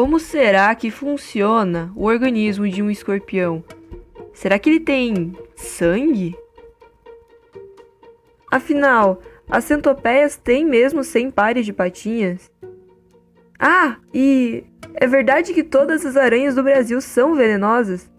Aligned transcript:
Como 0.00 0.18
será 0.18 0.74
que 0.74 0.90
funciona 0.90 1.92
o 1.94 2.06
organismo 2.06 2.66
de 2.66 2.82
um 2.82 2.90
escorpião? 2.90 3.62
Será 4.32 4.58
que 4.58 4.70
ele 4.70 4.80
tem 4.80 5.36
sangue? 5.54 6.34
Afinal, 8.50 9.20
as 9.46 9.64
centopeias 9.64 10.38
têm 10.38 10.64
mesmo 10.64 11.04
100 11.04 11.30
pares 11.30 11.66
de 11.66 11.74
patinhas? 11.74 12.50
Ah, 13.58 13.98
e 14.14 14.64
é 14.94 15.06
verdade 15.06 15.52
que 15.52 15.62
todas 15.62 16.06
as 16.06 16.16
aranhas 16.16 16.54
do 16.54 16.62
Brasil 16.62 16.98
são 17.02 17.34
venenosas? 17.34 18.10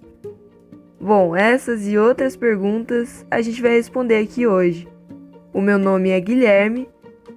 Bom, 0.99 1.35
essas 1.35 1.87
e 1.87 1.97
outras 1.97 2.35
perguntas 2.35 3.25
a 3.31 3.41
gente 3.41 3.59
vai 3.59 3.71
responder 3.71 4.17
aqui 4.17 4.45
hoje. 4.45 4.87
O 5.51 5.59
meu 5.59 5.79
nome 5.79 6.11
é 6.11 6.19
Guilherme, 6.19 6.87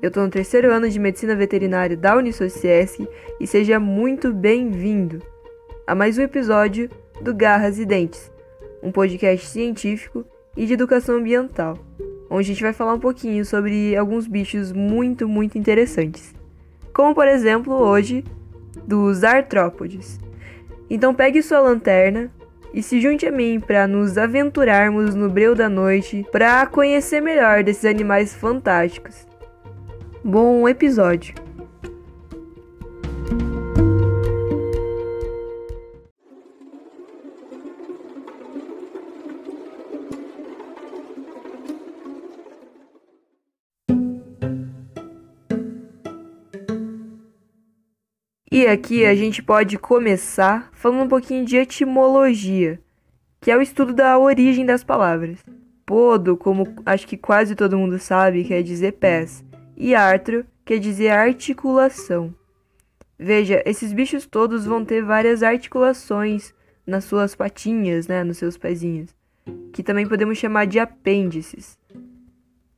eu 0.04 0.08
estou 0.08 0.22
no 0.22 0.28
terceiro 0.28 0.70
ano 0.70 0.86
de 0.86 0.98
Medicina 0.98 1.34
Veterinária 1.34 1.96
da 1.96 2.14
Unisociesc 2.14 3.08
e 3.40 3.46
seja 3.46 3.80
muito 3.80 4.34
bem-vindo 4.34 5.22
a 5.86 5.94
mais 5.94 6.18
um 6.18 6.22
episódio 6.22 6.90
do 7.22 7.34
Garras 7.34 7.78
e 7.78 7.86
Dentes, 7.86 8.30
um 8.82 8.92
podcast 8.92 9.46
científico 9.46 10.22
e 10.54 10.66
de 10.66 10.74
educação 10.74 11.16
ambiental 11.16 11.78
onde 12.28 12.50
a 12.50 12.54
gente 12.54 12.62
vai 12.62 12.74
falar 12.74 12.92
um 12.92 13.00
pouquinho 13.00 13.46
sobre 13.46 13.96
alguns 13.96 14.26
bichos 14.26 14.72
muito, 14.72 15.26
muito 15.26 15.56
interessantes. 15.56 16.34
Como, 16.92 17.14
por 17.14 17.26
exemplo, 17.26 17.72
hoje, 17.72 18.22
dos 18.86 19.24
artrópodes. 19.24 20.20
Então 20.90 21.14
pegue 21.14 21.42
sua 21.42 21.60
lanterna 21.60 22.30
e 22.74 22.82
se 22.82 23.00
junte 23.00 23.24
a 23.24 23.32
mim 23.32 23.58
para 23.58 23.86
nos 23.86 24.18
aventurarmos 24.18 25.14
no 25.14 25.30
breu 25.30 25.54
da 25.54 25.70
noite 25.70 26.26
para 26.30 26.66
conhecer 26.66 27.22
melhor 27.22 27.64
desses 27.64 27.86
animais 27.86 28.34
fantásticos. 28.34 29.32
Bom 30.26 30.66
episódio! 30.66 31.34
E 48.50 48.66
aqui 48.66 49.04
a 49.04 49.14
gente 49.14 49.42
pode 49.42 49.76
começar 49.76 50.70
falando 50.72 51.02
um 51.02 51.08
pouquinho 51.08 51.44
de 51.44 51.58
etimologia, 51.58 52.80
que 53.42 53.50
é 53.50 53.56
o 53.58 53.60
estudo 53.60 53.92
da 53.92 54.18
origem 54.18 54.64
das 54.64 54.82
palavras. 54.82 55.44
Podo, 55.84 56.34
como 56.34 56.74
acho 56.86 57.06
que 57.06 57.18
quase 57.18 57.54
todo 57.54 57.76
mundo 57.76 57.98
sabe, 57.98 58.42
quer 58.44 58.62
dizer 58.62 58.92
pés, 58.92 59.43
e 59.76 59.94
artro 59.94 60.44
quer 60.64 60.78
dizer 60.78 61.10
articulação. 61.10 62.34
Veja, 63.18 63.62
esses 63.64 63.92
bichos 63.92 64.26
todos 64.26 64.64
vão 64.64 64.84
ter 64.84 65.02
várias 65.02 65.42
articulações 65.42 66.52
nas 66.86 67.04
suas 67.04 67.34
patinhas, 67.34 68.08
né, 68.08 68.24
nos 68.24 68.38
seus 68.38 68.56
pezinhos, 68.56 69.14
que 69.72 69.82
também 69.82 70.06
podemos 70.06 70.38
chamar 70.38 70.66
de 70.66 70.78
apêndices. 70.78 71.78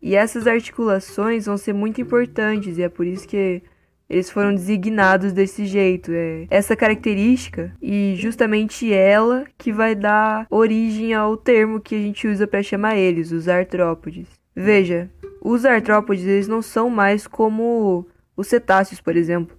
E 0.00 0.14
essas 0.14 0.46
articulações 0.46 1.46
vão 1.46 1.56
ser 1.56 1.72
muito 1.72 2.00
importantes 2.00 2.78
e 2.78 2.82
é 2.82 2.88
por 2.88 3.06
isso 3.06 3.26
que 3.26 3.62
eles 4.08 4.30
foram 4.30 4.54
designados 4.54 5.32
desse 5.32 5.66
jeito. 5.66 6.12
É 6.12 6.46
essa 6.48 6.76
característica 6.76 7.72
e 7.82 8.14
justamente 8.16 8.92
ela 8.92 9.44
que 9.58 9.72
vai 9.72 9.94
dar 9.94 10.46
origem 10.48 11.12
ao 11.12 11.36
termo 11.36 11.80
que 11.80 11.94
a 11.94 11.98
gente 11.98 12.28
usa 12.28 12.46
para 12.46 12.62
chamar 12.62 12.96
eles, 12.96 13.32
os 13.32 13.48
artrópodes. 13.48 14.28
Veja, 14.54 15.10
os 15.48 15.64
artrópodes 15.64 16.24
eles 16.24 16.48
não 16.48 16.62
são 16.62 16.88
mais 16.90 17.26
como 17.26 18.06
os 18.36 18.46
cetáceos, 18.46 19.00
por 19.00 19.16
exemplo. 19.16 19.56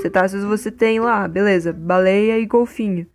Cetáceos 0.00 0.44
você 0.44 0.70
tem 0.70 1.00
lá, 1.00 1.26
beleza, 1.26 1.72
baleia 1.72 2.38
e 2.38 2.46
golfinho. 2.46 3.06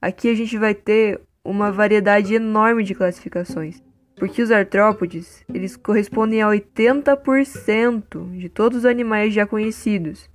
Aqui 0.00 0.28
a 0.28 0.34
gente 0.34 0.56
vai 0.58 0.74
ter 0.74 1.20
uma 1.44 1.70
variedade 1.70 2.34
enorme 2.34 2.82
de 2.82 2.94
classificações 2.94 3.82
porque 4.22 4.40
os 4.40 4.52
artrópodes, 4.52 5.44
eles 5.52 5.76
correspondem 5.76 6.42
a 6.42 6.46
80% 6.46 8.38
de 8.38 8.48
todos 8.48 8.78
os 8.78 8.84
animais 8.84 9.34
já 9.34 9.44
conhecidos. 9.44 10.30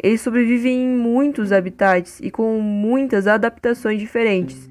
Eles 0.00 0.20
sobrevivem 0.20 0.84
em 0.84 0.96
muitos 0.96 1.50
habitats 1.50 2.20
e 2.20 2.30
com 2.30 2.60
muitas 2.60 3.26
adaptações 3.26 3.98
diferentes. 3.98 4.70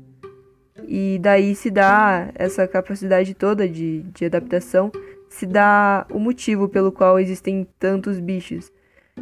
E 0.83 1.19
daí 1.21 1.55
se 1.55 1.71
dá 1.71 2.29
essa 2.35 2.67
capacidade 2.67 3.33
toda 3.33 3.67
de, 3.67 4.03
de 4.13 4.25
adaptação, 4.25 4.91
se 5.29 5.45
dá 5.45 6.05
o 6.11 6.19
motivo 6.19 6.67
pelo 6.67 6.91
qual 6.91 7.19
existem 7.19 7.67
tantos 7.79 8.19
bichos. 8.19 8.71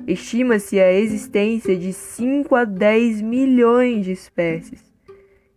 Estima-se 0.08 0.80
a 0.80 0.92
existência 0.92 1.78
de 1.78 1.94
5 1.94 2.56
a 2.56 2.66
10 2.66 3.22
milhões 3.22 4.06
de 4.06 4.12
espécies 4.12 4.94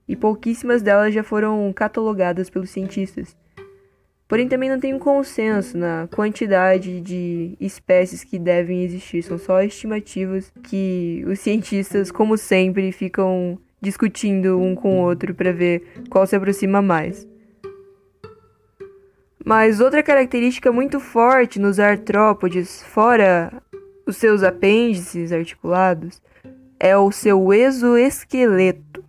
e 0.08 0.14
pouquíssimas 0.14 0.82
delas 0.82 1.12
já 1.12 1.22
foram 1.22 1.72
catalogadas 1.72 2.48
pelos 2.48 2.70
cientistas. 2.70 3.36
Porém, 4.28 4.48
também 4.48 4.68
não 4.68 4.80
tem 4.80 4.92
um 4.92 4.98
consenso 4.98 5.78
na 5.78 6.08
quantidade 6.12 7.00
de 7.00 7.56
espécies 7.60 8.24
que 8.24 8.38
devem 8.38 8.82
existir, 8.82 9.22
são 9.22 9.38
só 9.38 9.62
estimativas 9.62 10.52
que 10.64 11.24
os 11.26 11.38
cientistas, 11.38 12.10
como 12.10 12.36
sempre, 12.36 12.90
ficam 12.90 13.58
discutindo 13.86 14.60
um 14.60 14.74
com 14.74 14.98
o 14.98 15.02
outro 15.04 15.32
para 15.32 15.52
ver 15.52 16.04
qual 16.10 16.26
se 16.26 16.34
aproxima 16.34 16.82
mais. 16.82 17.26
Mas 19.44 19.78
outra 19.78 20.02
característica 20.02 20.72
muito 20.72 20.98
forte 20.98 21.60
nos 21.60 21.78
artrópodes, 21.78 22.82
fora 22.82 23.62
os 24.04 24.16
seus 24.16 24.42
apêndices 24.42 25.30
articulados, 25.30 26.20
é 26.80 26.96
o 26.96 27.12
seu 27.12 27.52
exoesqueleto. 27.52 29.04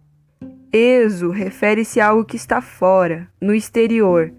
Exo 0.71 1.31
refere-se 1.31 1.99
a 1.99 2.09
algo 2.09 2.23
que 2.23 2.35
está 2.35 2.61
fora, 2.61 3.27
no 3.41 3.55
exterior. 3.55 4.31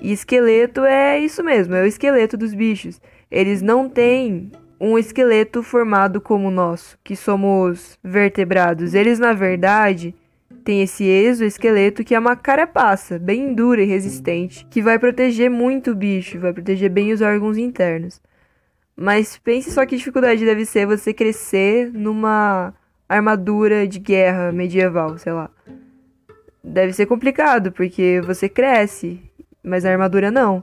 E 0.00 0.10
esqueleto 0.10 0.86
é 0.86 1.18
isso 1.18 1.44
mesmo, 1.44 1.74
é 1.74 1.82
o 1.82 1.86
esqueleto 1.86 2.38
dos 2.38 2.54
bichos. 2.54 2.98
Eles 3.30 3.60
não 3.60 3.90
têm 3.90 4.50
um 4.80 4.96
esqueleto 4.96 5.62
formado 5.62 6.20
como 6.20 6.48
o 6.48 6.50
nosso, 6.50 6.98
que 7.04 7.14
somos 7.14 7.98
vertebrados. 8.02 8.94
Eles, 8.94 9.18
na 9.18 9.34
verdade, 9.34 10.14
têm 10.64 10.82
esse 10.82 11.04
exoesqueleto 11.04 12.02
que 12.02 12.14
é 12.14 12.18
uma 12.18 12.34
carapaça 12.34 13.18
bem 13.18 13.52
dura 13.52 13.82
e 13.82 13.86
resistente, 13.86 14.66
que 14.70 14.80
vai 14.80 14.98
proteger 14.98 15.50
muito 15.50 15.90
o 15.90 15.94
bicho, 15.94 16.40
vai 16.40 16.52
proteger 16.52 16.88
bem 16.88 17.12
os 17.12 17.20
órgãos 17.20 17.58
internos. 17.58 18.22
Mas 18.96 19.36
pense 19.38 19.70
só 19.70 19.84
que 19.84 19.96
dificuldade 19.96 20.44
deve 20.44 20.64
ser 20.64 20.86
você 20.86 21.12
crescer 21.12 21.90
numa 21.92 22.72
armadura 23.08 23.86
de 23.86 23.98
guerra 23.98 24.50
medieval, 24.50 25.18
sei 25.18 25.32
lá. 25.32 25.50
Deve 26.62 26.92
ser 26.92 27.06
complicado, 27.06 27.72
porque 27.72 28.20
você 28.24 28.48
cresce, 28.48 29.20
mas 29.62 29.84
a 29.84 29.90
armadura 29.90 30.30
não. 30.30 30.62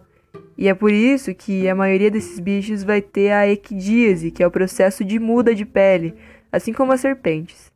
E 0.58 0.68
é 0.68 0.74
por 0.74 0.92
isso 0.92 1.34
que 1.36 1.70
a 1.70 1.76
maioria 1.76 2.10
desses 2.10 2.40
bichos 2.40 2.84
vai 2.84 3.02
ter 3.02 3.32
a 3.32 3.48
equidíase, 3.48 4.32
que 4.32 4.42
é 4.42 4.48
o 4.48 4.52
processo 4.52 5.04
de 5.06 5.20
muda 5.20 5.54
de 5.54 5.66
pele, 5.66 6.16
assim 6.52 6.74
como 6.74 6.92
as 6.92 7.02
serpentes. 7.02 7.72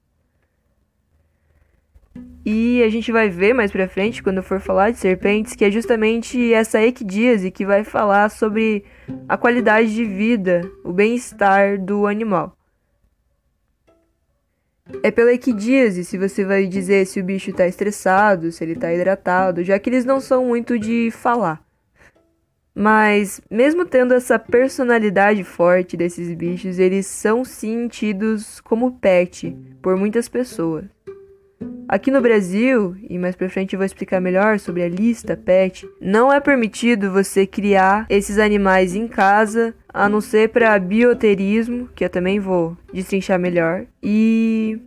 E 2.44 2.82
a 2.82 2.90
gente 2.90 3.12
vai 3.12 3.30
ver 3.30 3.54
mais 3.54 3.72
pra 3.72 3.88
frente, 3.88 4.24
quando 4.24 4.42
for 4.42 4.60
falar 4.60 4.90
de 4.90 4.98
serpentes, 4.98 5.56
que 5.56 5.64
é 5.64 5.70
justamente 5.70 6.52
essa 6.52 6.82
equidíase 6.82 7.52
que 7.52 7.64
vai 7.64 7.84
falar 7.84 8.30
sobre 8.30 8.84
a 9.30 9.38
qualidade 9.38 9.94
de 9.94 10.04
vida, 10.04 10.70
o 10.84 10.92
bem-estar 10.92 11.80
do 11.80 12.08
animal. 12.08 12.58
É 15.04 15.12
pela 15.12 15.32
equidíase 15.32 16.04
se 16.04 16.18
você 16.18 16.44
vai 16.44 16.66
dizer 16.66 17.06
se 17.06 17.20
o 17.20 17.24
bicho 17.24 17.54
tá 17.54 17.68
estressado, 17.68 18.52
se 18.52 18.64
ele 18.64 18.76
tá 18.76 18.92
hidratado, 18.92 19.64
já 19.64 19.78
que 19.78 19.90
eles 19.90 20.04
não 20.04 20.20
são 20.20 20.46
muito 20.46 20.80
de 20.80 21.12
falar. 21.12 21.64
Mas, 22.74 23.42
mesmo 23.50 23.86
tendo 23.86 24.14
essa 24.14 24.40
personalidade 24.40 25.44
forte 25.44 25.98
desses 25.98 26.34
bichos, 26.34 26.80
eles 26.80 27.06
são 27.06 27.44
sim 27.44 27.88
tidos 27.88 28.62
como 28.62 28.94
pet 28.94 29.56
por 29.82 29.98
muitas 29.98 30.30
pessoas. 30.30 30.86
Aqui 31.88 32.10
no 32.10 32.22
Brasil, 32.22 32.96
e 33.10 33.18
mais 33.18 33.36
pra 33.36 33.50
frente 33.50 33.74
eu 33.74 33.78
vou 33.78 33.86
explicar 33.86 34.22
melhor 34.22 34.58
sobre 34.58 34.82
a 34.82 34.88
lista 34.88 35.36
pet, 35.36 35.86
não 36.00 36.32
é 36.32 36.40
permitido 36.40 37.12
você 37.12 37.46
criar 37.46 38.06
esses 38.10 38.38
animais 38.38 38.96
em 38.96 39.08
casa, 39.10 39.76
a 39.90 40.08
não 40.08 40.22
ser 40.22 40.50
para 40.50 40.80
bioterismo, 40.80 41.90
que 41.94 42.06
eu 42.06 42.10
também 42.10 42.40
vou 42.40 42.78
destrinchar 42.94 43.38
melhor, 43.38 43.86
e 44.02 44.80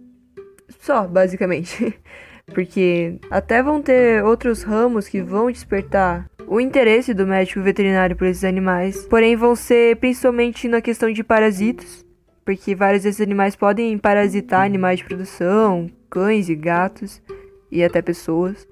só, 0.80 1.06
basicamente. 1.06 1.94
Porque 2.46 3.18
até 3.30 3.62
vão 3.62 3.80
ter 3.80 4.22
outros 4.22 4.62
ramos 4.62 5.08
que 5.08 5.22
vão 5.22 5.50
despertar 5.50 6.28
o 6.46 6.60
interesse 6.60 7.14
do 7.14 7.26
médico 7.26 7.62
veterinário 7.62 8.16
por 8.16 8.26
esses 8.26 8.44
animais, 8.44 9.06
porém 9.06 9.34
vão 9.36 9.56
ser 9.56 9.96
principalmente 9.96 10.68
na 10.68 10.80
questão 10.80 11.10
de 11.10 11.24
parasitos, 11.24 12.04
porque 12.44 12.74
vários 12.74 13.02
desses 13.02 13.20
animais 13.20 13.56
podem 13.56 13.96
parasitar 13.96 14.62
animais 14.62 14.98
de 14.98 15.04
produção, 15.04 15.90
cães 16.10 16.48
e 16.48 16.54
gatos 16.54 17.22
e 17.70 17.82
até 17.82 18.02
pessoas. 18.02 18.68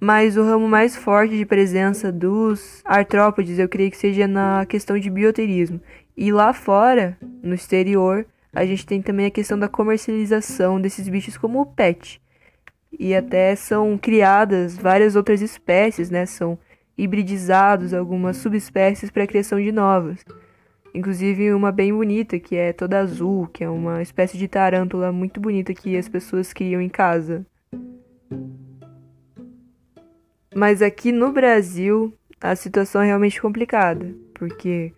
Mas 0.00 0.36
o 0.36 0.44
ramo 0.44 0.68
mais 0.68 0.94
forte 0.94 1.36
de 1.36 1.44
presença 1.44 2.12
dos 2.12 2.80
artrópodes 2.84 3.58
eu 3.58 3.68
creio 3.68 3.90
que 3.90 3.96
seja 3.96 4.28
na 4.28 4.64
questão 4.64 4.96
de 4.96 5.10
bioterismo. 5.10 5.80
E 6.16 6.30
lá 6.30 6.52
fora, 6.52 7.18
no 7.42 7.54
exterior, 7.54 8.24
a 8.54 8.64
gente 8.64 8.86
tem 8.86 9.02
também 9.02 9.26
a 9.26 9.30
questão 9.30 9.58
da 9.58 9.68
comercialização 9.68 10.80
desses 10.80 11.08
bichos 11.08 11.36
como 11.36 11.66
pet. 11.66 12.20
E 12.92 13.14
até 13.14 13.54
são 13.54 13.98
criadas 13.98 14.76
várias 14.76 15.16
outras 15.16 15.42
espécies, 15.42 16.10
né? 16.10 16.26
São 16.26 16.58
hibridizados 16.96 17.94
algumas 17.94 18.38
subespécies 18.38 19.10
para 19.10 19.24
a 19.24 19.26
criação 19.26 19.60
de 19.60 19.70
novas. 19.70 20.24
Inclusive 20.94 21.52
uma 21.52 21.70
bem 21.70 21.92
bonita, 21.92 22.38
que 22.38 22.56
é 22.56 22.72
toda 22.72 22.98
azul, 22.98 23.46
que 23.46 23.62
é 23.62 23.70
uma 23.70 24.02
espécie 24.02 24.38
de 24.38 24.48
tarântula 24.48 25.12
muito 25.12 25.40
bonita 25.40 25.74
que 25.74 25.96
as 25.96 26.08
pessoas 26.08 26.52
criam 26.52 26.80
em 26.80 26.88
casa. 26.88 27.46
Mas 30.54 30.82
aqui 30.82 31.12
no 31.12 31.30
Brasil, 31.30 32.12
a 32.40 32.56
situação 32.56 33.02
é 33.02 33.06
realmente 33.06 33.40
complicada, 33.40 34.14
porque 34.34 34.92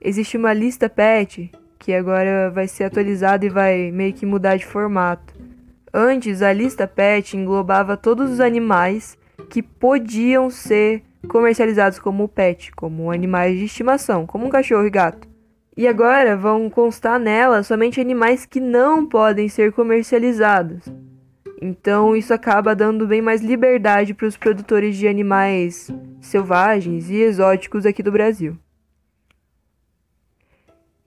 existe 0.00 0.36
uma 0.36 0.52
lista 0.52 0.88
PET 0.88 1.50
que 1.78 1.92
agora 1.92 2.50
vai 2.50 2.66
ser 2.66 2.84
atualizada 2.84 3.44
e 3.44 3.50
vai 3.50 3.90
meio 3.90 4.14
que 4.14 4.24
mudar 4.24 4.56
de 4.56 4.64
formato. 4.64 5.33
Antes, 5.96 6.42
a 6.42 6.52
lista 6.52 6.88
PET 6.88 7.36
englobava 7.36 7.96
todos 7.96 8.28
os 8.28 8.40
animais 8.40 9.16
que 9.48 9.62
podiam 9.62 10.50
ser 10.50 11.04
comercializados 11.28 12.00
como 12.00 12.26
pet, 12.26 12.72
como 12.72 13.12
animais 13.12 13.56
de 13.56 13.66
estimação, 13.66 14.26
como 14.26 14.44
um 14.44 14.50
cachorro 14.50 14.84
e 14.84 14.90
gato. 14.90 15.28
E 15.76 15.86
agora 15.86 16.36
vão 16.36 16.68
constar 16.68 17.20
nela 17.20 17.62
somente 17.62 18.00
animais 18.00 18.44
que 18.44 18.58
não 18.58 19.06
podem 19.06 19.48
ser 19.48 19.72
comercializados. 19.72 20.84
Então 21.62 22.16
isso 22.16 22.34
acaba 22.34 22.74
dando 22.74 23.06
bem 23.06 23.22
mais 23.22 23.40
liberdade 23.40 24.14
para 24.14 24.26
os 24.26 24.36
produtores 24.36 24.96
de 24.96 25.06
animais 25.06 25.90
selvagens 26.20 27.08
e 27.08 27.16
exóticos 27.16 27.86
aqui 27.86 28.02
do 28.02 28.10
Brasil. 28.10 28.58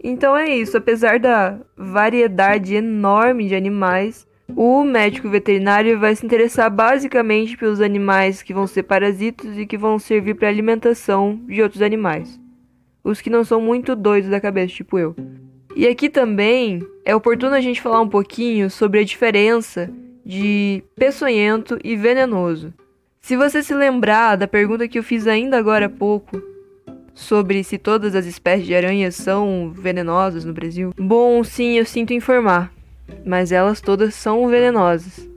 Então 0.02 0.36
é 0.38 0.48
isso, 0.50 0.78
apesar 0.78 1.20
da 1.20 1.60
variedade 1.76 2.76
enorme 2.76 3.48
de 3.48 3.56
animais, 3.56 4.27
o 4.56 4.84
médico 4.84 5.30
veterinário 5.30 6.00
vai 6.00 6.16
se 6.16 6.26
interessar 6.26 6.72
basicamente 6.72 7.58
pelos 7.58 7.82
animais 7.82 8.42
que 8.42 8.54
vão 8.54 8.66
ser 8.66 8.84
parasitos 8.84 9.58
e 9.58 9.66
que 9.66 9.78
vão 9.78 10.00
servir 10.00 10.36
para 10.36 10.48
alimentação 10.48 11.40
de 11.48 11.62
outros 11.62 11.82
animais. 11.82 12.40
Os 13.04 13.22
que 13.22 13.30
não 13.30 13.44
são 13.44 13.62
muito 13.62 13.96
doidos 13.96 14.30
da 14.30 14.40
cabeça, 14.40 14.74
tipo 14.74 14.98
eu. 14.98 15.16
E 15.76 15.88
aqui 15.88 16.10
também 16.10 16.82
é 17.06 17.16
oportuno 17.16 17.56
a 17.56 17.62
gente 17.62 17.82
falar 17.82 18.02
um 18.02 18.10
pouquinho 18.10 18.70
sobre 18.70 19.00
a 19.00 19.04
diferença 19.04 19.92
de 20.26 20.84
peçonhento 20.96 21.78
e 21.84 21.96
venenoso. 21.96 22.74
Se 23.22 23.36
você 23.36 23.62
se 23.62 23.74
lembrar 23.74 24.36
da 24.38 24.48
pergunta 24.48 24.88
que 24.88 24.98
eu 24.98 25.04
fiz 25.04 25.28
ainda 25.28 25.58
agora 25.58 25.86
há 25.86 25.90
pouco 25.90 26.42
sobre 27.14 27.64
se 27.64 27.78
todas 27.78 28.16
as 28.16 28.26
espécies 28.26 28.66
de 28.66 28.76
aranhas 28.76 29.16
são 29.16 29.72
venenosas 29.76 30.46
no 30.46 30.54
Brasil, 30.54 30.94
bom, 30.98 31.44
sim, 31.44 31.78
eu 31.78 31.86
sinto 31.86 32.14
informar 32.14 32.77
mas 33.26 33.52
elas 33.52 33.82
todas 33.82 34.16
são 34.16 34.48
venenosas. 34.48 35.30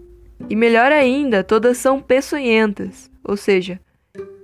E 0.48 0.56
melhor 0.56 0.90
ainda, 0.90 1.44
todas 1.44 1.78
são 1.78 2.00
peçonhentas, 2.00 3.10
ou 3.22 3.36
seja, 3.36 3.80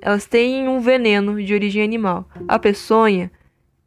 elas 0.01 0.27
têm 0.27 0.69
um 0.69 0.79
veneno 0.79 1.43
de 1.43 1.55
origem 1.55 1.83
animal. 1.83 2.29
A 2.47 2.59
peçonha, 2.59 3.31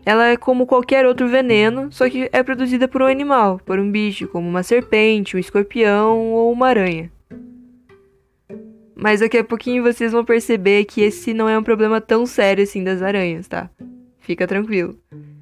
ela 0.05 0.27
é 0.27 0.37
como 0.37 0.65
qualquer 0.65 1.05
outro 1.05 1.27
veneno, 1.27 1.91
só 1.91 2.09
que 2.09 2.29
é 2.31 2.41
produzida 2.41 2.87
por 2.87 3.01
um 3.01 3.05
animal, 3.05 3.59
por 3.65 3.79
um 3.79 3.91
bicho, 3.91 4.27
como 4.27 4.47
uma 4.47 4.63
serpente, 4.63 5.35
um 5.35 5.39
escorpião 5.39 6.31
ou 6.31 6.51
uma 6.51 6.67
aranha. 6.67 7.11
Mas 8.95 9.21
daqui 9.21 9.37
a 9.37 9.43
pouquinho 9.43 9.81
vocês 9.81 10.11
vão 10.11 10.25
perceber 10.25 10.83
que 10.83 11.01
esse 11.01 11.33
não 11.33 11.47
é 11.47 11.57
um 11.57 11.63
problema 11.63 12.01
tão 12.01 12.25
sério 12.25 12.63
assim 12.63 12.83
das 12.83 13.01
aranhas, 13.01 13.47
tá? 13.47 13.69
Fica 14.19 14.45
tranquilo. 14.45 14.97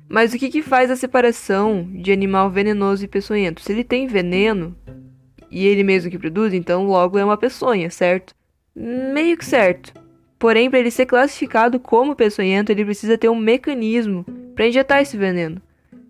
Mas 0.10 0.34
o 0.34 0.38
que, 0.38 0.50
que 0.50 0.62
faz 0.62 0.90
a 0.90 0.96
separação 0.96 1.88
de 1.92 2.12
animal 2.12 2.50
venenoso 2.50 3.04
e 3.04 3.08
peçonhento? 3.08 3.62
Se 3.62 3.72
ele 3.72 3.84
tem 3.84 4.08
veneno 4.08 4.76
e 5.52 5.66
ele 5.66 5.84
mesmo 5.84 6.10
que 6.10 6.18
produz, 6.18 6.54
então 6.54 6.86
logo 6.86 7.18
é 7.18 7.26
uma 7.26 7.38
peçonha, 7.38 7.90
certo? 7.90 8.34
Meio 8.76 9.38
que 9.38 9.46
certo. 9.46 9.94
Porém, 10.40 10.70
para 10.70 10.80
ele 10.80 10.92
ser 10.92 11.06
classificado 11.06 11.80
como 11.80 12.16
peçonhento, 12.16 12.72
ele 12.72 12.86
precisa 12.86 13.18
ter 13.18 13.30
um 13.30 13.36
mecanismo 13.36 14.26
para 14.56 14.68
injetar 14.68 15.02
esse 15.02 15.18
veneno. 15.18 15.62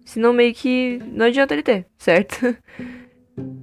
Senão, 0.05 0.33
meio 0.33 0.53
que 0.53 0.99
não 1.11 1.25
adianta 1.25 1.53
ele 1.53 1.63
ter, 1.63 1.85
certo? 1.97 2.55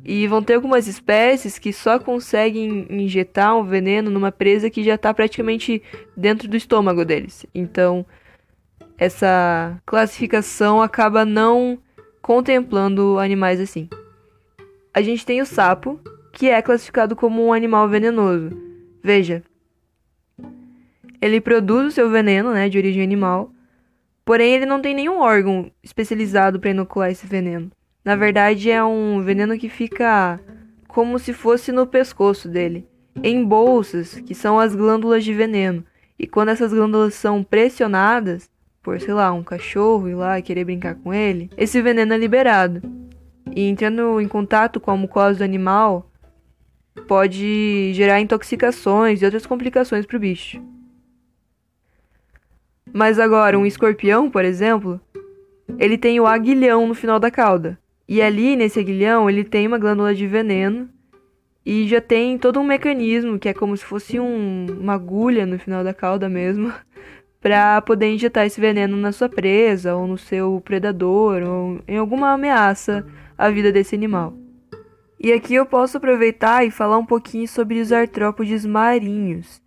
E 0.04 0.28
vão 0.28 0.40
ter 0.40 0.54
algumas 0.54 0.86
espécies 0.86 1.58
que 1.58 1.72
só 1.72 1.98
conseguem 1.98 2.86
injetar 2.90 3.56
um 3.56 3.64
veneno 3.64 4.08
numa 4.08 4.30
presa 4.30 4.70
que 4.70 4.84
já 4.84 4.94
está 4.94 5.12
praticamente 5.12 5.82
dentro 6.16 6.46
do 6.46 6.56
estômago 6.56 7.04
deles. 7.04 7.44
Então, 7.52 8.06
essa 8.96 9.80
classificação 9.84 10.80
acaba 10.80 11.24
não 11.24 11.78
contemplando 12.22 13.18
animais 13.18 13.60
assim. 13.60 13.88
A 14.92 15.02
gente 15.02 15.26
tem 15.26 15.40
o 15.40 15.46
sapo, 15.46 16.00
que 16.32 16.48
é 16.48 16.62
classificado 16.62 17.16
como 17.16 17.44
um 17.44 17.52
animal 17.52 17.88
venenoso. 17.88 18.50
Veja, 19.02 19.42
ele 21.20 21.40
produz 21.40 21.86
o 21.86 21.90
seu 21.90 22.10
veneno, 22.10 22.52
né, 22.52 22.68
de 22.68 22.78
origem 22.78 23.02
animal, 23.02 23.50
porém 24.24 24.54
ele 24.54 24.66
não 24.66 24.80
tem 24.80 24.94
nenhum 24.94 25.20
órgão 25.20 25.70
especializado 25.82 26.60
para 26.60 26.70
inocular 26.70 27.10
esse 27.10 27.26
veneno. 27.26 27.70
Na 28.04 28.16
verdade, 28.16 28.70
é 28.70 28.84
um 28.84 29.22
veneno 29.22 29.58
que 29.58 29.68
fica 29.68 30.38
como 30.86 31.18
se 31.18 31.32
fosse 31.32 31.72
no 31.72 31.86
pescoço 31.86 32.48
dele, 32.48 32.86
em 33.22 33.44
bolsas, 33.44 34.20
que 34.20 34.34
são 34.34 34.60
as 34.60 34.74
glândulas 34.74 35.24
de 35.24 35.32
veneno. 35.32 35.84
E 36.18 36.26
quando 36.26 36.50
essas 36.50 36.72
glândulas 36.72 37.14
são 37.14 37.42
pressionadas, 37.42 38.48
por, 38.84 39.00
sei 39.00 39.14
lá, 39.14 39.32
um 39.32 39.42
cachorro 39.42 40.08
ir 40.08 40.14
lá 40.14 40.38
e 40.38 40.42
querer 40.42 40.64
brincar 40.64 40.94
com 40.94 41.12
ele, 41.12 41.50
esse 41.56 41.80
veneno 41.80 42.12
é 42.12 42.18
liberado. 42.18 42.82
E 43.56 43.66
entrando 43.66 44.20
em 44.20 44.28
contato 44.28 44.78
com 44.78 44.90
a 44.90 44.96
mucosa 44.96 45.38
do 45.38 45.44
animal, 45.44 46.10
pode 47.08 47.92
gerar 47.94 48.20
intoxicações 48.20 49.20
e 49.20 49.24
outras 49.24 49.46
complicações 49.46 50.04
para 50.04 50.16
o 50.16 50.20
bicho. 50.20 50.62
Mas 52.92 53.18
agora, 53.18 53.58
um 53.58 53.66
escorpião, 53.66 54.30
por 54.30 54.44
exemplo, 54.44 55.00
ele 55.78 55.96
tem 55.96 56.20
o 56.20 56.26
aguilhão 56.26 56.86
no 56.86 56.94
final 56.94 57.18
da 57.18 57.30
cauda. 57.30 57.78
E 58.06 58.20
ali, 58.20 58.54
nesse 58.54 58.78
aguilhão, 58.78 59.30
ele 59.30 59.44
tem 59.44 59.66
uma 59.66 59.78
glândula 59.78 60.14
de 60.14 60.26
veneno 60.26 60.90
e 61.64 61.88
já 61.88 62.00
tem 62.00 62.36
todo 62.36 62.60
um 62.60 62.64
mecanismo 62.64 63.38
que 63.38 63.48
é 63.48 63.54
como 63.54 63.74
se 63.74 63.84
fosse 63.84 64.20
um, 64.20 64.66
uma 64.78 64.92
agulha 64.92 65.46
no 65.46 65.58
final 65.58 65.82
da 65.82 65.94
cauda 65.94 66.28
mesmo, 66.28 66.70
para 67.44 67.82
poder 67.82 68.10
injetar 68.10 68.46
esse 68.46 68.58
veneno 68.58 68.96
na 68.96 69.12
sua 69.12 69.28
presa 69.28 69.94
ou 69.94 70.06
no 70.06 70.16
seu 70.16 70.62
predador 70.64 71.42
ou 71.42 71.78
em 71.86 71.98
alguma 71.98 72.32
ameaça 72.32 73.06
à 73.36 73.50
vida 73.50 73.70
desse 73.70 73.94
animal. 73.94 74.32
E 75.20 75.30
aqui 75.30 75.54
eu 75.54 75.66
posso 75.66 75.98
aproveitar 75.98 76.64
e 76.64 76.70
falar 76.70 76.96
um 76.96 77.04
pouquinho 77.04 77.46
sobre 77.46 77.80
os 77.80 77.92
artrópodes 77.92 78.64
marinhos, 78.64 79.60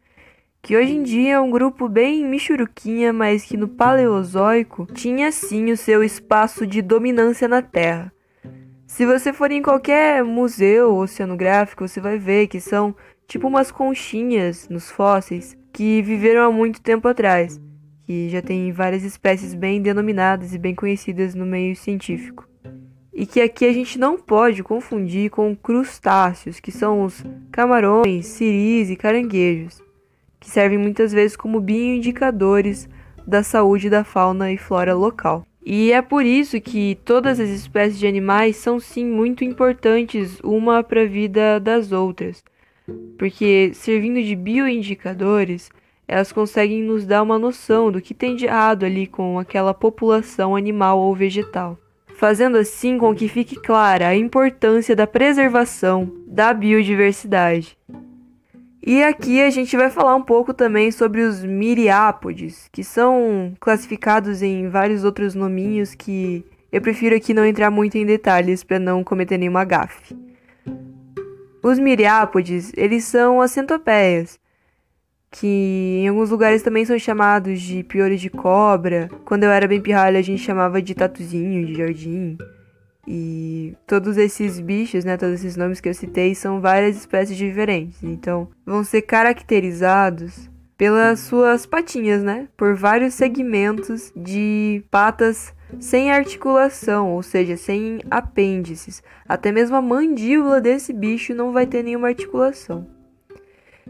que 0.60 0.76
hoje 0.76 0.96
em 0.96 1.04
dia 1.04 1.36
é 1.36 1.40
um 1.40 1.52
grupo 1.52 1.88
bem 1.88 2.26
michuruquinha, 2.26 3.14
mas 3.14 3.44
que 3.44 3.56
no 3.56 3.68
Paleozoico 3.68 4.88
tinha 4.92 5.32
sim 5.32 5.70
o 5.72 5.78
seu 5.78 6.04
espaço 6.04 6.66
de 6.66 6.82
dominância 6.82 7.48
na 7.48 7.62
Terra. 7.62 8.12
Se 8.88 9.06
você 9.06 9.32
for 9.32 9.52
em 9.52 9.62
qualquer 9.62 10.24
museu 10.24 10.96
oceanográfico, 10.96 11.88
você 11.88 12.02
vai 12.02 12.18
ver 12.18 12.48
que 12.48 12.60
são 12.60 12.96
tipo 13.28 13.48
umas 13.48 13.70
conchinhas 13.70 14.68
nos 14.68 14.90
fósseis 14.90 15.56
que 15.72 16.02
viveram 16.02 16.42
há 16.42 16.52
muito 16.52 16.82
tempo 16.82 17.08
atrás 17.08 17.67
que 18.08 18.30
já 18.30 18.42
tem 18.42 18.72
várias 18.72 19.04
espécies 19.04 19.54
bem 19.54 19.82
denominadas 19.82 20.54
e 20.54 20.58
bem 20.58 20.74
conhecidas 20.74 21.36
no 21.36 21.46
meio 21.46 21.76
científico. 21.76 22.48
E 23.14 23.26
que 23.26 23.42
aqui 23.42 23.66
a 23.66 23.74
gente 23.74 24.00
não 24.00 24.18
pode 24.18 24.64
confundir 24.64 25.30
com 25.30 25.54
crustáceos, 25.54 26.62
que 26.62 26.72
são 26.72 27.04
os 27.04 27.22
camarões, 27.52 28.28
siris 28.28 28.90
e 28.90 28.96
caranguejos, 28.96 29.82
que 30.40 30.50
servem 30.50 30.78
muitas 30.78 31.12
vezes 31.12 31.36
como 31.36 31.60
bioindicadores 31.60 32.88
da 33.28 33.44
saúde 33.44 33.90
da 33.90 34.06
fauna 34.06 34.54
e 34.54 34.58
flora 34.58 34.96
local. 34.96 35.46
E 35.66 35.92
é 35.92 36.02
por 36.02 36.24
isso 36.24 36.62
que 36.62 36.98
todas 37.04 37.42
as 37.42 37.50
espécies 37.50 38.00
de 38.00 38.08
animais 38.08 38.56
são 38.56 38.80
sim 38.80 39.04
muito 39.04 39.44
importantes 39.44 40.40
uma 40.42 40.82
para 40.82 41.02
a 41.02 41.06
vida 41.06 41.60
das 41.60 41.92
outras, 41.92 42.42
porque 43.18 43.72
servindo 43.74 44.24
de 44.24 44.34
bioindicadores, 44.34 45.70
elas 46.08 46.32
conseguem 46.32 46.82
nos 46.82 47.06
dar 47.06 47.22
uma 47.22 47.38
noção 47.38 47.92
do 47.92 48.02
que 48.02 48.14
tem 48.14 48.36
de 48.36 48.46
errado 48.46 48.86
ali 48.86 49.06
com 49.06 49.38
aquela 49.38 49.74
população 49.74 50.56
animal 50.56 51.00
ou 51.00 51.14
vegetal, 51.14 51.78
fazendo 52.16 52.58
assim 52.58 52.98
com 52.98 53.14
que 53.14 53.28
fique 53.28 53.56
clara 53.56 54.08
a 54.08 54.16
importância 54.16 54.96
da 54.96 55.06
preservação 55.06 56.10
da 56.26 56.54
biodiversidade. 56.54 57.78
E 58.82 59.04
aqui 59.04 59.42
a 59.42 59.50
gente 59.50 59.76
vai 59.76 59.90
falar 59.90 60.16
um 60.16 60.24
pouco 60.24 60.54
também 60.54 60.92
sobre 60.92 61.22
os 61.22 61.44
miriápodes, 61.44 62.70
que 62.72 62.86
são 62.86 63.54
classificados 63.60 64.42
em 64.42 64.70
vários 64.70 65.04
outros 65.04 65.36
nominhos 65.36 65.94
que 65.94 66.46
eu 66.72 66.80
prefiro 66.80 67.14
aqui 67.14 67.34
não 67.34 67.46
entrar 67.46 67.70
muito 67.70 67.98
em 67.98 68.06
detalhes 68.06 68.64
para 68.64 68.80
não 68.80 69.04
cometer 69.04 69.38
nenhuma 69.38 69.66
gafe. 69.66 70.16
Os 71.62 71.78
miriápodes, 71.78 72.72
eles 72.78 73.04
são 73.04 73.42
as 73.42 73.52
centopeias, 73.52 74.40
que 75.40 76.00
em 76.02 76.08
alguns 76.08 76.32
lugares 76.32 76.64
também 76.64 76.84
são 76.84 76.98
chamados 76.98 77.62
de 77.62 77.84
piolho 77.84 78.18
de 78.18 78.30
cobra. 78.30 79.08
Quando 79.24 79.44
eu 79.44 79.52
era 79.52 79.68
bem 79.68 79.80
pirralha, 79.80 80.18
a 80.18 80.24
gente 80.24 80.42
chamava 80.42 80.82
de 80.82 80.96
tatuzinho, 80.96 81.66
de 81.66 81.76
jardim. 81.76 82.38
E 83.08 83.76
todos 83.86 84.18
esses 84.18 84.60
bichos, 84.60 85.06
né, 85.06 85.16
todos 85.16 85.36
esses 85.36 85.56
nomes 85.56 85.80
que 85.80 85.88
eu 85.88 85.94
citei 85.94 86.34
são 86.34 86.60
várias 86.60 86.98
espécies 86.98 87.38
diferentes. 87.38 88.04
Então, 88.04 88.50
vão 88.66 88.84
ser 88.84 89.04
caracterizados 89.04 90.50
pelas 90.76 91.20
suas 91.20 91.66
patinhas, 91.66 92.24
né? 92.24 92.48
Por 92.58 92.76
vários 92.76 93.14
segmentos 93.14 94.12
de 94.16 94.84
patas 94.90 95.54
sem 95.80 96.12
articulação, 96.12 97.14
ou 97.14 97.22
seja, 97.22 97.56
sem 97.56 98.00
apêndices. 98.10 99.04
Até 99.28 99.52
mesmo 99.52 99.76
a 99.76 99.82
mandíbula 99.82 100.60
desse 100.60 100.94
bicho 100.94 101.36
não 101.36 101.52
vai 101.52 101.68
ter 101.68 101.84
nenhuma 101.84 102.08
articulação. 102.08 102.97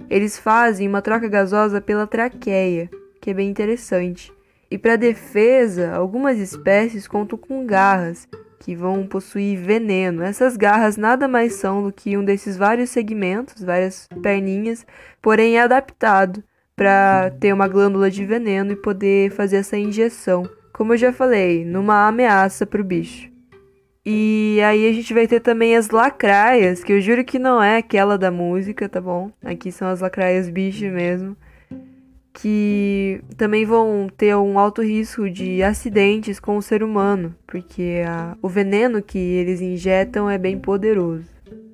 Eles 0.09 0.37
fazem 0.37 0.87
uma 0.87 1.01
troca 1.01 1.27
gasosa 1.27 1.81
pela 1.81 2.07
traqueia, 2.07 2.89
que 3.21 3.31
é 3.31 3.33
bem 3.33 3.49
interessante. 3.49 4.31
E 4.69 4.77
para 4.77 4.95
defesa, 4.95 5.91
algumas 5.93 6.37
espécies 6.39 7.07
contam 7.07 7.37
com 7.37 7.65
garras, 7.65 8.27
que 8.59 8.75
vão 8.75 9.05
possuir 9.07 9.57
veneno. 9.57 10.23
Essas 10.23 10.57
garras 10.57 10.97
nada 10.97 11.27
mais 11.27 11.53
são 11.53 11.83
do 11.83 11.91
que 11.91 12.17
um 12.17 12.23
desses 12.25 12.57
vários 12.57 12.89
segmentos, 12.89 13.63
várias 13.63 14.07
perninhas, 14.21 14.85
porém 15.21 15.57
é 15.57 15.61
adaptado 15.61 16.43
para 16.75 17.31
ter 17.39 17.53
uma 17.53 17.67
glândula 17.67 18.11
de 18.11 18.25
veneno 18.25 18.73
e 18.73 18.75
poder 18.75 19.31
fazer 19.31 19.57
essa 19.57 19.77
injeção. 19.77 20.47
Como 20.73 20.93
eu 20.93 20.97
já 20.97 21.13
falei, 21.13 21.65
numa 21.65 22.07
ameaça 22.07 22.65
para 22.65 22.81
o 22.81 22.83
bicho. 22.83 23.36
E 24.09 24.61
aí 24.61 24.87
a 24.87 24.93
gente 24.93 25.13
vai 25.13 25.27
ter 25.27 25.41
também 25.41 25.75
as 25.75 25.89
lacraias, 25.89 26.81
que 26.81 26.93
eu 26.93 27.01
juro 27.01 27.25
que 27.25 27.37
não 27.37 27.61
é 27.61 27.75
aquela 27.75 28.17
da 28.17 28.31
música, 28.31 28.87
tá 28.87 29.01
bom? 29.01 29.29
Aqui 29.43 29.69
são 29.69 29.89
as 29.89 29.99
lacraias 29.99 30.49
bicho 30.49 30.85
mesmo 30.85 31.35
que 32.31 33.19
também 33.35 33.65
vão 33.65 34.07
ter 34.15 34.35
um 34.35 34.59
alto 34.59 34.83
risco 34.83 35.27
de 35.27 35.63
acidentes 35.63 36.39
com 36.39 36.55
o 36.55 36.61
ser 36.61 36.83
humano, 36.83 37.35
porque 37.47 38.03
a, 38.07 38.37
o 38.43 38.47
veneno 38.47 39.01
que 39.01 39.17
eles 39.17 39.59
injetam 39.59 40.29
é 40.29 40.37
bem 40.37 40.59
poderoso. 40.59 41.25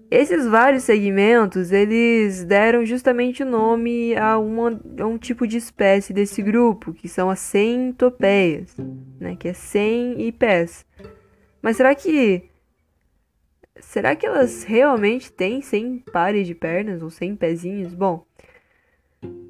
Esses 0.10 0.48
vários 0.48 0.84
segmentos, 0.84 1.74
eles 1.74 2.46
deram 2.46 2.86
justamente 2.86 3.44
o 3.44 3.46
nome 3.46 4.16
a, 4.16 4.38
uma, 4.38 4.80
a 5.00 5.06
um 5.06 5.18
tipo 5.18 5.46
de 5.46 5.58
espécie 5.58 6.14
desse 6.14 6.42
grupo, 6.42 6.94
que 6.94 7.10
são 7.10 7.30
as 7.30 7.40
centopeias, 7.40 8.74
né, 9.20 9.36
que 9.38 9.50
é 9.50 9.54
100 9.54 10.22
e 10.22 10.32
pés. 10.32 10.86
Mas 11.64 11.78
será 11.78 11.96
que 11.96 12.44
será 13.80 14.18
que 14.18 14.26
elas 14.26 14.64
realmente 14.64 15.32
têm 15.32 15.62
100 15.62 16.00
pares 16.12 16.46
de 16.46 16.54
pernas 16.54 17.02
ou 17.02 17.10
100 17.10 17.38
pezinhos? 17.38 17.94
Bom, 17.94 18.26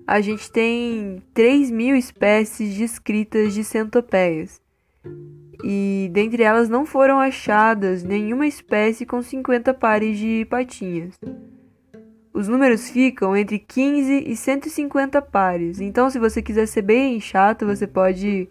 a 0.06 0.22
gente 0.22 0.52
tem 0.52 1.24
3 1.34 1.72
mil 1.72 1.96
espécies 1.96 2.78
descritas 2.78 3.52
de 3.56 3.64
centopeias. 3.64 4.62
E 5.64 6.08
dentre 6.14 6.44
elas 6.44 6.70
não 6.70 6.86
foram 6.86 7.20
achadas 7.20 8.04
nenhuma 8.04 8.46
espécie 8.46 9.08
com 9.08 9.24
50 9.24 9.74
pares 9.74 10.16
de 10.20 10.46
patinhas. 10.46 11.20
Os 12.32 12.48
números 12.48 12.92
ficam 12.92 13.36
entre 13.36 13.58
15 13.58 14.26
e 14.28 14.36
150 14.36 15.20
pares. 15.22 15.80
Então, 15.80 16.12
se 16.12 16.20
você 16.20 16.44
quiser 16.44 16.68
ser 16.68 16.84
bem 16.84 17.20
chato, 17.20 17.66
você 17.66 17.88
pode 17.88 18.48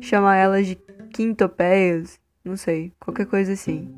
chamar 0.00 0.36
elas 0.36 0.66
de 0.66 0.78
quintopeias, 1.12 2.20
não 2.50 2.56
sei, 2.56 2.92
qualquer 3.00 3.26
coisa 3.26 3.52
assim. 3.52 3.88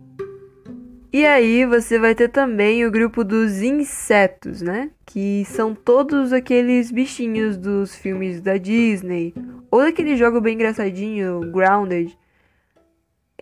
E 1.13 1.27
aí 1.27 1.67
você 1.67 1.99
vai 1.99 2.15
ter 2.15 2.29
também 2.29 2.87
o 2.87 2.91
grupo 2.91 3.23
dos 3.23 3.61
insetos, 3.61 4.63
né? 4.63 4.91
Que 5.05 5.45
são 5.47 5.75
todos 5.75 6.33
aqueles 6.33 6.91
bichinhos 6.91 7.57
dos 7.57 7.95
filmes 7.95 8.41
da 8.41 8.57
Disney 8.57 9.35
ou 9.71 9.81
daquele 9.81 10.17
jogo 10.17 10.41
bem 10.41 10.55
engraçadinho, 10.55 11.41
Grounded. 11.53 12.17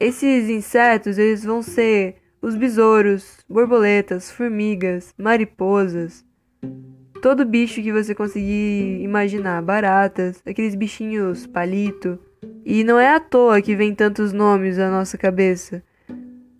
Esses 0.01 0.49
insetos, 0.49 1.19
eles 1.19 1.45
vão 1.45 1.63
ser 1.63 2.17
os 2.43 2.57
besouros, 2.57 3.39
borboletas, 3.49 4.31
formigas, 4.31 5.15
mariposas, 5.17 6.25
todo 7.21 7.45
bicho 7.45 7.83
que 7.83 7.93
você 7.93 8.15
conseguir 8.15 9.01
imaginar, 9.03 9.63
baratas, 9.63 10.43
aqueles 10.45 10.75
bichinhos 10.75 11.47
palito. 11.47 12.19
E 12.65 12.85
não 12.85 12.99
é 12.99 13.15
à 13.15 13.21
toa 13.21 13.61
que 13.61 13.77
vem 13.77 13.95
tantos 13.95 14.33
nomes 14.33 14.79
à 14.79 14.91
nossa 14.91 15.19
cabeça. 15.19 15.83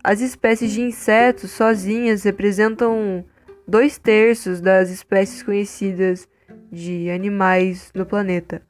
As 0.03 0.19
espécies 0.21 0.71
de 0.71 0.81
insetos 0.81 1.51
sozinhas 1.51 2.23
representam 2.23 3.23
dois 3.67 3.97
terços 3.97 4.59
das 4.59 4.89
espécies 4.89 5.43
conhecidas 5.43 6.27
de 6.71 7.09
animais 7.09 7.91
no 7.93 8.05
planeta, 8.05 8.61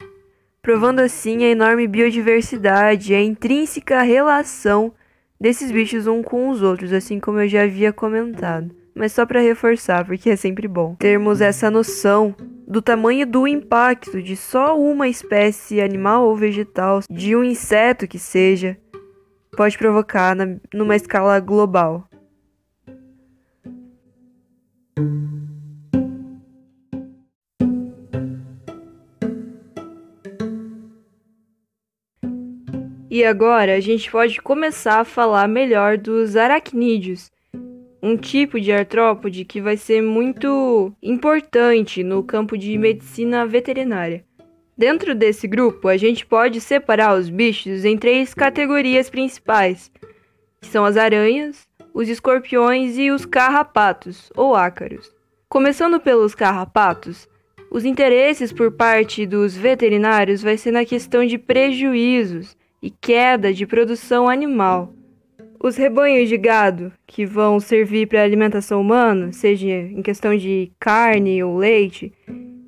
provando 0.60 1.00
assim 1.00 1.44
a 1.44 1.48
enorme 1.48 1.88
biodiversidade 1.88 3.12
e 3.12 3.16
a 3.16 3.22
intrínseca 3.22 4.02
relação 4.02 4.92
desses 5.40 5.72
bichos 5.72 6.06
um 6.06 6.22
com 6.22 6.48
os 6.50 6.62
outros, 6.62 6.92
assim 6.92 7.18
como 7.18 7.40
eu 7.40 7.48
já 7.48 7.62
havia 7.62 7.92
comentado. 7.92 8.81
Mas 8.94 9.12
só 9.12 9.24
para 9.24 9.40
reforçar, 9.40 10.04
porque 10.04 10.30
é 10.30 10.36
sempre 10.36 10.68
bom 10.68 10.94
termos 10.96 11.40
essa 11.40 11.70
noção 11.70 12.34
do 12.66 12.80
tamanho 12.80 13.26
do 13.26 13.46
impacto 13.46 14.22
de 14.22 14.36
só 14.36 14.78
uma 14.78 15.08
espécie 15.08 15.80
animal 15.80 16.26
ou 16.26 16.36
vegetal, 16.36 17.00
de 17.10 17.34
um 17.34 17.42
inseto 17.42 18.06
que 18.06 18.18
seja, 18.18 18.76
pode 19.56 19.76
provocar 19.76 20.34
na, 20.34 20.56
numa 20.72 20.96
escala 20.96 21.38
global. 21.40 22.08
E 33.10 33.26
agora 33.26 33.76
a 33.76 33.80
gente 33.80 34.10
pode 34.10 34.40
começar 34.40 35.00
a 35.00 35.04
falar 35.04 35.46
melhor 35.46 35.98
dos 35.98 36.34
aracnídeos, 36.34 37.30
um 38.02 38.16
tipo 38.16 38.60
de 38.60 38.72
artrópode 38.72 39.44
que 39.44 39.60
vai 39.60 39.76
ser 39.76 40.02
muito 40.02 40.92
importante 41.00 42.02
no 42.02 42.24
campo 42.24 42.58
de 42.58 42.76
medicina 42.76 43.46
veterinária. 43.46 44.24
Dentro 44.76 45.14
desse 45.14 45.46
grupo, 45.46 45.86
a 45.86 45.96
gente 45.96 46.26
pode 46.26 46.60
separar 46.60 47.16
os 47.16 47.28
bichos 47.28 47.84
em 47.84 47.96
três 47.96 48.34
categorias 48.34 49.08
principais, 49.08 49.92
que 50.60 50.66
são 50.66 50.84
as 50.84 50.96
aranhas, 50.96 51.68
os 51.94 52.08
escorpiões 52.08 52.98
e 52.98 53.10
os 53.10 53.24
carrapatos, 53.24 54.32
ou 54.34 54.56
ácaros. 54.56 55.14
Começando 55.48 56.00
pelos 56.00 56.34
carrapatos, 56.34 57.28
os 57.70 57.84
interesses 57.84 58.52
por 58.52 58.72
parte 58.72 59.24
dos 59.26 59.54
veterinários 59.56 60.42
vai 60.42 60.56
ser 60.56 60.72
na 60.72 60.84
questão 60.84 61.24
de 61.24 61.38
prejuízos 61.38 62.56
e 62.82 62.90
queda 62.90 63.52
de 63.52 63.66
produção 63.66 64.28
animal. 64.28 64.92
Os 65.64 65.76
rebanhos 65.76 66.28
de 66.28 66.36
gado 66.36 66.92
que 67.06 67.24
vão 67.24 67.60
servir 67.60 68.08
para 68.08 68.20
alimentação 68.20 68.80
humana, 68.80 69.32
seja 69.32 69.68
em 69.68 70.02
questão 70.02 70.36
de 70.36 70.72
carne 70.80 71.40
ou 71.40 71.56
leite, 71.56 72.12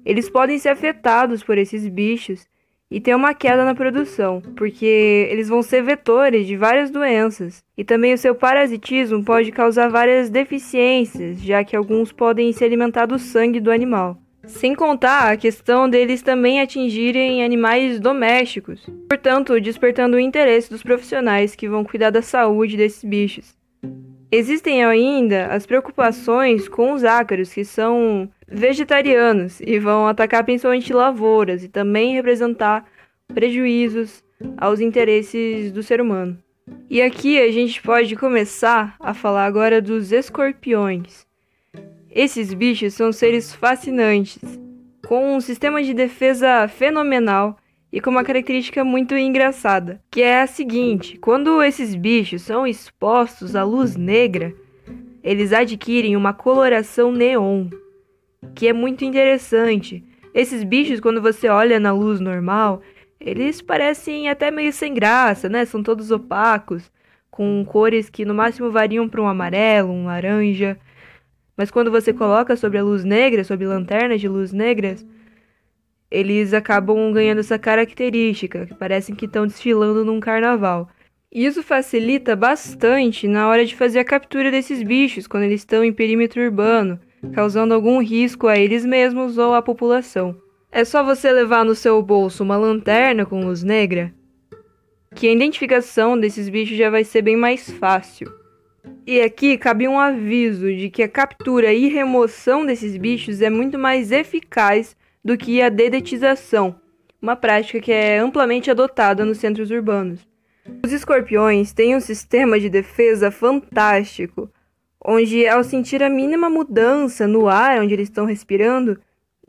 eles 0.06 0.30
podem 0.30 0.56
ser 0.60 0.68
afetados 0.68 1.42
por 1.42 1.58
esses 1.58 1.88
bichos 1.88 2.46
e 2.88 3.00
ter 3.00 3.16
uma 3.16 3.34
queda 3.34 3.64
na 3.64 3.74
produção, 3.74 4.40
porque 4.54 5.26
eles 5.28 5.48
vão 5.48 5.60
ser 5.60 5.82
vetores 5.82 6.46
de 6.46 6.56
várias 6.56 6.88
doenças. 6.88 7.64
E 7.76 7.82
também 7.82 8.14
o 8.14 8.18
seu 8.18 8.32
parasitismo 8.32 9.24
pode 9.24 9.50
causar 9.50 9.88
várias 9.88 10.30
deficiências, 10.30 11.42
já 11.42 11.64
que 11.64 11.74
alguns 11.74 12.12
podem 12.12 12.52
se 12.52 12.64
alimentar 12.64 13.06
do 13.06 13.18
sangue 13.18 13.58
do 13.58 13.72
animal. 13.72 14.23
Sem 14.46 14.74
contar 14.74 15.32
a 15.32 15.36
questão 15.36 15.88
deles 15.88 16.22
também 16.22 16.60
atingirem 16.60 17.44
animais 17.44 17.98
domésticos, 17.98 18.86
portanto, 19.08 19.60
despertando 19.60 20.16
o 20.16 20.20
interesse 20.20 20.70
dos 20.70 20.82
profissionais 20.82 21.54
que 21.54 21.68
vão 21.68 21.84
cuidar 21.84 22.10
da 22.10 22.22
saúde 22.22 22.76
desses 22.76 23.04
bichos. 23.04 23.56
Existem 24.30 24.84
ainda 24.84 25.46
as 25.46 25.64
preocupações 25.64 26.68
com 26.68 26.92
os 26.92 27.04
ácaros, 27.04 27.52
que 27.52 27.64
são 27.64 28.28
vegetarianos 28.48 29.60
e 29.60 29.78
vão 29.78 30.08
atacar 30.08 30.44
principalmente 30.44 30.92
lavouras 30.92 31.62
e 31.62 31.68
também 31.68 32.14
representar 32.14 32.84
prejuízos 33.32 34.24
aos 34.56 34.80
interesses 34.80 35.70
do 35.72 35.82
ser 35.82 36.00
humano. 36.00 36.36
E 36.90 37.00
aqui 37.00 37.40
a 37.40 37.50
gente 37.52 37.80
pode 37.80 38.16
começar 38.16 38.96
a 38.98 39.14
falar 39.14 39.46
agora 39.46 39.80
dos 39.80 40.12
escorpiões. 40.12 41.26
Esses 42.14 42.54
bichos 42.54 42.94
são 42.94 43.10
seres 43.10 43.52
fascinantes, 43.52 44.38
com 45.04 45.34
um 45.34 45.40
sistema 45.40 45.82
de 45.82 45.92
defesa 45.92 46.68
fenomenal 46.68 47.56
e 47.90 48.00
com 48.00 48.08
uma 48.08 48.22
característica 48.22 48.84
muito 48.84 49.16
engraçada, 49.16 50.00
que 50.12 50.22
é 50.22 50.40
a 50.40 50.46
seguinte: 50.46 51.18
quando 51.18 51.60
esses 51.60 51.96
bichos 51.96 52.42
são 52.42 52.64
expostos 52.64 53.56
à 53.56 53.64
luz 53.64 53.96
negra, 53.96 54.54
eles 55.24 55.52
adquirem 55.52 56.14
uma 56.14 56.32
coloração 56.32 57.10
neon, 57.10 57.66
que 58.54 58.68
é 58.68 58.72
muito 58.72 59.04
interessante. 59.04 60.04
Esses 60.32 60.62
bichos, 60.62 61.00
quando 61.00 61.20
você 61.20 61.48
olha 61.48 61.80
na 61.80 61.92
luz 61.92 62.20
normal, 62.20 62.80
eles 63.18 63.60
parecem 63.60 64.28
até 64.28 64.52
meio 64.52 64.72
sem 64.72 64.94
graça, 64.94 65.48
né? 65.48 65.64
São 65.64 65.82
todos 65.82 66.12
opacos, 66.12 66.92
com 67.28 67.64
cores 67.64 68.08
que 68.08 68.24
no 68.24 68.34
máximo 68.34 68.70
variam 68.70 69.08
para 69.08 69.20
um 69.20 69.26
amarelo, 69.26 69.90
um 69.90 70.04
laranja. 70.04 70.78
Mas 71.56 71.70
quando 71.70 71.90
você 71.90 72.12
coloca 72.12 72.56
sobre 72.56 72.78
a 72.78 72.82
luz 72.82 73.04
negra, 73.04 73.44
sobre 73.44 73.66
lanternas 73.66 74.20
de 74.20 74.28
luz 74.28 74.52
negras, 74.52 75.06
eles 76.10 76.52
acabam 76.52 77.12
ganhando 77.12 77.40
essa 77.40 77.58
característica, 77.58 78.66
que 78.66 78.74
parecem 78.74 79.14
que 79.14 79.26
estão 79.26 79.46
desfilando 79.46 80.04
num 80.04 80.20
carnaval. 80.20 80.88
Isso 81.30 81.62
facilita 81.62 82.36
bastante 82.36 83.26
na 83.26 83.48
hora 83.48 83.64
de 83.64 83.74
fazer 83.74 83.98
a 83.98 84.04
captura 84.04 84.50
desses 84.50 84.82
bichos 84.82 85.26
quando 85.26 85.44
eles 85.44 85.60
estão 85.60 85.82
em 85.82 85.92
perímetro 85.92 86.40
urbano, 86.40 87.00
causando 87.32 87.74
algum 87.74 88.00
risco 88.00 88.46
a 88.46 88.56
eles 88.56 88.84
mesmos 88.84 89.38
ou 89.38 89.54
à 89.54 89.62
população. 89.62 90.36
É 90.70 90.84
só 90.84 91.02
você 91.02 91.32
levar 91.32 91.64
no 91.64 91.74
seu 91.74 92.00
bolso 92.02 92.42
uma 92.42 92.56
lanterna 92.56 93.26
com 93.26 93.44
luz 93.44 93.62
negra, 93.62 94.14
que 95.14 95.28
a 95.28 95.32
identificação 95.32 96.18
desses 96.18 96.48
bichos 96.48 96.76
já 96.76 96.90
vai 96.90 97.04
ser 97.04 97.22
bem 97.22 97.36
mais 97.36 97.70
fácil. 97.70 98.32
E 99.06 99.20
aqui 99.20 99.58
cabe 99.58 99.86
um 99.86 99.98
aviso 99.98 100.66
de 100.74 100.88
que 100.88 101.02
a 101.02 101.08
captura 101.08 101.72
e 101.72 101.88
remoção 101.88 102.64
desses 102.64 102.96
bichos 102.96 103.42
é 103.42 103.50
muito 103.50 103.78
mais 103.78 104.10
eficaz 104.10 104.96
do 105.22 105.36
que 105.36 105.60
a 105.60 105.68
dedetização, 105.68 106.74
uma 107.20 107.36
prática 107.36 107.80
que 107.80 107.92
é 107.92 108.18
amplamente 108.18 108.70
adotada 108.70 109.24
nos 109.24 109.38
centros 109.38 109.70
urbanos. 109.70 110.26
Os 110.84 110.92
escorpiões 110.92 111.72
têm 111.72 111.94
um 111.94 112.00
sistema 112.00 112.58
de 112.58 112.70
defesa 112.70 113.30
fantástico, 113.30 114.50
onde 115.04 115.46
ao 115.46 115.62
sentir 115.62 116.02
a 116.02 116.08
mínima 116.08 116.48
mudança 116.48 117.26
no 117.26 117.46
ar 117.46 117.80
onde 117.80 117.92
eles 117.92 118.08
estão 118.08 118.24
respirando, 118.24 118.98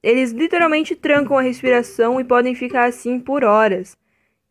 eles 0.03 0.31
literalmente 0.31 0.95
trancam 0.95 1.37
a 1.37 1.41
respiração 1.41 2.19
e 2.19 2.23
podem 2.23 2.53
ficar 2.53 2.85
assim 2.85 3.19
por 3.19 3.43
horas. 3.43 3.97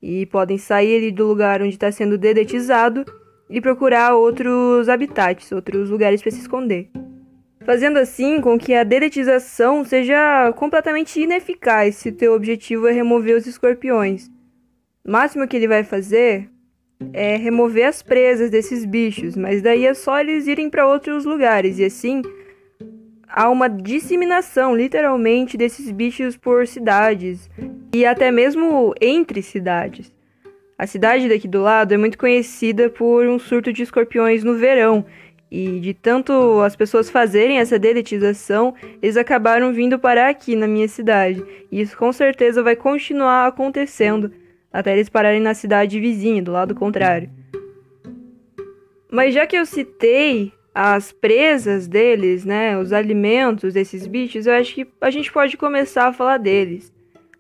E 0.01 0.27
podem 0.27 0.59
sair 0.59 1.11
do 1.11 1.27
lugar 1.27 1.63
onde 1.63 1.75
está 1.75 1.93
sendo 1.93 2.19
dedetizado 2.19 3.05
e 3.49 3.61
procurar 3.61 4.15
outros 4.15 4.89
habitats, 4.89 5.53
outros 5.53 5.91
lugares 5.91 6.23
para 6.23 6.31
se 6.31 6.41
esconder. 6.41 6.89
Fazendo 7.65 7.99
assim 7.99 8.41
com 8.41 8.59
que 8.59 8.75
a 8.75 8.85
dedetização 8.85 9.85
seja 9.85 10.53
completamente 10.53 11.21
ineficaz 11.21 11.97
se 11.97 12.13
teu 12.13 12.35
objetivo 12.35 12.87
é 12.87 12.93
remover 12.93 13.37
os 13.37 13.47
escorpiões. 13.47 14.31
O 15.05 15.11
máximo 15.11 15.49
que 15.49 15.57
ele 15.57 15.69
vai 15.69 15.83
fazer 15.83 16.51
é 17.13 17.37
remover 17.37 17.87
as 17.87 18.03
presas 18.03 18.51
desses 18.51 18.85
bichos, 18.85 19.37
mas 19.37 19.63
daí 19.63 19.87
é 19.87 19.95
só 19.95 20.21
eles 20.21 20.47
irem 20.47 20.69
para 20.69 20.87
outros 20.87 21.25
lugares 21.25 21.79
e 21.79 21.85
assim 21.85 22.23
há 23.35 23.51
uma 23.51 23.69
disseminação, 23.69 24.77
literalmente, 24.77 25.57
desses 25.57 25.91
bichos 25.91 26.37
por 26.37 26.69
cidades 26.69 27.51
e 27.93 28.07
até 28.07 28.31
mesmo 28.31 28.95
entre 29.01 29.43
cidades. 29.43 30.14
A 30.77 30.87
cidade 30.87 31.29
daqui 31.29 31.47
do 31.47 31.61
lado 31.61 31.95
é 31.95 31.97
muito 31.97 32.19
conhecida 32.19 32.91
por 32.91 33.27
um 33.27 33.39
surto 33.39 33.73
de 33.73 33.83
escorpiões 33.83 34.43
no 34.43 34.55
verão. 34.55 35.07
E 35.51 35.79
de 35.79 35.95
tanto 35.95 36.61
as 36.63 36.75
pessoas 36.75 37.09
fazerem 37.09 37.59
essa 37.59 37.79
dedetização, 37.79 38.75
eles 39.01 39.17
acabaram 39.17 39.73
vindo 39.73 39.99
parar 39.99 40.29
aqui 40.29 40.57
na 40.57 40.67
minha 40.67 40.89
cidade. 40.89 41.45
E 41.71 41.81
isso 41.81 41.97
com 41.97 42.13
certeza 42.13 42.63
vai 42.63 42.75
continuar 42.75 43.47
acontecendo 43.47 44.33
até 44.73 44.93
eles 44.93 45.09
pararem 45.09 45.39
na 45.41 45.55
cidade 45.55 46.01
vizinha, 46.01 46.43
do 46.43 46.51
lado 46.51 46.75
contrário. 46.75 47.31
Mas 49.09 49.33
já 49.33 49.47
que 49.47 49.57
eu 49.57 49.65
citei 49.65 50.53
as 50.75 51.13
presas 51.13 51.87
deles, 51.87 52.45
né, 52.45 52.77
os 52.77 52.93
alimentos 52.93 53.75
desses 53.75 54.09
bichos, 54.09 54.49
eu 54.49 54.55
acho 54.55 54.75
que 54.75 54.85
a 55.01 55.11
gente 55.11 55.33
pode 55.33 55.57
começar 55.57 56.09
a 56.09 56.13
falar 56.13 56.39
deles. 56.39 56.93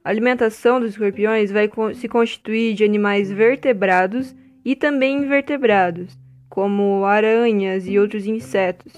A 0.04 0.10
alimentação 0.10 0.78
dos 0.78 0.90
escorpiões 0.90 1.50
vai 1.50 1.70
se 1.94 2.08
constituir 2.08 2.74
de 2.74 2.84
animais 2.84 3.32
vertebrados 3.32 4.36
e 4.62 4.76
também 4.76 5.22
invertebrados, 5.22 6.18
como 6.46 7.06
aranhas 7.06 7.88
e 7.88 7.98
outros 7.98 8.26
insetos. 8.26 8.92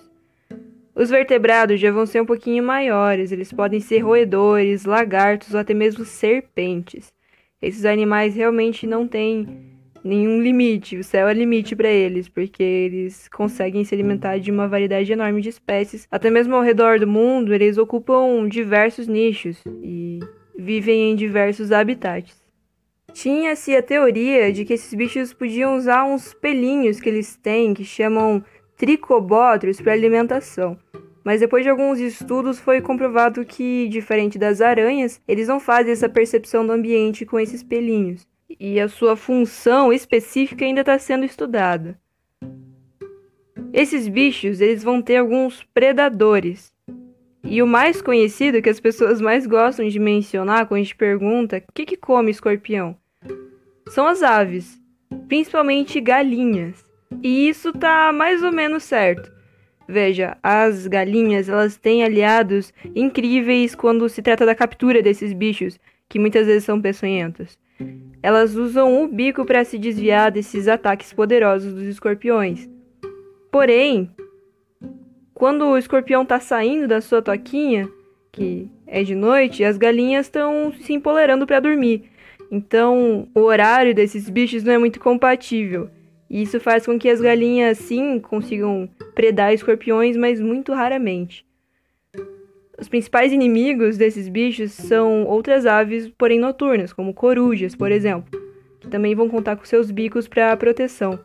Os 0.96 1.08
vertebrados 1.08 1.80
já 1.80 1.92
vão 1.92 2.06
ser 2.06 2.20
um 2.20 2.26
pouquinho 2.26 2.64
maiores, 2.64 3.30
eles 3.30 3.52
podem 3.52 3.78
ser 3.78 4.00
roedores, 4.00 4.84
lagartos 4.84 5.54
ou 5.54 5.60
até 5.60 5.72
mesmo 5.72 6.04
serpentes. 6.04 7.12
Esses 7.62 7.84
animais 7.84 8.34
realmente 8.34 8.84
não 8.84 9.06
têm 9.06 9.46
nenhum 10.02 10.42
limite, 10.42 10.96
o 10.96 11.04
céu 11.04 11.28
é 11.28 11.34
limite 11.34 11.76
para 11.76 11.88
eles, 11.88 12.28
porque 12.28 12.64
eles 12.64 13.28
conseguem 13.28 13.84
se 13.84 13.95
alimentar 13.95 14.38
de 14.38 14.50
uma 14.50 14.66
variedade 14.66 15.12
enorme 15.12 15.40
de 15.40 15.50
espécies. 15.50 16.08
Até 16.10 16.30
mesmo 16.30 16.56
ao 16.56 16.62
redor 16.62 16.99
do 16.99 17.06
mundo, 17.06 17.54
eles 17.54 17.78
ocupam 17.78 18.49
diversos 18.49 19.06
nichos 19.06 19.62
e 19.82 20.19
vivem 20.67 21.13
em 21.13 21.17
diversos 21.17 21.71
habitats. 21.71 22.35
Tinha-se 23.13 23.75
a 23.76 23.83
teoria 23.83 24.52
de 24.52 24.65
que 24.65 24.75
esses 24.75 24.93
bichos 24.93 25.33
podiam 25.33 25.76
usar 25.76 26.05
uns 26.05 26.35
pelinhos 26.35 27.00
que 27.00 27.09
eles 27.09 27.37
têm, 27.37 27.73
que 27.73 27.85
chamam 27.85 28.45
tricobótrios, 28.76 29.81
para 29.81 29.93
alimentação. 29.93 30.76
Mas 31.25 31.41
depois 31.41 31.63
de 31.63 31.71
alguns 31.71 32.00
estudos 32.00 32.59
foi 32.59 32.81
comprovado 32.81 33.45
que, 33.45 33.89
diferente 33.89 34.39
das 34.39 34.61
aranhas, 34.61 35.21
eles 35.26 35.47
não 35.49 35.61
fazem 35.61 35.93
essa 35.93 36.09
percepção 36.09 36.67
do 36.67 36.73
ambiente 36.73 37.25
com 37.25 37.39
esses 37.39 37.63
pelinhos 37.63 38.26
e 38.61 38.81
a 38.81 38.89
sua 38.89 39.17
função 39.17 39.93
específica 39.93 40.65
ainda 40.65 40.81
está 40.81 40.99
sendo 40.99 41.25
estudada. 41.25 41.99
Esses 43.73 44.09
bichos 44.09 44.61
eles 44.61 44.83
vão 44.83 45.00
ter 45.02 45.17
alguns 45.17 45.63
predadores. 45.75 46.73
E 47.49 47.63
o 47.63 47.67
mais 47.67 48.02
conhecido 48.02 48.61
que 48.61 48.69
as 48.69 48.80
pessoas 48.80 49.21
mais 49.21 49.47
gostam 49.47 49.89
de 49.89 49.99
mencionar 49.99 50.67
quando 50.67 50.80
a 50.80 50.82
gente 50.82 50.97
pergunta 50.97 51.63
o 51.69 51.73
que, 51.73 51.87
que 51.87 51.97
come 51.97 52.30
escorpião 52.30 52.97
são 53.89 54.06
as 54.06 54.23
aves, 54.23 54.80
principalmente 55.28 56.00
galinhas. 56.00 56.85
E 57.23 57.49
isso 57.49 57.73
tá 57.73 58.13
mais 58.13 58.43
ou 58.43 58.52
menos 58.52 58.82
certo. 58.82 59.32
Veja, 59.89 60.37
as 60.43 60.87
galinhas 60.89 61.49
elas 61.49 61.76
têm 61.76 62.02
aliados 62.02 62.75
incríveis 62.95 63.75
quando 63.75 64.09
se 64.09 64.21
trata 64.21 64.45
da 64.45 64.54
captura 64.54 65.00
desses 65.00 65.32
bichos, 65.32 65.78
que 66.09 66.19
muitas 66.19 66.47
vezes 66.47 66.65
são 66.65 66.80
peçonhentos. 66.80 67.56
Elas 68.23 68.56
usam 68.56 69.04
o 69.04 69.09
bico 69.09 69.45
para 69.45 69.65
se 69.65 69.78
desviar 69.78 70.32
desses 70.32 70.67
ataques 70.67 71.13
poderosos 71.13 71.73
dos 71.73 71.85
escorpiões. 71.85 72.69
Porém, 73.52 74.11
quando 75.36 75.66
o 75.66 75.76
escorpião 75.76 76.22
está 76.22 76.40
saindo 76.40 76.88
da 76.88 77.02
sua 77.02 77.20
toquinha, 77.20 77.86
que 78.32 78.70
é 78.86 79.02
de 79.02 79.14
noite, 79.14 79.62
as 79.62 79.76
galinhas 79.76 80.25
estão 80.25 80.72
se 80.80 80.94
empolerando 80.94 81.46
para 81.46 81.60
dormir. 81.60 82.04
Então, 82.50 83.28
o 83.34 83.40
horário 83.40 83.94
desses 83.94 84.30
bichos 84.30 84.64
não 84.64 84.72
é 84.72 84.78
muito 84.78 84.99
compatível. 84.99 85.90
E 86.30 86.40
isso 86.40 86.58
faz 86.58 86.86
com 86.86 86.99
que 86.99 87.10
as 87.10 87.20
galinhas 87.20 87.76
sim 87.76 88.18
consigam 88.18 88.88
predar 89.14 89.52
escorpiões, 89.52 90.16
mas 90.16 90.40
muito 90.40 90.72
raramente. 90.72 91.44
Os 92.80 92.88
principais 92.88 93.30
inimigos 93.30 93.99
desses 93.99 94.30
bichos 94.30 94.72
são 94.72 95.25
outras 95.25 95.66
aves, 95.66 96.10
porém 96.16 96.38
noturnas, 96.38 96.94
como 96.94 97.12
corujas, 97.12 97.75
por 97.75 97.92
exemplo, 97.92 98.40
que 98.80 98.88
também 98.88 99.14
vão 99.14 99.28
contar 99.28 99.56
com 99.56 99.66
seus 99.66 99.90
bicos 99.90 100.26
para 100.26 100.56
proteção. 100.56 101.20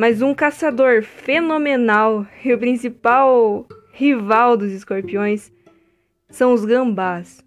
Mas 0.00 0.22
um 0.22 0.32
caçador 0.32 1.02
fenomenal 1.02 2.24
e 2.44 2.54
o 2.54 2.58
principal 2.58 3.66
rival 3.92 4.56
dos 4.56 4.70
escorpiões 4.70 5.52
são 6.30 6.52
os 6.52 6.64
gambás. 6.64 7.44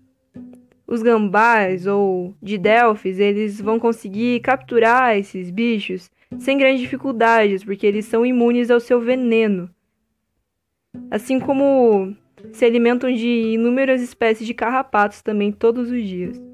Os 0.85 1.01
gambás 1.01 1.87
ou 1.87 2.35
de 2.43 2.57
Delfis, 2.57 3.19
eles 3.19 3.61
vão 3.61 3.79
conseguir 3.79 4.41
capturar 4.41 5.17
esses 5.17 5.49
bichos 5.49 6.11
sem 6.39 6.57
grandes 6.57 6.81
dificuldades, 6.81 7.63
porque 7.63 7.87
eles 7.87 8.03
são 8.03 8.25
imunes 8.25 8.69
ao 8.69 8.81
seu 8.81 8.99
veneno. 8.99 9.69
Assim 11.09 11.39
como 11.39 12.13
se 12.51 12.65
alimentam 12.65 13.13
de 13.13 13.53
inúmeras 13.53 14.01
espécies 14.01 14.45
de 14.45 14.53
carrapatos 14.53 15.21
também 15.21 15.53
todos 15.53 15.89
os 15.89 16.03
dias. 16.03 16.50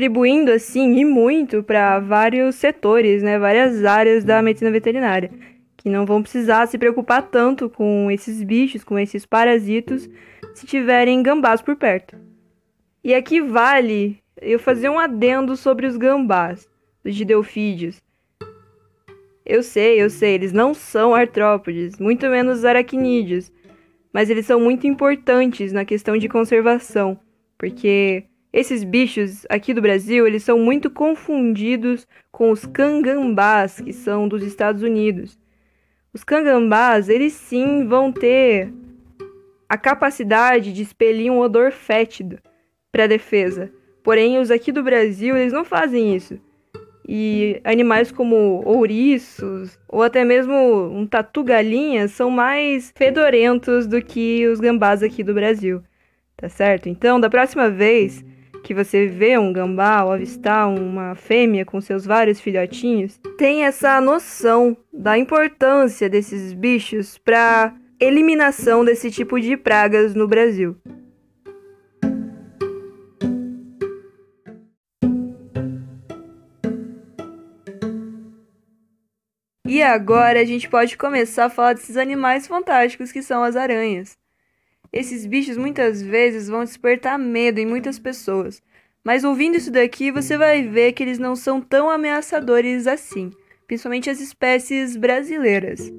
Contribuindo 0.00 0.50
assim 0.50 0.96
e 0.96 1.04
muito 1.04 1.62
para 1.62 1.98
vários 1.98 2.54
setores, 2.54 3.22
né, 3.22 3.38
várias 3.38 3.84
áreas 3.84 4.24
da 4.24 4.40
medicina 4.40 4.70
veterinária, 4.70 5.30
que 5.76 5.90
não 5.90 6.06
vão 6.06 6.22
precisar 6.22 6.66
se 6.66 6.78
preocupar 6.78 7.28
tanto 7.28 7.68
com 7.68 8.10
esses 8.10 8.42
bichos, 8.42 8.82
com 8.82 8.98
esses 8.98 9.26
parasitos, 9.26 10.08
se 10.54 10.64
tiverem 10.64 11.22
gambás 11.22 11.60
por 11.60 11.76
perto. 11.76 12.16
E 13.04 13.12
aqui 13.12 13.42
vale 13.42 14.16
eu 14.40 14.58
fazer 14.58 14.88
um 14.88 14.98
adendo 14.98 15.54
sobre 15.54 15.84
os 15.84 15.98
gambás, 15.98 16.66
os 17.04 17.14
gideofídeos. 17.14 18.00
Eu 19.44 19.62
sei, 19.62 20.00
eu 20.00 20.08
sei, 20.08 20.32
eles 20.32 20.50
não 20.54 20.72
são 20.72 21.14
artrópodes, 21.14 22.00
muito 22.00 22.24
menos 22.28 22.64
aracnídeos, 22.64 23.52
mas 24.14 24.30
eles 24.30 24.46
são 24.46 24.58
muito 24.58 24.86
importantes 24.86 25.74
na 25.74 25.84
questão 25.84 26.16
de 26.16 26.26
conservação, 26.26 27.20
porque 27.58 28.29
esses 28.52 28.82
bichos 28.82 29.46
aqui 29.48 29.72
do 29.72 29.80
Brasil, 29.80 30.26
eles 30.26 30.42
são 30.42 30.58
muito 30.58 30.90
confundidos 30.90 32.06
com 32.32 32.50
os 32.50 32.66
cangambás, 32.66 33.80
que 33.80 33.92
são 33.92 34.26
dos 34.26 34.42
Estados 34.42 34.82
Unidos. 34.82 35.38
Os 36.12 36.24
cangambás, 36.24 37.08
eles 37.08 37.32
sim 37.32 37.86
vão 37.86 38.10
ter 38.10 38.72
a 39.68 39.78
capacidade 39.78 40.72
de 40.72 40.82
expelir 40.82 41.30
um 41.30 41.38
odor 41.38 41.70
fétido 41.70 42.40
para 42.90 43.06
defesa. 43.06 43.70
Porém, 44.02 44.38
os 44.38 44.50
aqui 44.50 44.72
do 44.72 44.82
Brasil, 44.82 45.36
eles 45.36 45.52
não 45.52 45.64
fazem 45.64 46.16
isso. 46.16 46.36
E 47.08 47.60
animais 47.62 48.10
como 48.10 48.62
ouriços 48.66 49.78
ou 49.88 50.02
até 50.02 50.24
mesmo 50.24 50.54
um 50.92 51.06
tatu-galinha 51.06 52.08
são 52.08 52.30
mais 52.30 52.92
fedorentos 52.96 53.86
do 53.86 54.02
que 54.02 54.46
os 54.48 54.58
gambás 54.58 55.04
aqui 55.04 55.22
do 55.22 55.34
Brasil. 55.34 55.82
Tá 56.36 56.48
certo? 56.48 56.88
Então, 56.88 57.20
da 57.20 57.30
próxima 57.30 57.70
vez 57.70 58.24
que 58.62 58.74
você 58.74 59.06
vê 59.06 59.38
um 59.38 59.52
gambá 59.52 59.98
ao 59.98 60.12
avistar 60.12 60.68
uma 60.68 61.14
fêmea 61.14 61.64
com 61.64 61.80
seus 61.80 62.04
vários 62.04 62.40
filhotinhos, 62.40 63.18
tem 63.36 63.64
essa 63.64 64.00
noção 64.00 64.76
da 64.92 65.18
importância 65.18 66.08
desses 66.08 66.52
bichos 66.52 67.18
para 67.18 67.74
eliminação 67.98 68.84
desse 68.84 69.10
tipo 69.10 69.40
de 69.40 69.56
pragas 69.56 70.14
no 70.14 70.26
Brasil. 70.26 70.76
E 79.66 79.82
agora 79.82 80.40
a 80.40 80.44
gente 80.44 80.68
pode 80.68 80.96
começar 80.96 81.44
a 81.44 81.50
falar 81.50 81.74
desses 81.74 81.96
animais 81.96 82.46
fantásticos 82.46 83.12
que 83.12 83.22
são 83.22 83.44
as 83.44 83.54
aranhas. 83.54 84.19
Esses 84.92 85.24
bichos 85.24 85.56
muitas 85.56 86.02
vezes 86.02 86.48
vão 86.48 86.64
despertar 86.64 87.18
medo 87.18 87.60
em 87.60 87.66
muitas 87.66 87.98
pessoas, 87.98 88.60
mas 89.04 89.22
ouvindo 89.22 89.56
isso 89.56 89.70
daqui 89.70 90.10
você 90.10 90.36
vai 90.36 90.62
ver 90.62 90.92
que 90.92 91.02
eles 91.02 91.18
não 91.18 91.36
são 91.36 91.60
tão 91.60 91.88
ameaçadores 91.88 92.86
assim, 92.86 93.30
principalmente 93.66 94.10
as 94.10 94.20
espécies 94.20 94.96
brasileiras. 94.96 95.92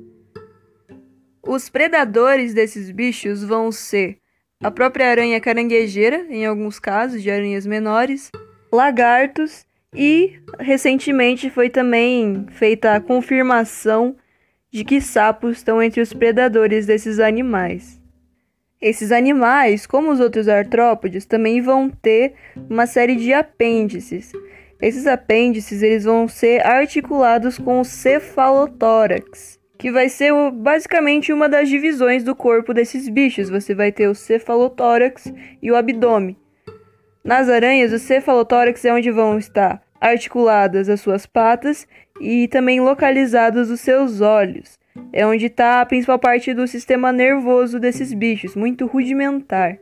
Os 1.41 1.69
predadores 1.69 2.53
desses 2.53 2.91
bichos 2.91 3.43
vão 3.43 3.71
ser 3.71 4.17
a 4.61 4.69
própria 4.69 5.09
aranha 5.09 5.39
caranguejeira, 5.39 6.27
em 6.29 6.45
alguns 6.45 6.77
casos 6.77 7.23
de 7.23 7.31
aranhas 7.31 7.65
menores, 7.65 8.29
lagartos 8.71 9.65
e 9.95 10.39
recentemente 10.59 11.49
foi 11.49 11.69
também 11.69 12.45
feita 12.51 12.93
a 12.93 13.01
confirmação 13.01 14.15
de 14.69 14.85
que 14.85 15.01
sapos 15.01 15.57
estão 15.57 15.81
entre 15.81 15.99
os 16.01 16.13
predadores 16.13 16.85
desses 16.85 17.19
animais. 17.19 18.00
Esses 18.81 19.11
animais, 19.11 19.85
como 19.85 20.11
os 20.11 20.19
outros 20.19 20.47
artrópodes, 20.47 21.23
também 21.23 21.61
vão 21.61 21.87
ter 21.87 22.33
uma 22.67 22.87
série 22.87 23.15
de 23.15 23.31
apêndices. 23.31 24.31
Esses 24.81 25.05
apêndices 25.05 25.83
eles 25.83 26.05
vão 26.05 26.27
ser 26.27 26.65
articulados 26.65 27.59
com 27.59 27.79
o 27.79 27.85
cefalotórax, 27.85 29.59
que 29.77 29.91
vai 29.91 30.09
ser 30.09 30.33
basicamente 30.51 31.31
uma 31.31 31.47
das 31.47 31.69
divisões 31.69 32.23
do 32.23 32.35
corpo 32.35 32.73
desses 32.73 33.07
bichos. 33.07 33.51
Você 33.51 33.75
vai 33.75 33.91
ter 33.91 34.07
o 34.07 34.15
cefalotórax 34.15 35.31
e 35.61 35.71
o 35.71 35.75
abdômen. 35.75 36.35
Nas 37.23 37.49
aranhas, 37.49 37.93
o 37.93 37.99
cefalotórax 37.99 38.83
é 38.83 38.91
onde 38.91 39.11
vão 39.11 39.37
estar 39.37 39.79
articuladas 39.99 40.89
as 40.89 40.99
suas 40.99 41.27
patas 41.27 41.87
e 42.19 42.47
também 42.47 42.81
localizados 42.81 43.69
os 43.69 43.79
seus 43.79 44.21
olhos 44.21 44.80
é 45.13 45.25
onde 45.25 45.47
está 45.47 45.81
a 45.81 45.85
principal 45.85 46.17
parte 46.17 46.53
do 46.53 46.67
sistema 46.67 47.11
nervoso 47.11 47.79
desses 47.79 48.13
bichos, 48.13 48.55
muito 48.55 48.85
rudimentar. 48.85 49.77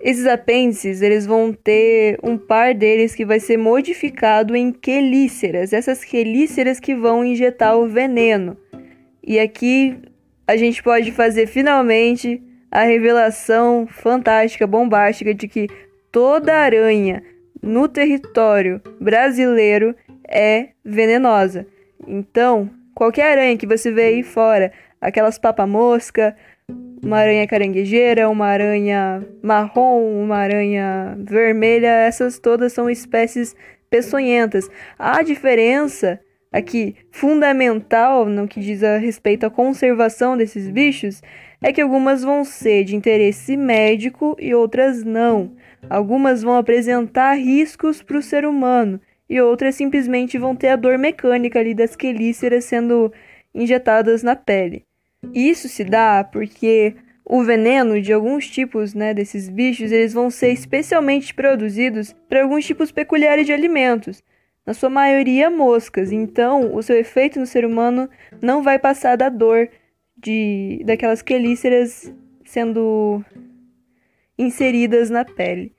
Esses 0.00 0.26
apêndices, 0.26 1.02
eles 1.02 1.26
vão 1.26 1.52
ter 1.52 2.18
um 2.22 2.38
par 2.38 2.74
deles 2.74 3.14
que 3.14 3.24
vai 3.24 3.38
ser 3.38 3.58
modificado 3.58 4.56
em 4.56 4.72
quelíceras, 4.72 5.72
essas 5.72 6.02
quelíceras 6.04 6.80
que 6.80 6.94
vão 6.94 7.24
injetar 7.24 7.76
o 7.76 7.86
veneno. 7.86 8.56
E 9.22 9.38
aqui 9.38 9.98
a 10.46 10.56
gente 10.56 10.82
pode 10.82 11.12
fazer 11.12 11.46
finalmente 11.46 12.42
a 12.70 12.82
revelação 12.82 13.86
fantástica, 13.86 14.66
bombástica 14.66 15.34
de 15.34 15.46
que 15.46 15.68
toda 16.10 16.56
aranha 16.56 17.22
no 17.62 17.86
território 17.86 18.80
brasileiro 18.98 19.94
é 20.26 20.68
venenosa. 20.84 21.66
Então, 22.06 22.70
Qualquer 23.00 23.32
aranha 23.32 23.56
que 23.56 23.66
você 23.66 23.90
vê 23.90 24.02
aí 24.02 24.22
fora, 24.22 24.70
aquelas 25.00 25.38
papa-mosca, 25.38 26.36
uma 27.02 27.16
aranha 27.16 27.46
caranguejeira, 27.48 28.28
uma 28.28 28.44
aranha 28.44 29.26
marrom, 29.42 30.22
uma 30.22 30.36
aranha 30.36 31.16
vermelha, 31.18 31.88
essas 31.88 32.38
todas 32.38 32.74
são 32.74 32.90
espécies 32.90 33.56
peçonhentas. 33.88 34.68
A 34.98 35.22
diferença 35.22 36.20
aqui 36.52 36.94
fundamental 37.10 38.26
no 38.26 38.46
que 38.46 38.60
diz 38.60 38.82
a 38.82 38.98
respeito 38.98 39.46
à 39.46 39.50
conservação 39.50 40.36
desses 40.36 40.68
bichos 40.68 41.22
é 41.62 41.72
que 41.72 41.80
algumas 41.80 42.22
vão 42.22 42.44
ser 42.44 42.84
de 42.84 42.96
interesse 42.96 43.56
médico 43.56 44.36
e 44.38 44.54
outras 44.54 45.02
não. 45.02 45.52
Algumas 45.88 46.42
vão 46.42 46.54
apresentar 46.54 47.32
riscos 47.32 48.02
para 48.02 48.18
o 48.18 48.22
ser 48.22 48.44
humano 48.44 49.00
e 49.30 49.40
outras 49.40 49.76
simplesmente 49.76 50.36
vão 50.36 50.56
ter 50.56 50.70
a 50.70 50.76
dor 50.76 50.98
mecânica 50.98 51.60
ali 51.60 51.72
das 51.72 51.94
quelíceras 51.94 52.64
sendo 52.64 53.12
injetadas 53.54 54.24
na 54.24 54.34
pele. 54.34 54.84
Isso 55.32 55.68
se 55.68 55.84
dá 55.84 56.24
porque 56.24 56.96
o 57.24 57.44
veneno 57.44 58.02
de 58.02 58.12
alguns 58.12 58.50
tipos 58.50 58.92
né, 58.92 59.14
desses 59.14 59.48
bichos 59.48 59.92
eles 59.92 60.12
vão 60.12 60.30
ser 60.30 60.50
especialmente 60.50 61.32
produzidos 61.32 62.12
para 62.28 62.42
alguns 62.42 62.66
tipos 62.66 62.90
peculiares 62.90 63.46
de 63.46 63.52
alimentos, 63.52 64.20
na 64.66 64.74
sua 64.74 64.90
maioria 64.90 65.48
moscas. 65.48 66.10
Então, 66.10 66.74
o 66.74 66.82
seu 66.82 66.96
efeito 66.96 67.38
no 67.38 67.46
ser 67.46 67.64
humano 67.64 68.10
não 68.42 68.64
vai 68.64 68.80
passar 68.80 69.16
da 69.16 69.28
dor 69.28 69.68
de 70.16 70.82
daquelas 70.84 71.22
quelíceras 71.22 72.12
sendo 72.44 73.24
inseridas 74.36 75.08
na 75.08 75.24
pele. 75.24 75.72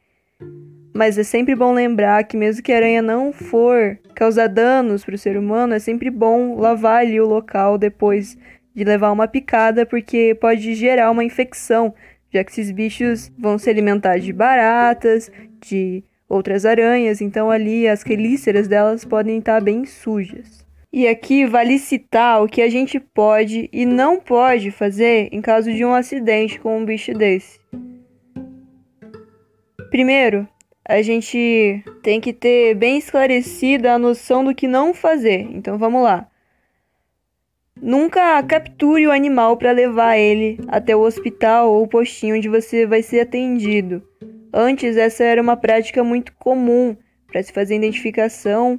Mas 0.93 1.17
é 1.17 1.23
sempre 1.23 1.55
bom 1.55 1.73
lembrar 1.73 2.23
que, 2.25 2.35
mesmo 2.35 2.61
que 2.61 2.71
a 2.71 2.77
aranha 2.77 3.01
não 3.01 3.31
for 3.31 3.97
causar 4.13 4.47
danos 4.47 5.05
para 5.05 5.15
o 5.15 5.17
ser 5.17 5.37
humano, 5.37 5.73
é 5.73 5.79
sempre 5.79 6.09
bom 6.09 6.55
lavar 6.59 7.01
ali 7.01 7.19
o 7.19 7.27
local 7.27 7.77
depois 7.77 8.37
de 8.75 8.83
levar 8.83 9.11
uma 9.11 9.27
picada, 9.27 9.85
porque 9.85 10.35
pode 10.39 10.75
gerar 10.75 11.11
uma 11.11 11.23
infecção, 11.23 11.93
já 12.33 12.43
que 12.43 12.51
esses 12.51 12.71
bichos 12.71 13.31
vão 13.37 13.57
se 13.57 13.69
alimentar 13.69 14.17
de 14.17 14.33
baratas, 14.33 15.31
de 15.65 16.03
outras 16.27 16.65
aranhas, 16.65 17.19
então 17.21 17.51
ali 17.51 17.87
as 17.87 18.03
quelíceras 18.03 18.67
delas 18.67 19.03
podem 19.03 19.39
estar 19.39 19.61
bem 19.61 19.85
sujas. 19.85 20.65
E 20.93 21.07
aqui 21.07 21.45
vale 21.45 21.79
citar 21.79 22.43
o 22.43 22.47
que 22.47 22.61
a 22.61 22.69
gente 22.69 22.99
pode 22.99 23.69
e 23.71 23.85
não 23.85 24.19
pode 24.19 24.71
fazer 24.71 25.29
em 25.31 25.41
caso 25.41 25.71
de 25.71 25.85
um 25.85 25.93
acidente 25.93 26.59
com 26.59 26.77
um 26.77 26.85
bicho 26.85 27.13
desse. 27.13 27.59
Primeiro, 29.89 30.47
a 30.91 31.01
gente 31.01 31.81
tem 32.03 32.19
que 32.19 32.33
ter 32.33 32.75
bem 32.75 32.97
esclarecida 32.97 33.93
a 33.93 33.99
noção 33.99 34.43
do 34.43 34.53
que 34.53 34.67
não 34.67 34.93
fazer. 34.93 35.47
Então 35.51 35.77
vamos 35.77 36.03
lá. 36.03 36.27
Nunca 37.81 38.43
capture 38.43 39.07
o 39.07 39.11
animal 39.11 39.55
para 39.55 39.71
levar 39.71 40.17
ele 40.17 40.59
até 40.67 40.93
o 40.93 40.99
hospital 40.99 41.73
ou 41.73 41.87
postinho 41.87 42.35
onde 42.35 42.49
você 42.49 42.85
vai 42.85 43.01
ser 43.01 43.21
atendido. 43.21 44.03
Antes, 44.53 44.97
essa 44.97 45.23
era 45.23 45.41
uma 45.41 45.55
prática 45.55 46.03
muito 46.03 46.33
comum 46.33 46.95
para 47.25 47.41
se 47.41 47.53
fazer 47.53 47.75
a 47.75 47.77
identificação 47.77 48.77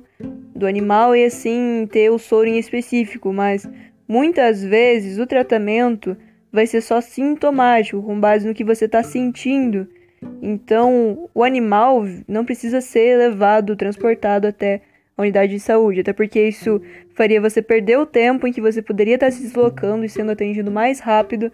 do 0.54 0.66
animal 0.66 1.16
e 1.16 1.24
assim 1.24 1.88
ter 1.90 2.10
o 2.10 2.18
soro 2.18 2.46
em 2.46 2.58
específico, 2.58 3.32
mas 3.32 3.66
muitas 4.06 4.62
vezes 4.62 5.18
o 5.18 5.26
tratamento 5.26 6.14
vai 6.52 6.66
ser 6.66 6.82
só 6.82 7.00
sintomático, 7.00 8.02
com 8.02 8.20
base 8.20 8.46
no 8.46 8.52
que 8.52 8.62
você 8.62 8.84
está 8.84 9.02
sentindo 9.02 9.88
então, 10.40 11.30
o 11.34 11.44
animal 11.44 12.04
não 12.26 12.44
precisa 12.44 12.80
ser 12.80 13.16
levado, 13.16 13.76
transportado 13.76 14.46
até 14.46 14.82
a 15.16 15.22
unidade 15.22 15.52
de 15.52 15.60
saúde, 15.60 16.00
até 16.00 16.12
porque 16.12 16.48
isso 16.48 16.80
faria 17.14 17.40
você 17.40 17.62
perder 17.62 17.98
o 17.98 18.06
tempo 18.06 18.46
em 18.46 18.52
que 18.52 18.60
você 18.60 18.82
poderia 18.82 19.14
estar 19.14 19.30
se 19.30 19.42
deslocando 19.42 20.04
e 20.04 20.08
sendo 20.08 20.32
atendido 20.32 20.70
mais 20.70 21.00
rápido, 21.00 21.52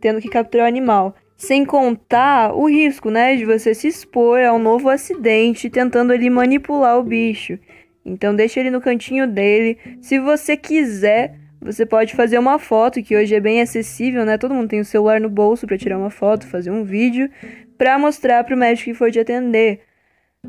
tendo 0.00 0.20
que 0.20 0.28
capturar 0.28 0.66
o 0.66 0.68
animal. 0.68 1.14
Sem 1.36 1.64
contar 1.64 2.54
o 2.54 2.68
risco, 2.68 3.10
né, 3.10 3.36
de 3.36 3.44
você 3.44 3.74
se 3.74 3.88
expor 3.88 4.40
a 4.40 4.52
um 4.52 4.58
novo 4.58 4.88
acidente 4.88 5.68
tentando 5.68 6.12
ali 6.12 6.30
manipular 6.30 6.98
o 6.98 7.02
bicho. 7.02 7.58
Então 8.04 8.34
deixa 8.34 8.60
ele 8.60 8.70
no 8.70 8.80
cantinho 8.80 9.26
dele. 9.26 9.78
Se 10.00 10.18
você 10.18 10.56
quiser, 10.56 11.34
você 11.60 11.86
pode 11.86 12.14
fazer 12.14 12.38
uma 12.38 12.58
foto, 12.58 13.02
que 13.02 13.16
hoje 13.16 13.34
é 13.34 13.40
bem 13.40 13.60
acessível, 13.60 14.24
né? 14.24 14.36
Todo 14.36 14.54
mundo 14.54 14.68
tem 14.68 14.80
o 14.80 14.84
celular 14.84 15.20
no 15.20 15.30
bolso 15.30 15.66
para 15.66 15.78
tirar 15.78 15.98
uma 15.98 16.10
foto, 16.10 16.46
fazer 16.46 16.70
um 16.70 16.84
vídeo 16.84 17.30
para 17.76 17.98
mostrar 17.98 18.44
para 18.44 18.54
o 18.54 18.58
médico 18.58 18.90
que 18.90 18.94
for 18.94 19.10
te 19.10 19.20
atender. 19.20 19.80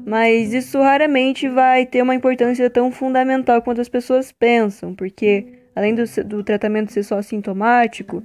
Mas 0.05 0.53
isso 0.53 0.79
raramente 0.79 1.47
vai 1.47 1.85
ter 1.85 2.01
uma 2.01 2.15
importância 2.15 2.69
tão 2.69 2.91
fundamental 2.91 3.61
quanto 3.61 3.79
as 3.79 3.87
pessoas 3.87 4.31
pensam, 4.31 4.93
porque 4.93 5.59
além 5.75 5.95
do, 5.95 6.03
do 6.25 6.43
tratamento 6.43 6.91
ser 6.91 7.03
só 7.03 7.21
sintomático, 7.21 8.23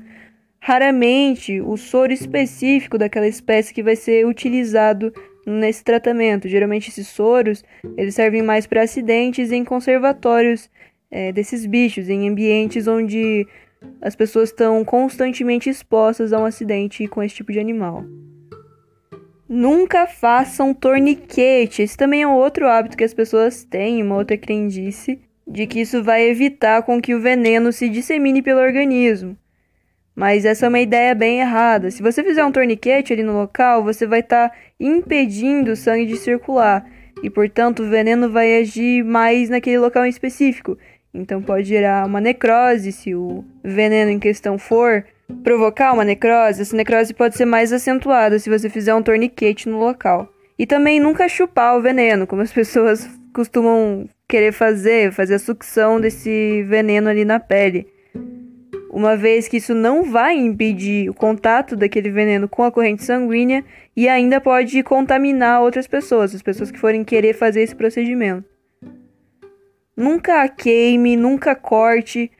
raramente 0.60 1.60
o 1.60 1.76
soro 1.76 2.12
específico 2.12 2.98
daquela 2.98 3.26
espécie 3.26 3.72
que 3.72 3.82
vai 3.82 3.96
ser 3.96 4.26
utilizado 4.26 5.12
nesse 5.46 5.84
tratamento. 5.84 6.48
Geralmente 6.48 6.90
esses 6.90 7.08
soros 7.08 7.64
eles 7.96 8.14
servem 8.14 8.42
mais 8.42 8.66
para 8.66 8.82
acidentes 8.82 9.52
em 9.52 9.64
conservatórios 9.64 10.70
é, 11.10 11.32
desses 11.32 11.66
bichos, 11.66 12.08
em 12.08 12.28
ambientes 12.28 12.86
onde 12.86 13.46
as 14.00 14.14
pessoas 14.14 14.50
estão 14.50 14.84
constantemente 14.84 15.70
expostas 15.70 16.32
a 16.32 16.38
um 16.38 16.44
acidente 16.44 17.06
com 17.08 17.22
esse 17.22 17.36
tipo 17.36 17.52
de 17.52 17.58
animal. 17.58 18.04
Nunca 19.52 20.06
façam 20.06 20.72
torniquete. 20.72 21.82
Esse 21.82 21.96
também 21.96 22.22
é 22.22 22.26
um 22.26 22.36
outro 22.36 22.68
hábito 22.68 22.96
que 22.96 23.02
as 23.02 23.12
pessoas 23.12 23.64
têm, 23.64 24.00
uma 24.00 24.14
outra 24.14 24.38
crendice, 24.38 25.20
de 25.44 25.66
que 25.66 25.80
isso 25.80 26.04
vai 26.04 26.22
evitar 26.22 26.84
com 26.84 27.02
que 27.02 27.16
o 27.16 27.20
veneno 27.20 27.72
se 27.72 27.88
dissemine 27.88 28.42
pelo 28.42 28.60
organismo. 28.60 29.36
Mas 30.14 30.44
essa 30.44 30.66
é 30.66 30.68
uma 30.68 30.78
ideia 30.78 31.16
bem 31.16 31.40
errada. 31.40 31.90
Se 31.90 32.00
você 32.00 32.22
fizer 32.22 32.44
um 32.44 32.52
torniquete 32.52 33.12
ali 33.12 33.24
no 33.24 33.32
local, 33.32 33.82
você 33.82 34.06
vai 34.06 34.20
estar 34.20 34.50
tá 34.50 34.56
impedindo 34.78 35.72
o 35.72 35.76
sangue 35.76 36.06
de 36.06 36.16
circular. 36.16 36.88
E, 37.20 37.28
portanto, 37.28 37.82
o 37.82 37.90
veneno 37.90 38.30
vai 38.30 38.56
agir 38.56 39.02
mais 39.02 39.50
naquele 39.50 39.78
local 39.78 40.06
em 40.06 40.10
específico. 40.10 40.78
Então, 41.12 41.42
pode 41.42 41.64
gerar 41.64 42.06
uma 42.06 42.20
necrose 42.20 42.92
se 42.92 43.16
o 43.16 43.44
veneno 43.64 44.12
em 44.12 44.20
questão 44.20 44.56
for 44.58 45.04
provocar 45.42 45.92
uma 45.92 46.04
necrose. 46.04 46.62
Essa 46.62 46.76
necrose 46.76 47.14
pode 47.14 47.36
ser 47.36 47.44
mais 47.44 47.72
acentuada 47.72 48.38
se 48.38 48.50
você 48.50 48.68
fizer 48.68 48.94
um 48.94 49.02
torniquete 49.02 49.68
no 49.68 49.78
local. 49.78 50.32
E 50.58 50.66
também 50.66 51.00
nunca 51.00 51.28
chupar 51.28 51.76
o 51.76 51.82
veneno, 51.82 52.26
como 52.26 52.42
as 52.42 52.52
pessoas 52.52 53.08
costumam 53.32 54.08
querer 54.28 54.52
fazer, 54.52 55.12
fazer 55.12 55.34
a 55.34 55.38
sucção 55.38 56.00
desse 56.00 56.62
veneno 56.64 57.08
ali 57.08 57.24
na 57.24 57.40
pele 57.40 57.86
uma 58.90 59.16
vez 59.16 59.46
que 59.46 59.58
isso 59.58 59.72
não 59.72 60.02
vai 60.02 60.36
impedir 60.36 61.08
o 61.08 61.14
contato 61.14 61.76
daquele 61.76 62.10
veneno 62.10 62.48
com 62.48 62.64
a 62.64 62.72
corrente 62.72 63.04
sanguínea 63.04 63.64
e 63.96 64.08
ainda 64.08 64.40
pode 64.40 64.82
contaminar 64.82 65.62
outras 65.62 65.86
pessoas, 65.86 66.34
as 66.34 66.42
pessoas 66.42 66.70
que 66.70 66.78
forem 66.78 67.04
querer 67.04 67.34
fazer 67.34 67.62
esse 67.62 67.74
procedimento. 67.74 68.44
Nunca 69.96 70.48
queime, 70.48 71.16
nunca 71.16 71.54
corte, 71.54 72.30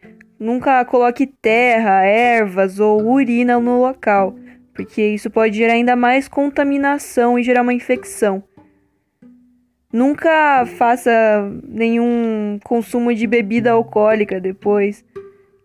nunca 0.41 0.85
coloque 0.87 1.27
terra, 1.27 2.03
ervas 2.03 2.81
ou 2.81 3.07
urina 3.07 3.61
no 3.61 3.79
local, 3.81 4.35
porque 4.75 5.03
isso 5.03 5.31
pode 5.31 5.57
gerar 5.57 5.75
ainda 5.75 5.95
mais 5.95 6.27
contaminação 6.27 7.39
e 7.39 7.43
gerar 7.43 7.63
uma 7.63 7.75
infecção. 7.75 8.43
Nunca 9.93 10.65
faça 10.79 11.11
nenhum 11.63 12.59
consumo 12.65 13.15
de 13.15 13.27
bebida 13.27 13.73
alcoólica 13.73 14.41
depois 14.41 15.05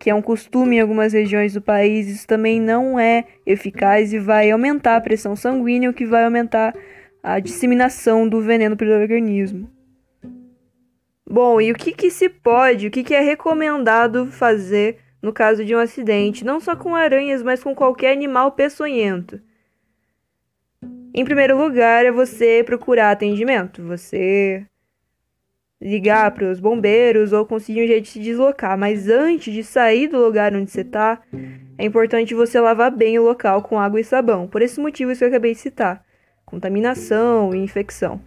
que 0.06 0.10
é 0.10 0.14
um 0.14 0.22
costume 0.22 0.76
em 0.76 0.82
algumas 0.82 1.14
regiões 1.14 1.54
do 1.54 1.62
país, 1.62 2.08
isso 2.08 2.28
também 2.28 2.62
não 2.62 3.00
é 3.00 3.24
eficaz 3.44 4.14
e 4.14 4.20
vai 4.20 4.52
aumentar 4.52 4.98
a 4.98 5.02
pressão 5.02 5.36
sanguínea, 5.36 5.90
o 5.90 5.94
que 5.94 6.06
vai 6.06 6.24
aumentar 6.26 6.76
a 7.24 7.40
disseminação 7.40 8.30
do 8.30 8.40
veneno 8.40 8.78
pelo 8.78 8.92
organismo. 8.92 9.68
Bom, 11.28 11.60
e 11.60 11.72
o 11.72 11.76
que, 11.76 11.92
que 11.92 12.12
se 12.12 12.30
pode, 12.30 12.88
o 12.88 12.92
que, 12.92 13.04
que 13.04 13.14
é 13.14 13.22
recomendado 13.22 14.28
fazer 14.28 15.00
no 15.22 15.34
caso 15.34 15.66
de 15.66 15.76
um 15.76 15.80
acidente, 15.80 16.46
não 16.46 16.60
só 16.60 16.76
com 16.76 16.96
aranhas, 16.96 17.42
mas 17.42 17.64
com 17.64 17.74
qualquer 17.74 18.12
animal 18.12 18.52
peçonhento? 18.52 19.42
Em 21.18 21.24
primeiro 21.24 21.58
lugar, 21.58 22.06
é 22.06 22.12
você 22.12 22.62
procurar 22.64 23.12
atendimento. 23.12 23.82
Você 23.84 24.66
ligar 25.82 26.32
para 26.32 26.52
os 26.52 26.60
bombeiros 26.60 27.32
ou 27.32 27.46
conseguir 27.46 27.84
um 27.84 27.88
jeito 27.88 28.04
de 28.04 28.10
se 28.10 28.20
deslocar. 28.20 28.78
Mas 28.78 29.08
antes 29.08 29.54
de 29.54 29.64
sair 29.64 30.08
do 30.08 30.18
lugar 30.18 30.54
onde 30.54 30.70
você 30.70 30.82
está, 30.82 31.22
é 31.78 31.86
importante 31.86 32.36
você 32.36 32.60
lavar 32.60 32.92
bem 32.92 33.18
o 33.18 33.24
local 33.24 33.62
com 33.62 33.80
água 33.80 34.00
e 34.00 34.04
sabão. 34.04 34.46
Por 34.48 34.62
esse 34.62 34.80
motivo 34.80 35.16
que 35.16 35.24
eu 35.24 35.28
acabei 35.30 35.54
de 35.54 35.60
citar: 35.60 36.04
contaminação 36.46 37.56
e 37.56 37.60
infecção. 37.60 38.22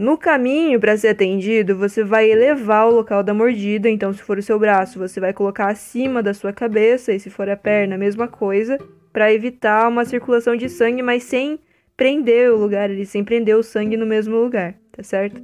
No 0.00 0.16
caminho 0.16 0.80
para 0.80 0.96
ser 0.96 1.08
atendido, 1.08 1.76
você 1.76 2.02
vai 2.02 2.30
elevar 2.30 2.88
o 2.88 2.90
local 2.90 3.22
da 3.22 3.34
mordida. 3.34 3.86
Então, 3.86 4.14
se 4.14 4.22
for 4.22 4.38
o 4.38 4.42
seu 4.42 4.58
braço, 4.58 4.98
você 4.98 5.20
vai 5.20 5.34
colocar 5.34 5.66
acima 5.66 6.22
da 6.22 6.32
sua 6.32 6.54
cabeça, 6.54 7.12
e 7.12 7.20
se 7.20 7.28
for 7.28 7.50
a 7.50 7.54
perna, 7.54 7.96
a 7.96 7.98
mesma 7.98 8.26
coisa, 8.26 8.78
para 9.12 9.30
evitar 9.30 9.86
uma 9.86 10.06
circulação 10.06 10.56
de 10.56 10.70
sangue, 10.70 11.02
mas 11.02 11.24
sem 11.24 11.58
prender 11.98 12.50
o 12.50 12.56
lugar 12.56 12.88
ali, 12.88 13.04
sem 13.04 13.22
prender 13.22 13.54
o 13.54 13.62
sangue 13.62 13.94
no 13.94 14.06
mesmo 14.06 14.36
lugar, 14.36 14.74
tá 14.90 15.02
certo? 15.02 15.42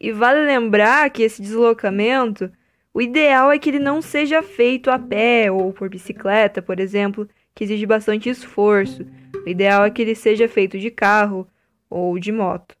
E 0.00 0.10
vale 0.10 0.44
lembrar 0.44 1.08
que 1.10 1.22
esse 1.22 1.40
deslocamento, 1.40 2.50
o 2.92 3.00
ideal 3.00 3.52
é 3.52 3.58
que 3.60 3.70
ele 3.70 3.78
não 3.78 4.02
seja 4.02 4.42
feito 4.42 4.90
a 4.90 4.98
pé 4.98 5.48
ou 5.52 5.72
por 5.72 5.88
bicicleta, 5.88 6.60
por 6.60 6.80
exemplo, 6.80 7.28
que 7.54 7.62
exige 7.62 7.86
bastante 7.86 8.28
esforço. 8.28 9.06
O 9.46 9.48
ideal 9.48 9.84
é 9.84 9.90
que 9.90 10.02
ele 10.02 10.16
seja 10.16 10.48
feito 10.48 10.76
de 10.76 10.90
carro 10.90 11.46
ou 11.88 12.18
de 12.18 12.32
moto. 12.32 12.74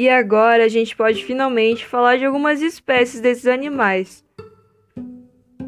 E 0.00 0.08
agora 0.08 0.64
a 0.64 0.68
gente 0.68 0.96
pode 0.96 1.22
finalmente 1.22 1.84
falar 1.84 2.16
de 2.16 2.24
algumas 2.24 2.62
espécies 2.62 3.20
desses 3.20 3.46
animais. 3.46 4.24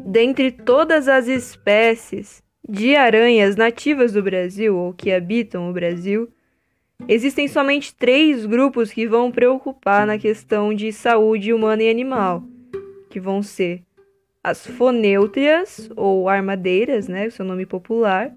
Dentre 0.07 0.51
todas 0.51 1.07
as 1.07 1.27
espécies 1.27 2.41
de 2.67 2.95
aranhas 2.95 3.55
nativas 3.55 4.11
do 4.11 4.23
Brasil 4.23 4.75
ou 4.75 4.91
que 4.91 5.11
habitam 5.11 5.69
o 5.69 5.71
Brasil, 5.73 6.33
Existem 7.07 7.47
somente 7.47 7.93
três 7.93 8.45
grupos 8.45 8.91
que 8.91 9.05
vão 9.05 9.29
preocupar 9.29 10.07
na 10.07 10.17
questão 10.17 10.73
de 10.73 10.91
saúde 10.91 11.53
humana 11.53 11.83
e 11.83 11.89
animal, 11.89 12.43
que 13.09 13.19
vão 13.19 13.43
ser 13.43 13.83
as 14.43 14.65
fonêutrias, 14.65 15.91
ou 15.95 16.29
armadeiras, 16.29 17.07
né, 17.07 17.29
seu 17.29 17.45
nome 17.45 17.65
popular, 17.65 18.33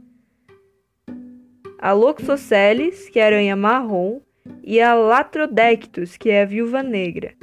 a 1.79 1.93
Loxoceles, 1.93 3.09
que 3.09 3.21
é 3.21 3.27
aranha 3.27 3.55
marrom, 3.55 4.21
e 4.63 4.81
a 4.81 4.95
Latrodectus, 4.95 6.17
que 6.17 6.31
é 6.31 6.43
a 6.43 6.47
viúva 6.47 6.83
negra. 6.83 7.35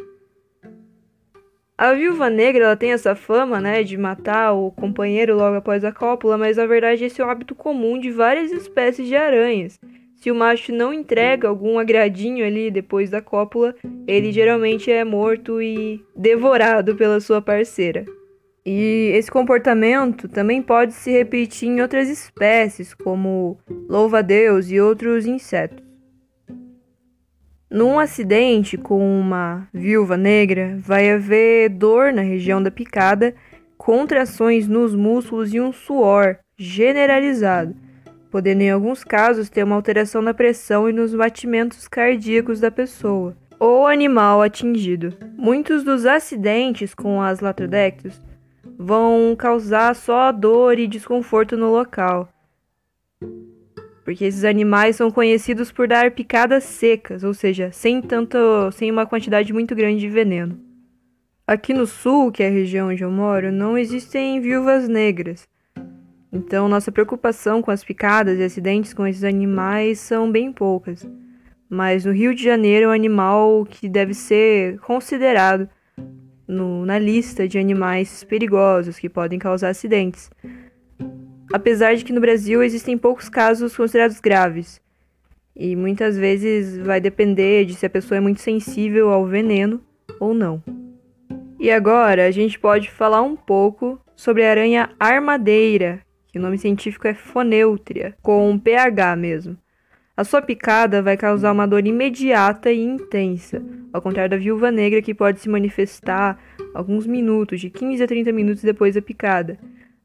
A 1.78 1.94
viúva 1.94 2.30
negra 2.30 2.66
ela 2.66 2.78
tem 2.78 2.92
essa 2.92 3.16
fama 3.16 3.60
né, 3.60 3.84
de 3.84 3.98
matar 3.98 4.54
o 4.54 4.72
companheiro 4.72 5.36
logo 5.36 5.58
após 5.58 5.84
a 5.84 5.92
cópula, 5.92 6.38
mas 6.38 6.58
na 6.58 6.66
verdade 6.66 7.06
esse 7.06 7.22
é 7.22 7.26
um 7.26 7.30
hábito 7.30 7.56
comum 7.56 8.00
de 8.00 8.12
várias 8.12 8.52
espécies 8.52 9.08
de 9.08 9.16
aranhas 9.16 9.80
se 10.24 10.32
o 10.32 10.36
macho 10.36 10.72
não 10.72 10.94
entrega 10.94 11.50
algum 11.50 11.78
agradinho 11.78 12.46
ali 12.46 12.72
depois 12.72 13.10
da 13.10 13.22
cópula, 13.22 13.76
ele 14.08 14.32
geralmente 14.32 14.90
é 14.90 15.04
morto 15.04 15.62
e 15.62 16.02
devorado 16.16 16.96
pela 16.96 17.20
sua 17.20 17.42
parceira. 17.42 18.06
E 18.66 19.12
esse 19.14 19.30
comportamento 19.30 20.30
também 20.30 20.62
pode 20.62 20.94
se 20.94 21.12
repetir 21.12 21.68
em 21.68 21.82
outras 21.82 22.08
espécies, 22.08 22.94
como 22.94 23.60
louva-a-Deus 23.90 24.72
e 24.72 24.80
outros 24.80 25.26
insetos. 25.26 25.83
Num 27.74 28.00
acidente 28.00 28.78
com 28.78 29.20
uma 29.20 29.68
viúva 29.74 30.16
negra, 30.16 30.78
vai 30.80 31.12
haver 31.12 31.70
dor 31.70 32.14
na 32.14 32.22
região 32.22 32.64
da 32.64 32.72
picada, 32.72 33.34
contrações 33.78 34.68
nos 34.68 34.96
músculos 34.96 35.54
e 35.54 35.60
um 35.60 35.74
suor 35.74 36.38
generalizado 36.56 37.76
podendo 38.34 38.62
em 38.62 38.72
alguns 38.72 39.04
casos 39.04 39.48
ter 39.48 39.64
uma 39.64 39.76
alteração 39.76 40.20
na 40.20 40.34
pressão 40.34 40.90
e 40.90 40.92
nos 40.92 41.14
batimentos 41.14 41.88
cardíacos 41.88 42.60
da 42.60 42.72
pessoa 42.72 43.38
ou 43.60 43.86
animal 43.86 44.42
atingido. 44.42 45.16
Muitos 45.38 45.84
dos 45.84 46.04
acidentes 46.08 46.96
com 46.96 47.22
as 47.22 47.42
latrodectos 47.42 48.20
vão 48.76 49.36
causar 49.38 49.96
só 49.96 50.32
dor 50.32 50.80
e 50.80 50.88
desconforto 50.88 51.56
no 51.56 51.72
local, 51.72 52.28
porque 54.04 54.26
esses 54.26 54.44
animais 54.44 54.96
são 54.96 55.10
conhecidos 55.10 55.72
por 55.72 55.88
dar 55.88 56.12
picadas 56.12 56.64
secas, 56.64 57.24
ou 57.24 57.34
seja, 57.34 57.72
sem 57.72 58.02
tanto, 58.02 58.38
sem 58.72 58.92
uma 58.92 59.06
quantidade 59.06 59.52
muito 59.54 59.74
grande 59.76 60.00
de 60.00 60.10
veneno. 60.10 60.60
Aqui 61.46 61.74
no 61.74 61.86
sul, 61.86 62.32
que 62.32 62.44
é 62.44 62.48
a 62.48 62.52
região 62.52 62.90
onde 62.90 63.04
eu 63.04 63.12
moro, 63.12 63.52
não 63.52 63.78
existem 63.78 64.40
viúvas 64.40 64.88
negras, 64.88 65.48
então, 66.36 66.68
nossa 66.68 66.92
preocupação 66.92 67.62
com 67.62 67.70
as 67.70 67.84
picadas 67.84 68.40
e 68.40 68.44
acidentes 68.44 68.92
com 68.92 69.06
esses 69.06 69.24
animais 69.24 70.00
são 70.00 70.32
bem 70.32 70.52
poucas. 70.52 71.08
Mas 71.70 72.06
no 72.06 72.12
Rio 72.12 72.34
de 72.34 72.44
Janeiro 72.44 72.88
é 72.88 72.90
um 72.90 72.92
animal 72.92 73.64
que 73.70 73.88
deve 73.88 74.16
ser 74.16 74.80
considerado 74.80 75.70
no, 76.48 76.88
na 76.88 76.98
lista 76.98 77.48
de 77.48 77.60
animais 77.60 78.24
perigosos 78.24 78.98
que 78.98 79.08
podem 79.08 79.38
causar 79.38 79.70
acidentes. 79.70 80.32
Apesar 81.54 81.96
de 81.96 82.04
que 82.04 82.12
no 82.12 82.20
Brasil 82.20 82.64
existem 82.64 82.98
poucos 82.98 83.30
casos 83.30 83.78
considerados 83.78 84.20
graves. 84.20 84.82
E 85.56 85.76
muitas 85.76 86.18
vezes 86.18 86.80
vai 86.80 87.00
depender 87.00 87.64
de 87.66 87.76
se 87.76 87.86
a 87.86 87.90
pessoa 87.92 88.18
é 88.18 88.20
muito 88.20 88.42
sensível 88.42 89.12
ao 89.12 89.28
veneno 89.28 89.80
ou 90.20 90.34
não. 90.34 90.64
E 91.60 91.70
agora 91.70 92.26
a 92.26 92.32
gente 92.32 92.58
pode 92.58 92.90
falar 92.90 93.22
um 93.22 93.36
pouco 93.36 94.02
sobre 94.16 94.44
a 94.44 94.50
aranha 94.50 94.90
armadeira, 95.00 96.02
que 96.28 96.40
o 96.40 96.42
nome 96.42 96.58
científico 96.58 97.08
é 97.08 97.14
Foneutria, 97.14 98.16
com 98.24 98.58
pH 98.58 99.16
mesmo. 99.16 99.56
A 100.18 100.24
sua 100.24 100.42
picada 100.42 101.04
vai 101.04 101.16
causar 101.16 101.52
uma 101.52 101.68
dor 101.68 101.86
imediata 101.86 102.72
e 102.72 102.82
intensa, 102.82 103.64
ao 103.94 104.02
contrário 104.02 104.32
da 104.32 104.38
viúva 104.38 104.72
negra 104.72 105.04
que 105.04 105.14
pode 105.14 105.40
se 105.40 105.48
manifestar 105.48 106.40
alguns 106.74 107.06
minutos, 107.06 107.62
de 107.62 107.70
15 107.70 108.04
a 108.04 108.08
30 108.08 108.32
minutos 108.32 108.64
depois 108.64 108.96
da 108.96 109.02
picada. 109.02 109.60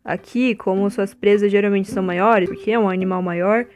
Aqui, 0.09 0.55
como 0.55 0.89
suas 0.89 1.13
presas 1.13 1.53
geralmente 1.53 1.91
são 1.91 2.03
maiores, 2.03 2.49
porque 2.49 2.71
é 2.71 2.79
um 2.79 2.89
animal 2.89 3.21
maior, 3.21 3.67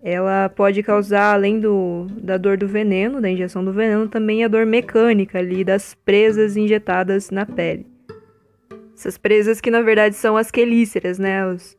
ela 0.00 0.48
pode 0.48 0.80
causar, 0.80 1.34
além 1.34 1.58
do, 1.58 2.06
da 2.22 2.36
dor 2.36 2.56
do 2.56 2.68
veneno, 2.68 3.20
da 3.20 3.28
injeção 3.28 3.64
do 3.64 3.72
veneno, 3.72 4.06
também 4.06 4.44
a 4.44 4.48
dor 4.48 4.64
mecânica 4.64 5.40
ali 5.40 5.64
das 5.64 5.92
presas 5.92 6.56
injetadas 6.56 7.32
na 7.32 7.44
pele. 7.44 7.84
Essas 8.96 9.18
presas 9.18 9.60
que 9.60 9.68
na 9.68 9.82
verdade 9.82 10.14
são 10.14 10.36
as 10.36 10.52
quelíceras, 10.52 11.18
né? 11.18 11.44
Os, 11.44 11.76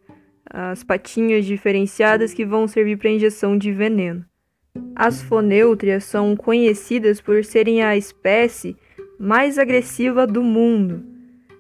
as 0.50 0.84
patinhas 0.84 1.46
diferenciadas 1.46 2.34
que 2.34 2.44
vão 2.44 2.68
servir 2.68 2.98
para 2.98 3.10
injeção 3.10 3.58
de 3.58 3.72
veneno. 3.72 4.26
As 4.98 5.22
fonêutrias 5.22 6.04
são 6.04 6.36
conhecidas 6.36 7.22
por 7.22 7.42
serem 7.46 7.82
a 7.82 7.96
espécie 7.96 8.76
mais 9.18 9.58
agressiva 9.58 10.28
do 10.28 10.44
mundo. 10.44 11.17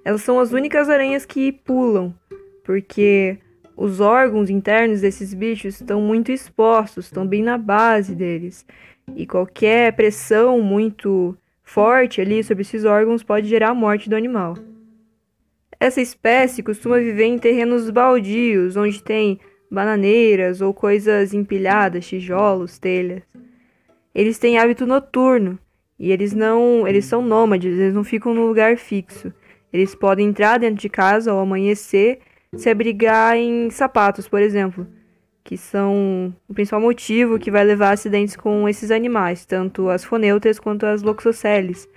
Elas 0.07 0.21
são 0.21 0.39
as 0.39 0.53
únicas 0.53 0.89
aranhas 0.89 1.25
que 1.25 1.51
pulam, 1.51 2.15
porque 2.63 3.37
os 3.75 3.99
órgãos 3.99 4.49
internos 4.49 5.01
desses 5.01 5.33
bichos 5.33 5.81
estão 5.81 5.99
muito 5.99 6.31
expostos, 6.31 7.07
estão 7.07 7.27
bem 7.27 7.43
na 7.43 7.57
base 7.57 8.15
deles. 8.15 8.65
E 9.17 9.27
qualquer 9.27 9.91
pressão 9.97 10.61
muito 10.61 11.37
forte 11.61 12.21
ali 12.21 12.41
sobre 12.41 12.61
esses 12.61 12.85
órgãos 12.85 13.21
pode 13.21 13.49
gerar 13.49 13.71
a 13.71 13.73
morte 13.73 14.09
do 14.09 14.15
animal. 14.15 14.53
Essa 15.77 15.99
espécie 15.99 16.63
costuma 16.63 16.99
viver 16.99 17.25
em 17.25 17.37
terrenos 17.37 17.89
baldios, 17.89 18.77
onde 18.77 19.03
tem 19.03 19.41
bananeiras 19.69 20.61
ou 20.61 20.73
coisas 20.73 21.33
empilhadas, 21.33 22.07
tijolos, 22.07 22.79
telhas. 22.79 23.23
Eles 24.15 24.39
têm 24.39 24.57
hábito 24.57 24.87
noturno 24.87 25.59
e 25.99 26.13
eles 26.13 26.31
não, 26.31 26.87
eles 26.87 27.03
são 27.03 27.21
nômades, 27.21 27.77
eles 27.77 27.93
não 27.93 28.05
ficam 28.05 28.33
no 28.33 28.47
lugar 28.47 28.77
fixo. 28.77 29.33
Eles 29.71 29.93
podem 29.93 30.27
entrar 30.27 30.57
dentro 30.59 30.81
de 30.81 30.89
casa 30.89 31.31
ao 31.31 31.39
amanhecer, 31.39 32.19
se 32.55 32.69
abrigar 32.69 33.35
em 33.35 33.69
sapatos, 33.69 34.27
por 34.27 34.41
exemplo, 34.41 34.87
que 35.43 35.57
são 35.57 36.33
o 36.47 36.53
principal 36.53 36.81
motivo 36.81 37.39
que 37.39 37.51
vai 37.51 37.63
levar 37.63 37.89
a 37.89 37.93
acidentes 37.93 38.35
com 38.35 38.67
esses 38.67 38.91
animais, 38.91 39.45
tanto 39.45 39.89
as 39.89 40.03
foneutras 40.03 40.59
quanto 40.59 40.85
as 40.85 41.01
loxoceles. 41.01 41.87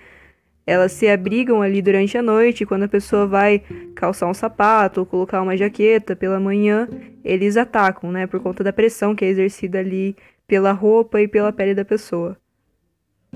Elas 0.65 0.91
se 0.91 1.07
abrigam 1.07 1.61
ali 1.61 1.81
durante 1.81 2.17
a 2.17 2.21
noite, 2.21 2.65
quando 2.65 2.83
a 2.83 2.87
pessoa 2.87 3.25
vai 3.25 3.63
calçar 3.95 4.27
um 4.27 4.33
sapato 4.33 4.99
ou 4.99 5.05
colocar 5.05 5.41
uma 5.41 5.57
jaqueta 5.57 6.15
pela 6.15 6.39
manhã, 6.39 6.87
eles 7.23 7.57
atacam, 7.57 8.11
né, 8.11 8.27
por 8.27 8.39
conta 8.39 8.63
da 8.63 8.71
pressão 8.71 9.15
que 9.15 9.25
é 9.25 9.27
exercida 9.27 9.79
ali 9.79 10.15
pela 10.47 10.71
roupa 10.71 11.19
e 11.19 11.27
pela 11.27 11.51
pele 11.51 11.73
da 11.73 11.83
pessoa. 11.83 12.37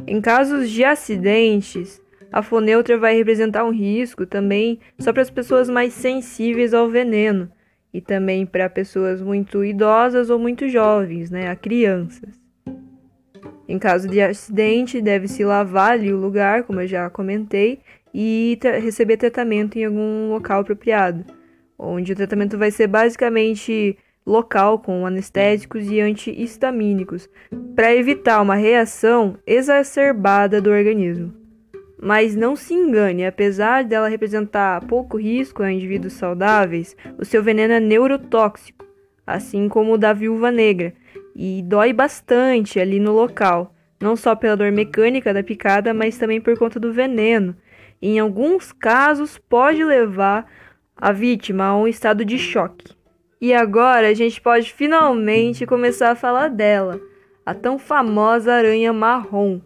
Em 0.05 0.21
casos 0.21 0.69
de 0.69 0.83
acidentes, 0.83 2.01
a 2.31 2.41
foneutra 2.41 2.97
vai 2.97 3.15
representar 3.15 3.63
um 3.63 3.71
risco 3.71 4.25
também 4.25 4.79
só 4.99 5.13
para 5.13 5.21
as 5.21 5.29
pessoas 5.29 5.69
mais 5.69 5.93
sensíveis 5.93 6.73
ao 6.73 6.89
veneno 6.89 7.49
e 7.93 8.01
também 8.01 8.45
para 8.45 8.69
pessoas 8.69 9.21
muito 9.21 9.63
idosas 9.63 10.29
ou 10.29 10.37
muito 10.37 10.67
jovens, 10.67 11.31
né, 11.31 11.49
a 11.49 11.55
crianças. 11.55 12.45
Em 13.67 13.79
caso 13.79 14.07
de 14.07 14.21
acidente, 14.21 15.01
deve-se 15.01 15.43
lavar 15.43 15.93
ali 15.93 16.13
o 16.13 16.17
lugar, 16.17 16.63
como 16.63 16.81
eu 16.81 16.87
já 16.87 17.09
comentei, 17.09 17.79
e 18.13 18.57
tra 18.59 18.77
receber 18.79 19.17
tratamento 19.17 19.77
em 19.77 19.85
algum 19.85 20.29
local 20.29 20.61
apropriado, 20.61 21.25
onde 21.79 22.13
o 22.13 22.15
tratamento 22.15 22.57
vai 22.57 22.69
ser 22.69 22.87
basicamente 22.87 23.97
local 24.25 24.79
com 24.79 25.05
anestésicos 25.05 25.89
e 25.89 25.99
antihistamínicos, 25.99 27.29
para 27.75 27.95
evitar 27.95 28.41
uma 28.41 28.55
reação 28.55 29.37
exacerbada 29.47 30.61
do 30.61 30.69
organismo. 30.69 31.44
Mas 32.01 32.35
não 32.35 32.55
se 32.55 32.73
engane, 32.73 33.25
apesar 33.25 33.83
dela 33.83 34.07
representar 34.07 34.85
pouco 34.85 35.17
risco 35.17 35.63
a 35.63 35.71
indivíduos 35.71 36.13
saudáveis, 36.13 36.95
o 37.17 37.25
seu 37.25 37.41
veneno 37.41 37.73
é 37.73 37.79
neurotóxico, 37.79 38.85
assim 39.25 39.69
como 39.69 39.93
o 39.93 39.97
da 39.97 40.13
viúva 40.13 40.51
negra, 40.51 40.93
e 41.35 41.61
dói 41.63 41.93
bastante 41.93 42.79
ali 42.79 42.99
no 42.99 43.11
local, 43.11 43.73
não 43.99 44.15
só 44.15 44.35
pela 44.35 44.57
dor 44.57 44.71
mecânica 44.71 45.33
da 45.33 45.43
picada, 45.43 45.93
mas 45.93 46.17
também 46.17 46.39
por 46.39 46.57
conta 46.57 46.79
do 46.79 46.93
veneno. 46.93 47.55
E 48.01 48.09
em 48.09 48.19
alguns 48.19 48.71
casos 48.71 49.37
pode 49.37 49.83
levar 49.83 50.45
a 50.95 51.11
vítima 51.11 51.65
a 51.65 51.77
um 51.77 51.87
estado 51.87 52.23
de 52.23 52.37
choque. 52.37 52.93
E 53.39 53.53
agora 53.53 54.09
a 54.09 54.13
gente 54.13 54.39
pode 54.41 54.71
finalmente 54.73 55.65
começar 55.65 56.11
a 56.11 56.15
falar 56.15 56.49
dela, 56.49 56.99
a 57.45 57.53
tão 57.53 57.77
famosa 57.77 58.53
aranha 58.53 58.93
marrom. 58.93 59.59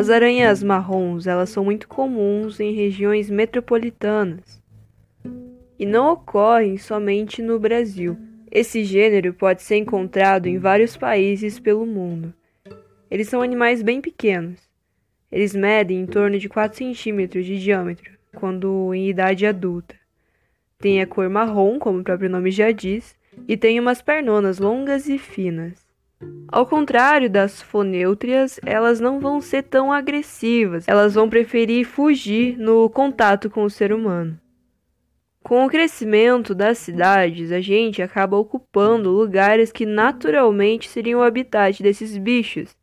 As 0.00 0.08
aranhas 0.08 0.62
marrons, 0.62 1.26
elas 1.26 1.50
são 1.50 1.62
muito 1.62 1.86
comuns 1.86 2.58
em 2.58 2.72
regiões 2.72 3.28
metropolitanas 3.28 4.58
e 5.78 5.84
não 5.84 6.10
ocorrem 6.14 6.78
somente 6.78 7.42
no 7.42 7.58
Brasil. 7.58 8.16
Esse 8.50 8.82
gênero 8.82 9.34
pode 9.34 9.60
ser 9.60 9.76
encontrado 9.76 10.46
em 10.46 10.56
vários 10.56 10.96
países 10.96 11.60
pelo 11.60 11.84
mundo. 11.84 12.32
Eles 13.10 13.28
são 13.28 13.42
animais 13.42 13.82
bem 13.82 14.00
pequenos. 14.00 14.58
Eles 15.30 15.54
medem 15.54 16.00
em 16.00 16.06
torno 16.06 16.38
de 16.38 16.48
4 16.48 16.78
centímetros 16.78 17.44
de 17.44 17.60
diâmetro 17.60 18.10
quando 18.34 18.94
em 18.94 19.06
idade 19.10 19.44
adulta. 19.44 19.94
Tem 20.78 21.02
a 21.02 21.06
cor 21.06 21.28
marrom, 21.28 21.78
como 21.78 21.98
o 21.98 22.02
próprio 22.02 22.30
nome 22.30 22.50
já 22.50 22.70
diz, 22.70 23.14
e 23.46 23.54
tem 23.54 23.78
umas 23.78 24.00
pernonas 24.00 24.58
longas 24.58 25.10
e 25.10 25.18
finas. 25.18 25.89
Ao 26.52 26.66
contrário 26.66 27.30
das 27.30 27.62
fonêutrias, 27.62 28.58
elas 28.66 28.98
não 28.98 29.20
vão 29.20 29.40
ser 29.40 29.62
tão 29.62 29.92
agressivas, 29.92 30.88
elas 30.88 31.14
vão 31.14 31.30
preferir 31.30 31.86
fugir 31.86 32.58
no 32.58 32.90
contato 32.90 33.48
com 33.48 33.62
o 33.62 33.70
ser 33.70 33.92
humano. 33.92 34.36
Com 35.44 35.64
o 35.64 35.68
crescimento 35.70 36.54
das 36.54 36.76
cidades, 36.78 37.52
a 37.52 37.60
gente 37.60 38.02
acaba 38.02 38.36
ocupando 38.36 39.10
lugares 39.10 39.70
que 39.70 39.86
naturalmente 39.86 40.88
seriam 40.88 41.20
o 41.20 41.22
habitat 41.22 41.82
desses 41.82 42.18
bichos, 42.18 42.76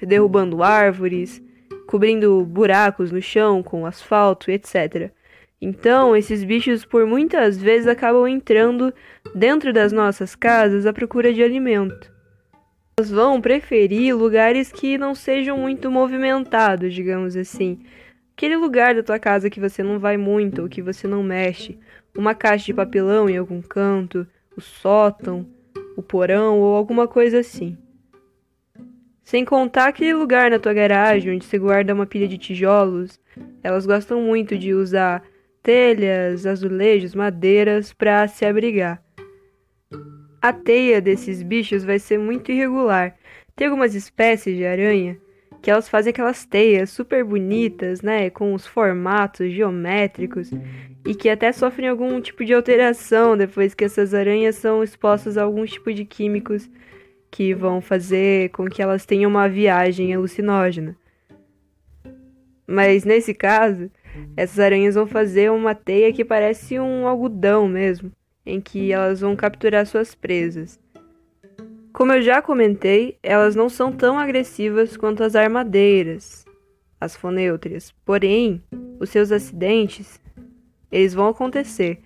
derrubando 0.00 0.62
árvores, 0.62 1.42
cobrindo 1.86 2.44
buracos 2.46 3.12
no 3.12 3.20
chão 3.20 3.62
com 3.62 3.84
asfalto, 3.84 4.50
etc. 4.50 5.12
Então, 5.60 6.16
esses 6.16 6.42
bichos 6.42 6.84
por 6.84 7.04
muitas 7.06 7.58
vezes 7.58 7.86
acabam 7.86 8.26
entrando 8.26 8.92
dentro 9.34 9.72
das 9.72 9.92
nossas 9.92 10.34
casas 10.34 10.86
à 10.86 10.92
procura 10.92 11.32
de 11.32 11.42
alimento. 11.42 12.19
Elas 13.00 13.10
vão 13.10 13.40
preferir 13.40 14.14
lugares 14.14 14.70
que 14.70 14.98
não 14.98 15.14
sejam 15.14 15.56
muito 15.56 15.90
movimentados, 15.90 16.92
digamos 16.92 17.34
assim. 17.34 17.80
Aquele 18.36 18.58
lugar 18.58 18.94
da 18.94 19.02
tua 19.02 19.18
casa 19.18 19.48
que 19.48 19.58
você 19.58 19.82
não 19.82 19.98
vai 19.98 20.18
muito 20.18 20.60
ou 20.60 20.68
que 20.68 20.82
você 20.82 21.08
não 21.08 21.22
mexe. 21.22 21.78
Uma 22.14 22.34
caixa 22.34 22.66
de 22.66 22.74
papelão 22.74 23.26
em 23.26 23.38
algum 23.38 23.62
canto, 23.62 24.26
o 24.54 24.60
sótão, 24.60 25.46
o 25.96 26.02
porão 26.02 26.60
ou 26.60 26.76
alguma 26.76 27.08
coisa 27.08 27.38
assim. 27.38 27.74
Sem 29.24 29.46
contar 29.46 29.88
aquele 29.88 30.12
lugar 30.12 30.50
na 30.50 30.58
tua 30.58 30.74
garagem 30.74 31.34
onde 31.34 31.46
você 31.46 31.58
guarda 31.58 31.94
uma 31.94 32.04
pilha 32.04 32.28
de 32.28 32.36
tijolos. 32.36 33.18
Elas 33.62 33.86
gostam 33.86 34.20
muito 34.20 34.58
de 34.58 34.74
usar 34.74 35.22
telhas, 35.62 36.44
azulejos, 36.44 37.14
madeiras 37.14 37.94
para 37.94 38.28
se 38.28 38.44
abrigar. 38.44 39.02
A 40.42 40.54
teia 40.54 41.02
desses 41.02 41.42
bichos 41.42 41.84
vai 41.84 41.98
ser 41.98 42.18
muito 42.18 42.50
irregular. 42.50 43.14
Tem 43.54 43.66
algumas 43.66 43.94
espécies 43.94 44.56
de 44.56 44.64
aranha 44.64 45.18
que 45.60 45.70
elas 45.70 45.86
fazem 45.86 46.12
aquelas 46.12 46.46
teias 46.46 46.88
super 46.88 47.22
bonitas, 47.22 48.00
né, 48.00 48.30
com 48.30 48.54
os 48.54 48.66
formatos 48.66 49.52
geométricos 49.52 50.50
e 51.04 51.14
que 51.14 51.28
até 51.28 51.52
sofrem 51.52 51.90
algum 51.90 52.18
tipo 52.22 52.42
de 52.42 52.54
alteração 52.54 53.36
depois 53.36 53.74
que 53.74 53.84
essas 53.84 54.14
aranhas 54.14 54.56
são 54.56 54.82
expostas 54.82 55.36
a 55.36 55.42
algum 55.42 55.66
tipo 55.66 55.92
de 55.92 56.06
químicos 56.06 56.70
que 57.30 57.52
vão 57.52 57.82
fazer 57.82 58.48
com 58.48 58.64
que 58.64 58.80
elas 58.80 59.04
tenham 59.04 59.30
uma 59.30 59.46
viagem 59.46 60.14
alucinógena. 60.14 60.96
Mas 62.66 63.04
nesse 63.04 63.34
caso, 63.34 63.90
essas 64.34 64.58
aranhas 64.58 64.94
vão 64.94 65.06
fazer 65.06 65.50
uma 65.50 65.74
teia 65.74 66.10
que 66.14 66.24
parece 66.24 66.80
um 66.80 67.06
algodão 67.06 67.68
mesmo 67.68 68.10
em 68.50 68.60
que 68.60 68.92
elas 68.92 69.20
vão 69.20 69.36
capturar 69.36 69.86
suas 69.86 70.14
presas. 70.14 70.78
Como 71.92 72.12
eu 72.12 72.22
já 72.22 72.40
comentei, 72.40 73.16
elas 73.22 73.54
não 73.54 73.68
são 73.68 73.92
tão 73.92 74.18
agressivas 74.18 74.96
quanto 74.96 75.22
as 75.22 75.34
armadeiras, 75.34 76.44
as 77.00 77.16
fonêutrias. 77.16 77.92
Porém, 78.04 78.62
os 78.98 79.10
seus 79.10 79.32
acidentes, 79.32 80.20
eles 80.90 81.14
vão 81.14 81.28
acontecer 81.28 82.00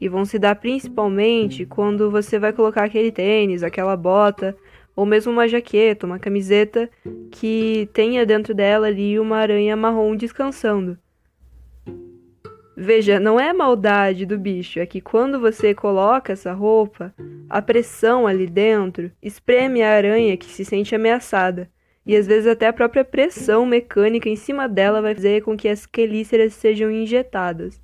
e 0.00 0.08
vão 0.08 0.24
se 0.24 0.38
dar 0.38 0.54
principalmente 0.56 1.66
quando 1.66 2.10
você 2.10 2.38
vai 2.38 2.52
colocar 2.52 2.84
aquele 2.84 3.12
tênis, 3.12 3.62
aquela 3.62 3.96
bota, 3.96 4.56
ou 4.96 5.04
mesmo 5.06 5.32
uma 5.32 5.48
jaqueta, 5.48 6.06
uma 6.06 6.18
camiseta 6.18 6.90
que 7.30 7.88
tenha 7.92 8.24
dentro 8.24 8.54
dela 8.54 8.86
ali 8.86 9.18
uma 9.18 9.36
aranha 9.36 9.76
marrom 9.76 10.16
descansando. 10.16 10.98
Veja, 12.76 13.18
não 13.18 13.38
é 13.38 13.52
maldade 13.52 14.24
do 14.24 14.38
bicho, 14.38 14.78
é 14.78 14.86
que 14.86 15.00
quando 15.00 15.40
você 15.40 15.74
coloca 15.74 16.32
essa 16.32 16.52
roupa, 16.52 17.12
a 17.48 17.60
pressão 17.60 18.26
ali 18.26 18.46
dentro 18.46 19.10
espreme 19.22 19.82
a 19.82 19.92
aranha 19.92 20.36
que 20.36 20.46
se 20.46 20.64
sente 20.64 20.94
ameaçada. 20.94 21.68
E 22.06 22.16
às 22.16 22.26
vezes 22.26 22.46
até 22.46 22.66
a 22.66 22.72
própria 22.72 23.04
pressão 23.04 23.66
mecânica 23.66 24.28
em 24.28 24.36
cima 24.36 24.68
dela 24.68 25.02
vai 25.02 25.14
fazer 25.14 25.42
com 25.42 25.56
que 25.56 25.68
as 25.68 25.84
quelíceras 25.84 26.54
sejam 26.54 26.90
injetadas. 26.90 27.80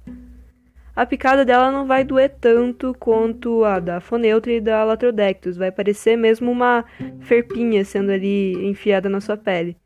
A 0.95 1.05
picada 1.05 1.45
dela 1.45 1.71
não 1.71 1.87
vai 1.87 2.03
doer 2.03 2.35
tanto 2.41 2.95
quanto 2.99 3.65
a 3.65 3.79
da 3.79 4.01
Foneutra 4.01 4.51
e 4.51 4.63
da 4.63 4.83
Latrodectus, 4.83 5.57
vai 5.57 5.71
parecer 5.71 6.17
mesmo 6.17 6.51
uma 6.51 6.87
ferpinha 7.21 7.85
sendo 7.85 8.11
ali 8.11 8.55
enfiada 8.67 9.07
na 9.07 9.21
sua 9.21 9.37
pele. 9.37 9.77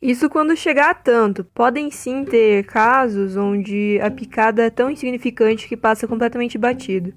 Isso 0.00 0.30
quando 0.30 0.56
chegar 0.56 0.90
a 0.90 0.94
tanto. 0.94 1.42
Podem 1.42 1.90
sim 1.90 2.24
ter 2.24 2.64
casos 2.64 3.36
onde 3.36 3.98
a 4.00 4.08
picada 4.08 4.62
é 4.62 4.70
tão 4.70 4.88
insignificante 4.88 5.66
que 5.66 5.76
passa 5.76 6.06
completamente 6.06 6.56
batido. 6.56 7.12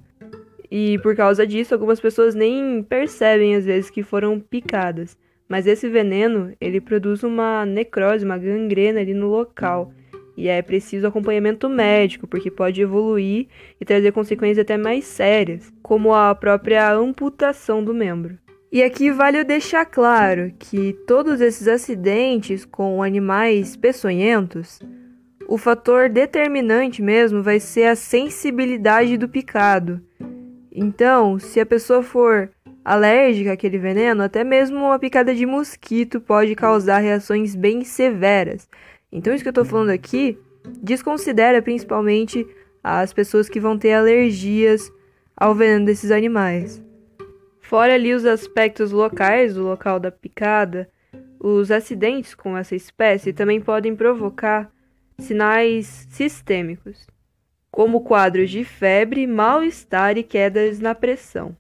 E 0.70 0.98
por 1.00 1.16
causa 1.16 1.46
disso, 1.46 1.76
algumas 1.76 2.00
pessoas 2.00 2.34
nem 2.34 2.82
percebem 2.82 3.56
às 3.56 3.66
vezes 3.66 3.92
que 3.92 4.02
foram 4.02 4.40
picadas. 4.40 5.16
Mas 5.48 5.68
esse 5.68 5.88
veneno, 5.90 6.54
ele 6.60 6.82
produz 6.82 7.22
uma 7.24 7.66
necrose, 7.68 8.26
uma 8.26 8.38
gangrena 8.38 9.02
ali 9.02 9.14
no 9.14 9.28
local. 9.28 9.94
E 10.36 10.48
é 10.48 10.60
preciso 10.64 11.06
acompanhamento 11.06 11.70
médico, 11.70 12.26
porque 12.26 12.50
pode 12.50 12.82
evoluir 12.82 13.48
e 13.80 13.86
trazer 13.86 14.12
consequências 14.12 14.64
até 14.64 14.76
mais 14.76 15.06
sérias, 15.06 15.72
como 15.84 16.16
a 16.16 16.34
própria 16.34 16.92
amputação 16.94 17.84
do 17.84 17.94
membro. 17.94 18.40
E 18.72 18.82
aqui 18.82 19.12
vale 19.12 19.44
deixar 19.44 19.86
claro 19.86 20.54
que 20.58 20.94
todos 21.06 21.42
esses 21.42 21.68
acidentes 21.68 22.64
com 22.64 23.04
animais 23.04 23.76
peçonhentos, 23.76 24.80
o 25.46 25.58
fator 25.58 26.08
determinante 26.08 27.02
mesmo 27.02 27.44
vai 27.44 27.60
ser 27.60 27.88
a 27.88 27.98
sensibilidade 27.98 29.18
do 29.18 29.28
picado. 29.28 30.02
Então, 30.72 31.38
se 31.38 31.60
a 31.60 31.66
pessoa 31.66 32.02
for 32.02 32.50
alérgica 32.86 33.52
àquele 33.52 33.78
veneno, 33.78 34.24
até 34.24 34.42
mesmo 34.42 34.78
uma 34.78 34.98
picada 34.98 35.36
de 35.36 35.46
mosquito 35.46 36.22
pode 36.22 36.56
causar 36.56 37.00
reações 37.00 37.54
bem 37.54 37.84
severas. 37.84 38.70
Então, 39.12 39.34
isso 39.34 39.44
que 39.44 39.50
eu 39.50 39.52
estou 39.52 39.66
falando 39.66 39.90
aqui 39.90 40.38
desconsidera 40.82 41.62
principalmente 41.62 42.48
as 42.82 43.12
pessoas 43.12 43.50
que 43.50 43.60
vão 43.60 43.78
ter 43.78 43.92
alergias 43.92 44.90
ao 45.36 45.54
veneno 45.54 45.88
desses 45.88 46.10
animais. 46.10 46.82
Fora 47.72 47.94
ali 47.94 48.14
os 48.14 48.26
aspectos 48.26 48.92
locais 48.92 49.56
do 49.56 49.64
local 49.64 49.98
da 49.98 50.12
picada, 50.12 50.90
os 51.40 51.72
acidentes 51.72 52.36
com 52.36 52.58
essa 52.58 52.76
espécie 52.76 53.32
também 53.32 53.62
podem 53.62 53.96
provocar 53.96 54.70
sinais 55.18 56.06
sistêmicos, 56.10 57.08
como 57.72 58.02
quadros 58.02 58.50
de 58.50 58.66
febre, 58.66 59.26
mal-estar 59.26 60.18
e 60.18 60.24
quedas 60.24 60.82
na 60.82 60.94
pressão. 60.94 61.56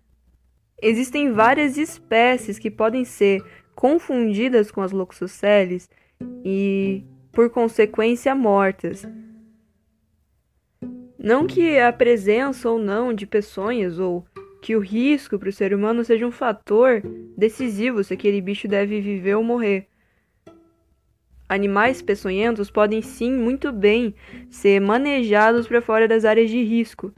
Existem 0.82 1.32
várias 1.32 1.78
espécies 1.78 2.60
que 2.60 2.70
podem 2.70 3.06
ser 3.06 3.42
confundidas 3.74 4.70
com 4.70 4.82
as 4.82 4.92
loxoceles 4.92 5.90
e, 6.44 7.06
por 7.32 7.50
consequência, 7.50 8.36
mortas. 8.36 9.08
Não 11.18 11.48
que 11.48 11.80
a 11.80 11.94
presença 11.94 12.70
ou 12.70 12.78
não 12.78 13.14
de 13.14 13.26
peçonhas 13.26 13.98
ou 13.98 14.26
que 14.62 14.76
o 14.76 14.80
risco 14.80 15.40
para 15.40 15.50
o 15.50 15.52
ser 15.52 15.74
humano 15.74 16.06
seja 16.06 16.26
um 16.26 16.32
fator 16.32 17.02
decisivo 17.36 18.04
se 18.04 18.14
aquele 18.14 18.40
bicho 18.40 18.68
deve 18.68 19.02
viver 19.02 19.36
ou 19.36 19.44
morrer. 19.44 19.88
Animais 21.50 22.02
peçonhentos 22.02 22.72
podem 22.72 23.02
sim 23.02 23.34
muito 23.34 23.74
bem 23.74 24.14
ser 24.50 24.80
manejados 24.80 25.68
para 25.68 25.82
fora 25.82 26.08
das 26.08 26.24
áreas 26.24 26.50
de 26.50 26.64
risco, 26.64 27.12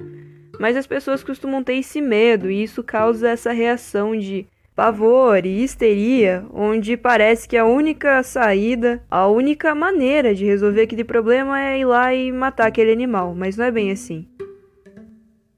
mas 0.59 0.75
as 0.75 0.87
pessoas 0.87 1.23
costumam 1.23 1.63
ter 1.63 1.75
esse 1.75 2.01
medo 2.01 2.49
e 2.49 2.63
isso 2.63 2.81
causa 2.83 3.29
essa 3.29 3.51
reação 3.51 4.17
de 4.17 4.47
pavor 4.75 5.45
e 5.45 5.63
histeria, 5.63 6.45
onde 6.51 6.97
parece 6.97 7.47
que 7.47 7.57
a 7.57 7.65
única 7.65 8.23
saída, 8.23 9.03
a 9.09 9.27
única 9.27 9.75
maneira 9.75 10.33
de 10.33 10.45
resolver 10.45 10.81
aquele 10.81 11.03
problema 11.03 11.61
é 11.61 11.79
ir 11.79 11.85
lá 11.85 12.13
e 12.13 12.31
matar 12.31 12.67
aquele 12.67 12.91
animal, 12.91 13.35
mas 13.35 13.55
não 13.55 13.65
é 13.65 13.71
bem 13.71 13.91
assim. 13.91 14.27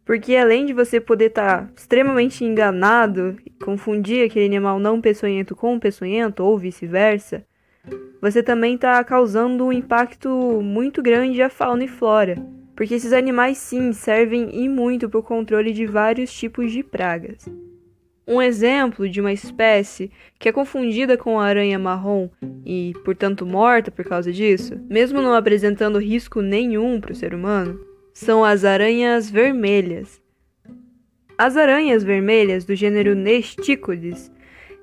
Porque 0.05 0.35
além 0.35 0.67
de 0.67 0.73
você 0.73 1.01
poder 1.01 1.25
estar 1.25 1.63
tá 1.63 1.69
extremamente 1.75 2.45
enganado, 2.45 3.35
confundir 3.63 4.23
aquele 4.23 4.45
animal 4.45 4.79
não 4.79 5.01
peçonhento 5.01 5.55
com 5.55 5.79
peçonhento 5.79 6.43
ou 6.43 6.59
vice-versa, 6.59 7.43
você 8.21 8.43
também 8.43 8.75
está 8.75 9.03
causando 9.03 9.65
um 9.65 9.73
impacto 9.73 10.29
muito 10.61 11.01
grande 11.01 11.41
à 11.41 11.49
fauna 11.49 11.83
e 11.83 11.87
flora. 11.87 12.37
Porque 12.75 12.93
esses 12.93 13.13
animais 13.13 13.57
sim 13.57 13.93
servem 13.93 14.63
e 14.63 14.69
muito 14.69 15.09
para 15.09 15.19
o 15.19 15.23
controle 15.23 15.71
de 15.71 15.87
vários 15.87 16.31
tipos 16.31 16.71
de 16.71 16.83
pragas. 16.83 17.49
Um 18.27 18.41
exemplo 18.41 19.07
de 19.07 19.21
uma 19.21 19.31
espécie 19.31 20.11
que 20.37 20.49
é 20.49 20.51
confundida 20.51 21.15
com 21.15 21.39
a 21.39 21.45
aranha 21.45 21.79
marrom 21.79 22.29
e, 22.65 22.93
portanto, 23.05 23.45
morta 23.45 23.91
por 23.91 24.03
causa 24.03 24.31
disso, 24.31 24.79
mesmo 24.89 25.21
não 25.21 25.33
apresentando 25.33 25.99
risco 25.99 26.41
nenhum 26.41 26.99
para 26.99 27.11
o 27.11 27.15
ser 27.15 27.33
humano, 27.33 27.79
são 28.15 28.45
as 28.45 28.63
aranhas 28.63 29.29
vermelhas. 29.29 30.21
As 31.37 31.57
aranhas 31.57 32.01
vermelhas 32.01 32.63
do 32.63 32.73
gênero 32.73 33.13
Nesticodes, 33.13 34.31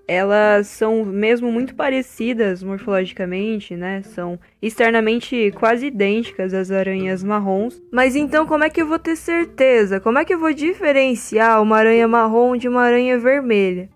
elas 0.07 0.67
são 0.67 1.03
mesmo 1.03 1.51
muito 1.51 1.75
parecidas 1.75 2.63
morfologicamente, 2.63 3.75
né? 3.75 4.03
São 4.03 4.39
externamente 4.61 5.51
quase 5.53 5.87
idênticas 5.87 6.53
às 6.53 6.71
aranhas 6.71 7.25
marrons. 7.25 7.83
Mas 7.91 8.15
então 8.15 8.47
como 8.47 8.65
é 8.65 8.71
que 8.71 8.83
eu 8.83 8.87
vou 8.87 8.99
ter 8.99 9.17
certeza? 9.17 9.99
Como 9.99 10.19
é 10.19 10.27
que 10.27 10.35
eu 10.35 10.39
vou 10.39 10.53
diferenciar 10.53 11.63
uma 11.63 11.79
aranha 11.79 12.07
marrom 12.07 12.55
de 12.55 12.69
uma 12.69 12.83
aranha 12.83 13.19
vermelha? 13.19 13.89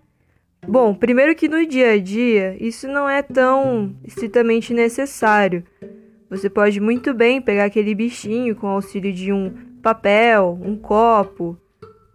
Bom, 0.67 0.95
primeiro 0.95 1.35
que 1.35 1.47
no 1.47 1.63
dia 1.63 1.91
a 1.91 1.99
dia 1.99 2.57
isso 2.59 2.87
não 2.87 3.07
é 3.07 3.21
tão 3.21 3.95
estritamente 4.03 4.73
necessário. 4.73 5.63
Você 6.29 6.49
pode 6.49 6.79
muito 6.81 7.13
bem 7.13 7.41
pegar 7.41 7.65
aquele 7.65 7.95
bichinho 7.95 8.55
com 8.55 8.67
auxílio 8.67 9.13
de 9.13 9.31
um 9.31 9.53
papel, 9.81 10.59
um 10.61 10.75
copo, 10.75 11.57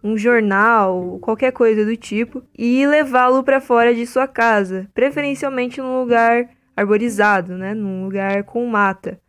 um 0.03 0.15
jornal, 0.17 1.17
qualquer 1.19 1.51
coisa 1.51 1.83
do 1.83 1.97
tipo, 1.97 2.43
e 2.57 2.85
levá-lo 2.85 3.43
para 3.43 3.61
fora 3.61 3.95
de 3.95 4.05
sua 4.05 4.27
casa, 4.27 4.87
preferencialmente 4.93 5.81
num 5.81 6.01
lugar 6.01 6.49
arborizado, 6.75 7.57
né, 7.57 7.73
num 7.73 8.03
lugar 8.03 8.43
com 8.43 8.65
mata. 8.67 9.19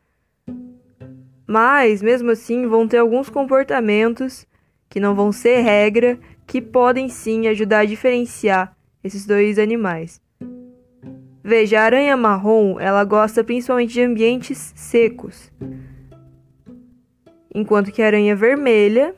Mas, 1.47 2.03
mesmo 2.03 2.31
assim, 2.31 2.67
vão 2.67 2.89
ter 2.89 2.99
alguns 2.99 3.31
comportamentos 3.31 4.47
que 4.89 5.01
não 5.01 5.15
vão 5.15 5.31
ser 5.31 5.61
regra, 5.61 6.19
que 6.47 6.61
podem 6.61 7.09
sim 7.09 7.47
ajudar 7.49 7.81
a 7.81 7.85
diferenciar 7.85 8.77
esses 9.03 9.27
dois 9.27 9.59
animais. 9.59 10.24
Veja, 11.47 11.79
a 11.79 11.85
aranha 11.85 12.17
marrom, 12.17 12.81
ela 12.81 13.05
gosta 13.05 13.45
principalmente 13.45 13.93
de 13.93 14.01
ambientes 14.01 14.73
secos. 14.75 15.53
Enquanto 17.55 17.93
que 17.93 18.01
a 18.01 18.07
aranha 18.07 18.35
vermelha, 18.35 19.15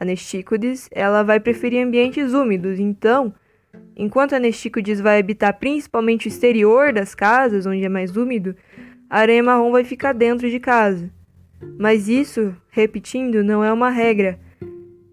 a 0.00 0.04
Nesticodes, 0.06 0.88
ela 0.90 1.22
vai 1.22 1.38
preferir 1.38 1.84
ambientes 1.84 2.32
úmidos. 2.32 2.78
Então, 2.78 3.34
enquanto 3.94 4.34
a 4.34 4.38
Nesticodes 4.38 4.98
vai 4.98 5.18
habitar 5.18 5.58
principalmente 5.58 6.26
o 6.26 6.30
exterior 6.30 6.90
das 6.90 7.14
casas, 7.14 7.66
onde 7.66 7.84
é 7.84 7.88
mais 7.90 8.16
úmido, 8.16 8.56
a 9.10 9.18
aranha 9.18 9.42
marrom 9.42 9.70
vai 9.70 9.84
ficar 9.84 10.14
dentro 10.14 10.48
de 10.48 10.58
casa. 10.58 11.10
Mas 11.78 12.08
isso, 12.08 12.56
repetindo, 12.70 13.44
não 13.44 13.62
é 13.62 13.70
uma 13.70 13.90
regra. 13.90 14.40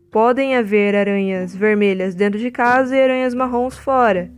Podem 0.09 0.55
haver 0.55 0.95
aranhas 0.95 1.53
vermelhas 1.53 2.15
dentro 2.15 2.39
de 2.39 2.49
casa 2.49 2.95
e 2.95 3.01
aranhas 3.01 3.33
marrons 3.33 3.77
fora 3.77 4.31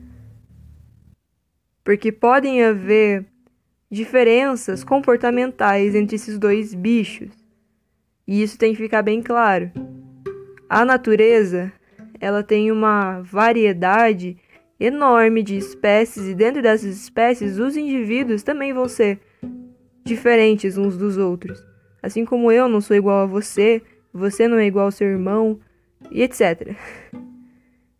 porque 1.88 2.12
podem 2.12 2.62
haver 2.66 3.26
diferenças 3.90 4.84
comportamentais 4.84 5.96
entre 5.96 6.18
esses 6.18 6.38
dois 6.38 6.74
bichos. 6.74 7.32
E 8.28 8.44
isso 8.44 8.58
tem 8.58 8.76
que 8.76 8.82
ficar 8.84 9.02
bem 9.02 9.22
claro. 9.22 9.72
A 10.68 10.84
natureza, 10.84 11.72
ela 12.20 12.44
tem 12.44 12.74
uma 12.74 13.22
variedade 13.22 14.36
enorme 14.78 15.42
de 15.42 15.56
espécies 15.56 16.26
e 16.26 16.36
dentro 16.36 16.62
dessas 16.62 16.94
espécies 16.94 17.58
os 17.58 17.78
indivíduos 17.78 18.44
também 18.44 18.74
vão 18.74 18.90
ser 18.90 19.22
diferentes 20.04 20.78
uns 20.78 20.98
dos 20.98 21.18
outros. 21.18 21.66
Assim 22.04 22.26
como 22.26 22.52
eu 22.52 22.68
não 22.68 22.82
sou 22.82 22.98
igual 22.98 23.22
a 23.22 23.26
você, 23.26 23.82
você 24.12 24.46
não 24.46 24.58
é 24.58 24.66
igual 24.66 24.88
ao 24.88 24.92
seu 24.92 25.08
irmão 25.08 25.58
e 26.12 26.22
etc. 26.22 26.76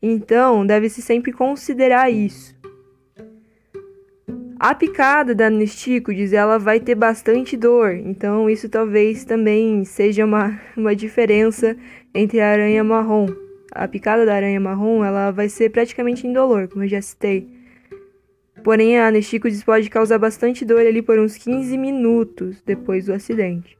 Então, 0.02 0.66
deve-se 0.68 1.02
sempre 1.02 1.32
considerar 1.32 2.12
isso. 2.12 2.57
A 4.60 4.74
picada 4.74 5.36
da 5.36 5.52
Nestícodes, 5.52 6.34
ela 6.34 6.58
vai 6.58 6.80
ter 6.80 6.96
bastante 6.96 7.56
dor, 7.56 7.94
então 7.94 8.50
isso 8.50 8.68
talvez 8.68 9.24
também 9.24 9.86
seja 9.86 10.26
uma, 10.26 10.60
uma 10.76 10.96
diferença 10.96 11.78
entre 12.12 12.40
a 12.40 12.50
aranha 12.50 12.84
marrom. 12.84 13.28
A 13.72 13.88
picada 13.88 14.26
da 14.26 14.34
aranha 14.34 14.60
marrom, 14.60 15.06
ela 15.06 15.30
vai 15.30 15.48
ser 15.48 15.70
praticamente 15.70 16.26
indolor, 16.26 16.68
como 16.68 16.84
eu 16.84 16.88
já 16.88 17.00
citei. 17.00 17.48
Porém, 18.64 19.00
a 19.00 19.12
Nestícodes 19.12 19.64
pode 19.64 19.92
causar 19.92 20.18
bastante 20.18 20.66
dor 20.66 20.80
ali 20.80 21.04
por 21.04 21.20
uns 21.20 21.38
15 21.38 21.78
minutos 21.78 22.60
depois 22.66 23.06
do 23.06 23.14
acidente. 23.14 23.78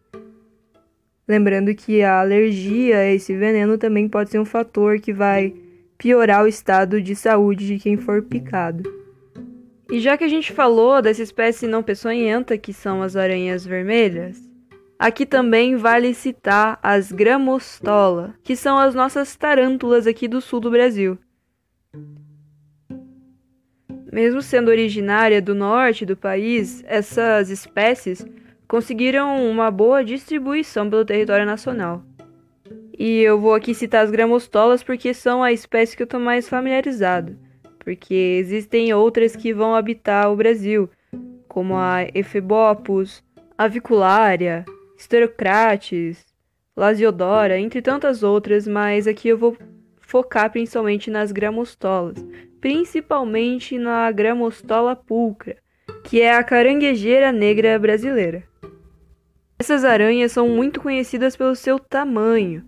Lembrando 1.28 1.74
que 1.74 2.04
a 2.04 2.20
alergia 2.20 3.00
a 3.00 3.12
esse 3.12 3.36
veneno 3.36 3.80
também 3.80 4.08
pode 4.08 4.30
ser 4.30 4.40
um 4.40 4.46
fator 4.46 5.00
que 5.00 5.12
vai 5.12 5.56
piorar 5.98 6.44
o 6.44 6.48
estado 6.48 7.02
de 7.02 7.16
saúde 7.16 7.66
de 7.66 7.80
quem 7.80 7.98
for 7.98 8.22
picado. 8.22 9.07
E 9.90 10.02
já 10.02 10.18
que 10.18 10.24
a 10.26 10.28
gente 10.28 10.52
falou 10.52 11.02
dessa 11.02 11.24
espécie 11.24 11.66
não 11.66 11.82
peçonhenta, 11.82 12.58
que 12.58 12.74
são 12.74 13.02
as 13.02 13.16
aranhas 13.16 13.66
vermelhas, 13.66 14.38
aqui 15.00 15.26
também 15.26 15.78
vale 15.78 16.14
citar 16.14 16.78
as 16.84 17.10
gramostola, 17.10 18.36
que 18.44 18.56
são 18.56 18.78
as 18.78 18.94
nossas 18.94 19.34
tarântulas 19.38 20.06
aqui 20.06 20.28
do 20.28 20.42
sul 20.42 20.60
do 20.60 20.70
Brasil. 20.70 21.18
Mesmo 24.12 24.42
sendo 24.42 24.70
originária 24.70 25.42
do 25.42 25.56
norte 25.56 26.06
do 26.06 26.18
país, 26.18 26.84
essas 26.86 27.50
espécies 27.50 28.26
conseguiram 28.68 29.50
uma 29.50 29.72
boa 29.72 30.04
distribuição 30.04 30.90
pelo 30.90 31.06
território 31.06 31.46
nacional. 31.46 32.04
E 33.00 33.22
eu 33.22 33.40
vou 33.40 33.54
aqui 33.54 33.74
citar 33.74 34.04
as 34.04 34.12
gramostolas 34.12 34.84
porque 34.84 35.14
são 35.14 35.42
a 35.42 35.54
espécie 35.54 35.96
que 35.96 36.04
eu 36.04 36.06
estou 36.06 36.20
mais 36.20 36.50
familiarizado 36.50 37.47
porque 37.88 38.14
existem 38.14 38.94
outras 38.94 39.34
que 39.34 39.54
vão 39.54 39.74
habitar 39.74 40.30
o 40.30 40.36
Brasil, 40.36 40.90
como 41.48 41.78
a 41.78 42.06
Ephebopus, 42.14 43.24
Avicularia, 43.58 44.66
Sterocrates, 44.98 46.26
Lasiodora, 46.76 47.58
entre 47.58 47.82
tantas 47.82 48.24
outras, 48.24 48.68
mas 48.68 49.08
aqui 49.08 49.30
eu 49.30 49.38
vou 49.38 49.56
focar 50.02 50.52
principalmente 50.52 51.10
nas 51.10 51.32
gramostolas, 51.32 52.18
principalmente 52.60 53.78
na 53.78 54.12
gramostola 54.12 54.94
pulcra, 54.94 55.56
que 56.04 56.20
é 56.20 56.36
a 56.36 56.44
caranguejeira 56.44 57.32
negra 57.32 57.80
brasileira. 57.80 58.44
Essas 59.58 59.86
aranhas 59.86 60.34
são 60.34 60.50
muito 60.50 60.82
conhecidas 60.82 61.38
pelo 61.38 61.56
seu 61.56 61.80
tamanho. 61.80 62.66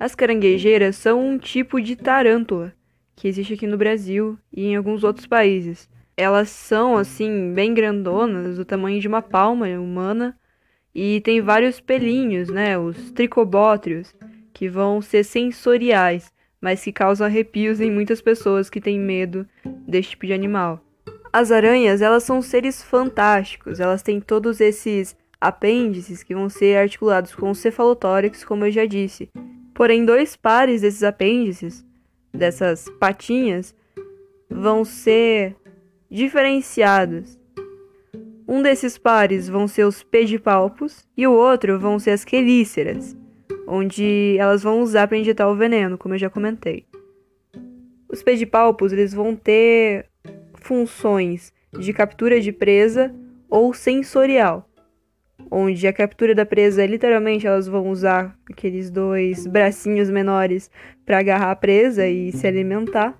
As 0.00 0.14
caranguejeiras 0.14 0.96
são 0.96 1.22
um 1.22 1.36
tipo 1.36 1.78
de 1.78 1.94
tarântula 1.94 2.72
que 3.14 3.28
existe 3.28 3.54
aqui 3.54 3.66
no 3.66 3.76
Brasil 3.76 4.38
e 4.52 4.66
em 4.66 4.76
alguns 4.76 5.04
outros 5.04 5.26
países. 5.26 5.88
Elas 6.16 6.50
são 6.50 6.96
assim 6.96 7.52
bem 7.54 7.72
grandonas, 7.72 8.56
do 8.56 8.64
tamanho 8.64 9.00
de 9.00 9.08
uma 9.08 9.22
palma 9.22 9.66
humana, 9.66 10.36
e 10.94 11.20
tem 11.22 11.40
vários 11.40 11.80
pelinhos, 11.80 12.48
né, 12.48 12.78
os 12.78 13.10
tricobótrios, 13.12 14.14
que 14.52 14.68
vão 14.68 15.00
ser 15.00 15.24
sensoriais, 15.24 16.30
mas 16.60 16.84
que 16.84 16.92
causam 16.92 17.26
arrepios 17.26 17.80
em 17.80 17.90
muitas 17.90 18.20
pessoas 18.20 18.68
que 18.68 18.80
têm 18.80 18.98
medo 18.98 19.46
desse 19.88 20.10
tipo 20.10 20.26
de 20.26 20.32
animal. 20.32 20.84
As 21.32 21.50
aranhas, 21.50 22.02
elas 22.02 22.24
são 22.24 22.42
seres 22.42 22.82
fantásticos, 22.82 23.80
elas 23.80 24.02
têm 24.02 24.20
todos 24.20 24.60
esses 24.60 25.16
apêndices 25.40 26.22
que 26.22 26.34
vão 26.34 26.48
ser 26.48 26.76
articulados 26.76 27.34
com 27.34 27.52
cefalotórax, 27.54 28.44
como 28.44 28.66
eu 28.66 28.70
já 28.70 28.84
disse. 28.84 29.30
Porém, 29.74 30.04
dois 30.04 30.36
pares 30.36 30.82
desses 30.82 31.02
apêndices, 31.02 31.84
dessas 32.32 32.88
patinhas, 32.98 33.74
vão 34.48 34.84
ser 34.84 35.56
diferenciados. 36.10 37.38
Um 38.46 38.62
desses 38.62 38.98
pares 38.98 39.48
vão 39.48 39.66
ser 39.66 39.84
os 39.84 40.02
pedipalpos 40.02 41.06
e 41.16 41.26
o 41.26 41.32
outro 41.32 41.78
vão 41.78 41.98
ser 41.98 42.10
as 42.10 42.24
quelíceras, 42.24 43.16
onde 43.66 44.36
elas 44.38 44.62
vão 44.62 44.80
usar 44.80 45.08
para 45.08 45.16
injetar 45.16 45.48
o 45.48 45.56
veneno, 45.56 45.96
como 45.96 46.14
eu 46.14 46.18
já 46.18 46.28
comentei. 46.28 46.86
Os 48.08 48.22
pedipalpos 48.22 48.92
eles 48.92 49.14
vão 49.14 49.34
ter 49.34 50.06
funções 50.54 51.52
de 51.78 51.92
captura 51.92 52.40
de 52.40 52.52
presa 52.52 53.14
ou 53.48 53.72
sensorial, 53.72 54.68
onde 55.54 55.86
a 55.86 55.92
captura 55.92 56.34
da 56.34 56.46
presa, 56.46 56.86
literalmente, 56.86 57.46
elas 57.46 57.68
vão 57.68 57.90
usar 57.90 58.34
aqueles 58.50 58.90
dois 58.90 59.46
bracinhos 59.46 60.08
menores 60.08 60.70
para 61.04 61.18
agarrar 61.18 61.50
a 61.50 61.56
presa 61.56 62.08
e 62.08 62.32
se 62.32 62.46
alimentar. 62.46 63.14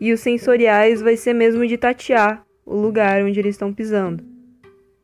E 0.00 0.12
os 0.12 0.20
sensoriais 0.20 1.02
vai 1.02 1.16
ser 1.16 1.32
mesmo 1.32 1.66
de 1.66 1.76
tatear 1.76 2.44
o 2.64 2.76
lugar 2.76 3.24
onde 3.24 3.40
eles 3.40 3.56
estão 3.56 3.74
pisando. 3.74 4.22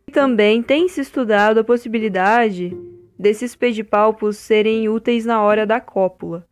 E 0.07 0.13
também 0.13 0.63
tem 0.63 0.89
se 0.89 1.01
estudado 1.01 1.59
a 1.59 1.65
possibilidade 1.65 2.73
desses 3.19 3.57
pedipalpos 3.57 4.37
serem 4.37 4.89
úteis 4.89 5.27
na 5.27 5.43
hora 5.43 5.67
da 5.67 5.81
cópula. 5.81 6.47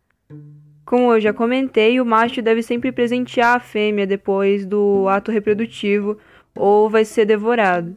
Como 0.84 1.12
eu 1.12 1.20
já 1.20 1.32
comentei, 1.32 2.00
o 2.00 2.04
macho 2.04 2.42
deve 2.42 2.60
sempre 2.60 2.90
presentear 2.90 3.56
a 3.56 3.60
fêmea 3.60 4.06
depois 4.06 4.66
do 4.66 5.08
ato 5.08 5.30
reprodutivo 5.30 6.18
ou 6.56 6.90
vai 6.90 7.04
ser 7.04 7.24
devorado. 7.24 7.96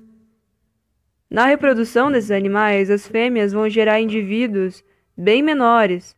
Na 1.30 1.45
reprodução 1.45 2.11
desses 2.11 2.32
animais, 2.32 2.89
as 2.89 3.07
fêmeas 3.07 3.53
vão 3.53 3.69
gerar 3.69 4.01
indivíduos 4.01 4.84
bem 5.15 5.43
menores, 5.43 6.15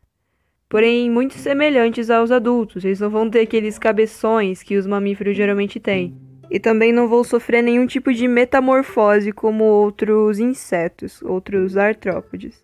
porém 0.70 1.10
muito 1.12 1.34
semelhantes 1.34 2.10
aos 2.10 2.32
adultos. 2.32 2.86
Eles 2.86 3.02
não 3.02 3.10
vão 3.10 3.30
ter 3.30 3.42
aqueles 3.42 3.78
cabeções 3.78 4.64
que 4.64 4.78
os 4.78 4.88
mamíferos 4.88 5.36
geralmente 5.36 5.82
têm. 5.82 6.16
E 6.50 6.60
também 6.60 6.94
não 6.94 7.10
vão 7.10 7.26
sofrer 7.26 7.62
nenhum 7.62 7.86
tipo 7.86 8.14
de 8.14 8.26
metamorfose 8.26 9.34
como 9.34 9.66
outros 9.66 10.40
insetos, 10.40 11.22
outros 11.24 11.76
artrópodes. 11.76 12.64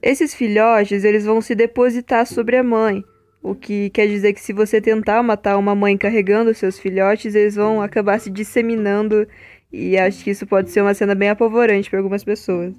Esses 0.00 0.34
filhotes, 0.34 1.04
eles 1.04 1.26
vão 1.26 1.42
se 1.42 1.54
depositar 1.54 2.26
sobre 2.26 2.56
a 2.56 2.62
mãe, 2.62 3.04
o 3.44 3.54
que 3.54 3.90
quer 3.90 4.06
dizer 4.06 4.32
que 4.32 4.40
se 4.40 4.54
você 4.54 4.80
tentar 4.80 5.22
matar 5.22 5.58
uma 5.58 5.74
mãe 5.74 5.98
carregando 5.98 6.54
seus 6.54 6.78
filhotes, 6.78 7.34
eles 7.34 7.56
vão 7.56 7.82
acabar 7.82 8.18
se 8.18 8.30
disseminando 8.30 9.28
e 9.74 9.98
acho 9.98 10.22
que 10.22 10.30
isso 10.30 10.46
pode 10.46 10.70
ser 10.70 10.82
uma 10.82 10.94
cena 10.94 11.16
bem 11.16 11.30
apavorante 11.30 11.90
para 11.90 11.98
algumas 11.98 12.22
pessoas. 12.22 12.74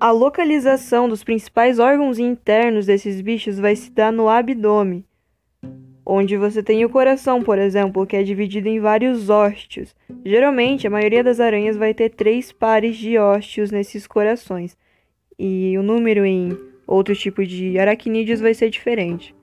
A 0.00 0.10
localização 0.10 1.06
dos 1.06 1.22
principais 1.22 1.78
órgãos 1.78 2.18
internos 2.18 2.86
desses 2.86 3.20
bichos 3.20 3.58
vai 3.58 3.76
se 3.76 3.90
dar 3.90 4.10
no 4.10 4.28
abdômen, 4.28 5.04
onde 6.04 6.36
você 6.36 6.62
tem 6.62 6.82
o 6.84 6.88
coração, 6.88 7.42
por 7.42 7.58
exemplo, 7.58 8.06
que 8.06 8.16
é 8.16 8.22
dividido 8.22 8.68
em 8.68 8.80
vários 8.80 9.28
ósteos. 9.28 9.94
Geralmente, 10.24 10.86
a 10.86 10.90
maioria 10.90 11.22
das 11.22 11.40
aranhas 11.40 11.76
vai 11.76 11.92
ter 11.92 12.08
três 12.08 12.50
pares 12.50 12.96
de 12.96 13.18
ósteos 13.18 13.70
nesses 13.70 14.06
corações 14.06 14.76
e 15.38 15.76
o 15.76 15.82
número 15.82 16.24
em 16.24 16.56
outros 16.86 17.20
tipos 17.20 17.46
de 17.48 17.78
aracnídeos 17.78 18.40
vai 18.40 18.54
ser 18.54 18.70
diferente. 18.70 19.34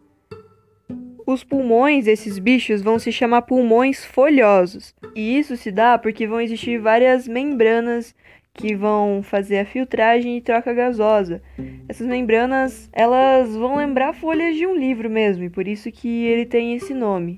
Os 1.31 1.43
pulmões 1.43 2.05
desses 2.05 2.39
bichos 2.39 2.81
vão 2.81 2.97
se 2.97 3.11
chamar 3.11 3.43
pulmões 3.43 4.03
folhosos, 4.03 4.95
e 5.15 5.37
isso 5.37 5.55
se 5.55 5.71
dá 5.71 5.95
porque 5.95 6.25
vão 6.25 6.41
existir 6.41 6.79
várias 6.79 7.27
membranas 7.27 8.15
que 8.51 8.73
vão 8.73 9.21
fazer 9.21 9.59
a 9.59 9.65
filtragem 9.65 10.37
e 10.37 10.41
troca 10.41 10.73
gasosa. 10.73 11.39
Essas 11.87 12.07
membranas, 12.07 12.89
elas 12.91 13.55
vão 13.55 13.75
lembrar 13.75 14.13
folhas 14.13 14.55
de 14.55 14.65
um 14.65 14.75
livro 14.75 15.07
mesmo, 15.07 15.43
e 15.43 15.51
por 15.51 15.67
isso 15.67 15.91
que 15.91 16.25
ele 16.25 16.47
tem 16.47 16.73
esse 16.73 16.95
nome. 16.95 17.37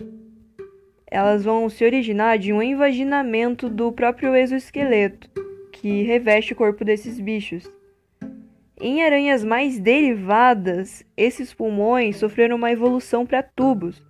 Elas 1.05 1.43
vão 1.43 1.67
se 1.67 1.83
originar 1.83 2.39
de 2.39 2.53
um 2.53 2.63
invaginamento 2.63 3.67
do 3.67 3.91
próprio 3.91 4.33
exoesqueleto, 4.33 5.29
que 5.69 6.03
reveste 6.03 6.53
o 6.53 6.55
corpo 6.55 6.85
desses 6.85 7.19
bichos. 7.19 7.69
Em 8.83 9.03
aranhas 9.03 9.43
mais 9.43 9.79
derivadas, 9.79 11.05
esses 11.15 11.53
pulmões 11.53 12.15
sofreram 12.15 12.55
uma 12.55 12.71
evolução 12.71 13.27
para 13.27 13.43
tubos, 13.43 14.01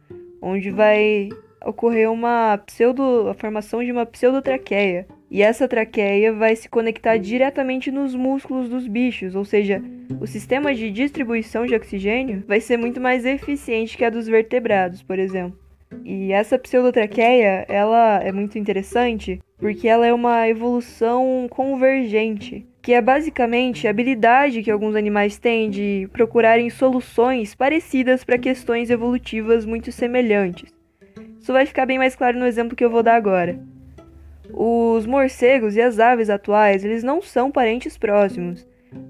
onde 0.42 0.72
vai 0.72 1.28
ocorrer 1.66 2.10
uma 2.10 2.58
pseudo, 2.66 3.28
a 3.28 3.34
formação 3.34 3.84
de 3.84 3.92
uma 3.92 4.06
pseudotraqueia. 4.06 5.06
E 5.30 5.42
essa 5.42 5.68
traqueia 5.68 6.32
vai 6.32 6.56
se 6.56 6.70
conectar 6.70 7.18
diretamente 7.18 7.92
nos 7.92 8.16
músculos 8.16 8.70
dos 8.70 8.88
bichos, 8.88 9.36
ou 9.36 9.44
seja, 9.44 9.84
o 10.22 10.26
sistema 10.26 10.74
de 10.74 10.90
distribuição 10.90 11.66
de 11.66 11.76
oxigênio 11.76 12.42
vai 12.48 12.62
ser 12.62 12.78
muito 12.78 13.02
mais 13.02 13.26
eficiente 13.26 13.98
que 13.98 14.06
a 14.06 14.10
dos 14.10 14.26
vertebrados, 14.26 15.04
por 15.04 15.20
exemplo. 15.20 15.60
E 16.06 16.32
essa 16.32 16.58
pseudotraqueia, 16.58 17.66
ela 17.68 18.22
é 18.24 18.32
muito 18.32 18.58
interessante 18.58 19.42
porque 19.58 19.86
ela 19.90 20.08
é 20.08 20.14
uma 20.14 20.48
evolução 20.48 21.48
convergente 21.50 22.66
que 22.82 22.94
é 22.94 23.02
basicamente 23.02 23.86
a 23.86 23.92
habilidade 23.92 24.64
que 24.64 24.72
alguns 24.72 24.96
animais 24.96 25.38
têm 25.38 25.70
de 25.70 26.10
procurarem 26.12 26.70
soluções 26.70 27.54
parecidas 27.54 28.24
para 28.24 28.40
questões 28.40 28.90
evolutivas 28.90 29.66
muito 29.66 29.92
semelhantes. 29.92 30.74
Isso 31.40 31.54
vai 31.54 31.66
ficar 31.66 31.86
bem 31.86 31.98
mais 31.98 32.16
claro 32.16 32.40
no 32.40 32.46
exemplo 32.46 32.76
que 32.76 32.84
eu 32.84 32.90
vou 32.90 33.04
dar 33.04 33.16
agora. 33.16 33.60
Os 34.52 35.06
morcegos 35.06 35.76
e 35.76 35.82
as 35.82 36.00
aves 36.00 36.30
atuais, 36.30 36.84
eles 36.84 37.04
não 37.04 37.22
são 37.22 37.52
parentes 37.52 37.98
próximos, 37.98 38.68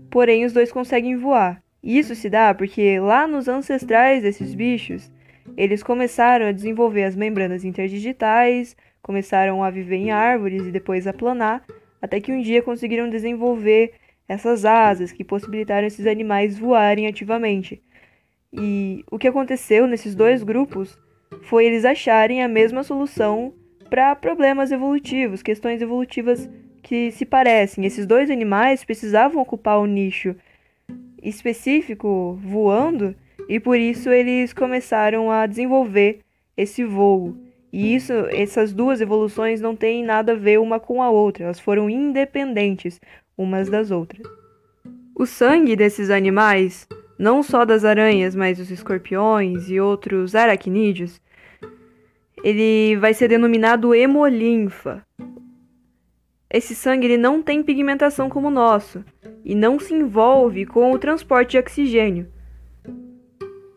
porém 0.10 0.46
os 0.46 0.54
dois 0.54 0.72
conseguem 0.72 1.16
voar. 1.16 1.62
Isso 1.82 2.14
se 2.14 2.30
dá 2.30 2.54
porque 2.54 3.00
lá 3.00 3.26
nos 3.26 3.48
ancestrais 3.48 4.22
desses 4.22 4.54
bichos, 4.54 5.12
eles 5.58 5.82
começaram 5.82 6.46
a 6.46 6.52
desenvolver 6.52 7.04
as 7.04 7.16
membranas 7.16 7.66
interdigitais, 7.66 8.76
começaram 9.02 9.64
a 9.64 9.70
viver 9.70 9.96
em 9.96 10.12
árvores 10.12 10.68
e 10.68 10.72
depois 10.72 11.08
a 11.08 11.14
planar, 11.14 11.64
até 12.02 12.20
que 12.20 12.32
um 12.32 12.42
dia 12.42 12.62
conseguiram 12.62 13.10
desenvolver 13.10 13.94
essas 14.28 14.66
asas 14.66 15.12
que 15.12 15.24
possibilitaram 15.24 15.88
esses 15.88 16.08
animais 16.08 16.58
voarem 16.58 17.08
ativamente. 17.08 17.82
E 18.52 19.04
o 19.12 19.20
que 19.20 19.28
aconteceu 19.28 19.88
nesses 19.88 20.16
dois 20.16 20.44
grupos 20.44 20.98
foi 21.44 21.66
eles 21.66 21.86
acharem 21.86 22.44
a 22.44 22.48
mesma 22.48 22.84
solução 22.84 23.54
para 23.90 24.16
problemas 24.16 24.72
evolutivos, 24.72 25.42
questões 25.42 25.82
evolutivas 25.82 26.50
que 26.82 27.12
se 27.12 27.26
parecem. 27.26 27.86
Esses 27.86 28.06
dois 28.06 28.30
animais 28.32 28.84
precisavam 28.84 29.42
ocupar 29.42 29.80
um 29.80 29.86
nicho 29.86 30.36
específico 31.22 32.40
voando 32.42 33.16
e 33.48 33.60
por 33.60 33.78
isso 33.78 34.10
eles 34.10 34.54
começaram 34.54 35.30
a 35.30 35.46
desenvolver 35.46 36.20
esse 36.56 36.84
voo. 36.84 37.36
E 37.72 37.96
isso, 37.96 38.12
essas 38.30 38.74
duas 38.74 39.00
evoluções 39.00 39.62
não 39.62 39.76
têm 39.76 40.04
nada 40.04 40.34
a 40.34 40.36
ver 40.36 40.60
uma 40.60 40.80
com 40.80 41.02
a 41.02 41.10
outra, 41.10 41.46
elas 41.46 41.60
foram 41.60 41.90
independentes 41.90 43.00
umas 43.38 43.70
das 43.70 43.92
outras. 43.92 44.22
O 45.16 45.26
sangue 45.26 45.76
desses 45.76 46.10
animais, 46.10 46.88
não 47.18 47.42
só 47.42 47.64
das 47.64 47.86
aranhas, 47.86 48.36
mas 48.36 48.58
dos 48.58 48.70
escorpiões 48.70 49.70
e 49.70 49.80
outros 49.80 50.36
aracnídeos, 50.36 51.22
ele 52.44 52.98
vai 52.98 53.14
ser 53.14 53.30
denominado 53.30 53.94
hemolinfa. 53.94 55.06
Esse 56.50 56.76
sangue 56.76 57.06
ele 57.06 57.18
não 57.18 57.42
tem 57.42 57.64
pigmentação 57.64 58.30
como 58.30 58.50
o 58.50 58.52
nosso 58.52 59.06
e 59.46 59.56
não 59.56 59.80
se 59.80 59.94
envolve 59.94 60.66
com 60.66 60.92
o 60.92 61.00
transporte 61.00 61.52
de 61.52 61.60
oxigênio. 61.60 62.28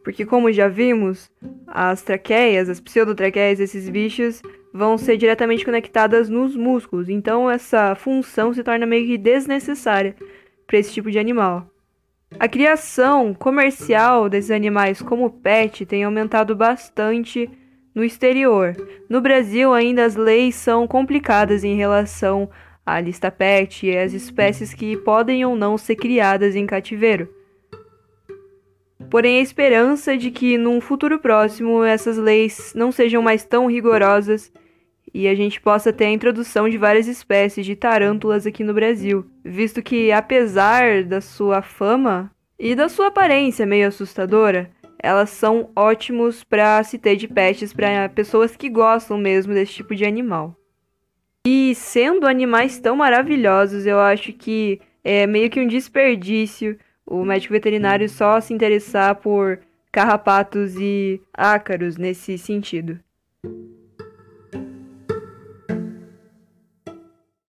Porque, 0.05 0.27
como 0.27 0.53
já 0.53 0.69
vimos, 0.69 1.31
As 1.67 2.03
traqueias, 2.03 2.69
as 2.69 2.79
pseudotraqueias 2.79 3.59
desses 3.59 3.89
bichos 3.89 4.41
vão 4.73 4.97
ser 4.97 5.17
diretamente 5.17 5.65
conectadas 5.65 6.29
nos 6.29 6.55
músculos, 6.55 7.09
então 7.09 7.51
essa 7.51 7.95
função 7.97 8.53
se 8.55 8.63
torna 8.63 8.87
meio 8.87 9.07
que 9.07 9.19
desnecessária 9.19 10.15
para 10.67 10.79
esse 10.79 10.93
tipo 10.93 11.11
de 11.11 11.19
animal. 11.19 11.69
A 12.39 12.49
criação 12.49 13.35
comercial 13.35 14.29
desses 14.29 14.51
animais 14.51 15.01
como 15.01 15.31
pet 15.31 15.87
tem 15.87 16.05
aumentado 16.05 16.55
bastante 16.55 17.51
no 17.95 18.05
exterior. 18.05 18.77
No 19.09 19.21
Brasil, 19.21 19.73
ainda 19.73 20.05
as 20.05 20.17
leis 20.17 20.55
são 20.57 20.87
complicadas 20.87 21.65
em 21.65 21.77
relação 21.77 22.51
à 22.85 23.01
lista 23.01 23.31
pet 23.31 23.87
e 23.87 23.97
às 23.97 24.13
espécies 24.13 24.75
que 24.75 24.97
podem 24.97 25.45
ou 25.45 25.57
não 25.57 25.79
ser 25.79 25.97
criadas 25.97 26.57
em 26.57 26.67
cativeiro. 26.67 27.29
Porém, 29.15 29.39
a 29.39 29.43
esperança 29.43 30.17
de 30.17 30.29
que 30.33 30.59
num 30.59 30.81
futuro 30.81 31.21
próximo 31.21 31.85
essas 31.85 32.17
leis 32.17 32.73
não 32.75 32.91
sejam 32.91 33.23
mais 33.23 33.45
tão 33.45 33.69
rigorosas 33.69 34.53
e 35.15 35.29
a 35.29 35.37
gente 35.37 35.61
possa 35.61 35.93
ter 35.93 36.07
a 36.07 36.11
introdução 36.11 36.69
de 36.69 36.77
várias 36.77 37.07
espécies 37.07 37.65
de 37.65 37.77
tarântulas 37.77 38.45
aqui 38.45 38.65
no 38.65 38.75
Brasil, 38.75 39.25
visto 39.45 39.81
que 39.81 40.11
apesar 40.11 41.05
da 41.05 41.21
sua 41.21 41.63
fama 41.63 42.29
e 42.59 42.75
da 42.75 42.89
sua 42.89 43.07
aparência 43.07 43.65
meio 43.65 43.87
assustadora, 43.87 44.69
elas 44.99 45.31
são 45.31 45.71
ótimos 45.77 46.43
para 46.43 46.83
se 46.83 46.99
ter 46.99 47.15
de 47.15 47.29
pets 47.29 47.73
para 47.73 48.09
pessoas 48.09 48.57
que 48.57 48.69
gostam 48.69 49.17
mesmo 49.17 49.55
desse 49.55 49.75
tipo 49.75 49.95
de 49.95 50.05
animal. 50.05 50.57
E 51.47 51.73
sendo 51.77 52.27
animais 52.27 52.81
tão 52.81 52.97
maravilhosos, 52.97 53.87
eu 53.87 54.01
acho 54.01 54.33
que 54.33 54.81
é 55.05 55.25
meio 55.25 55.49
que 55.51 55.61
um 55.61 55.69
desperdício 55.69 56.77
o 57.07 57.25
médico 57.25 57.53
veterinário 57.53 58.09
só 58.09 58.41
se 58.41 58.55
interessar 58.55 59.17
por 59.17 59.61
carrapatos 59.93 60.75
e 60.77 61.21
ácaros 61.33 61.97
nesse 61.97 62.37
sentido. 62.37 62.99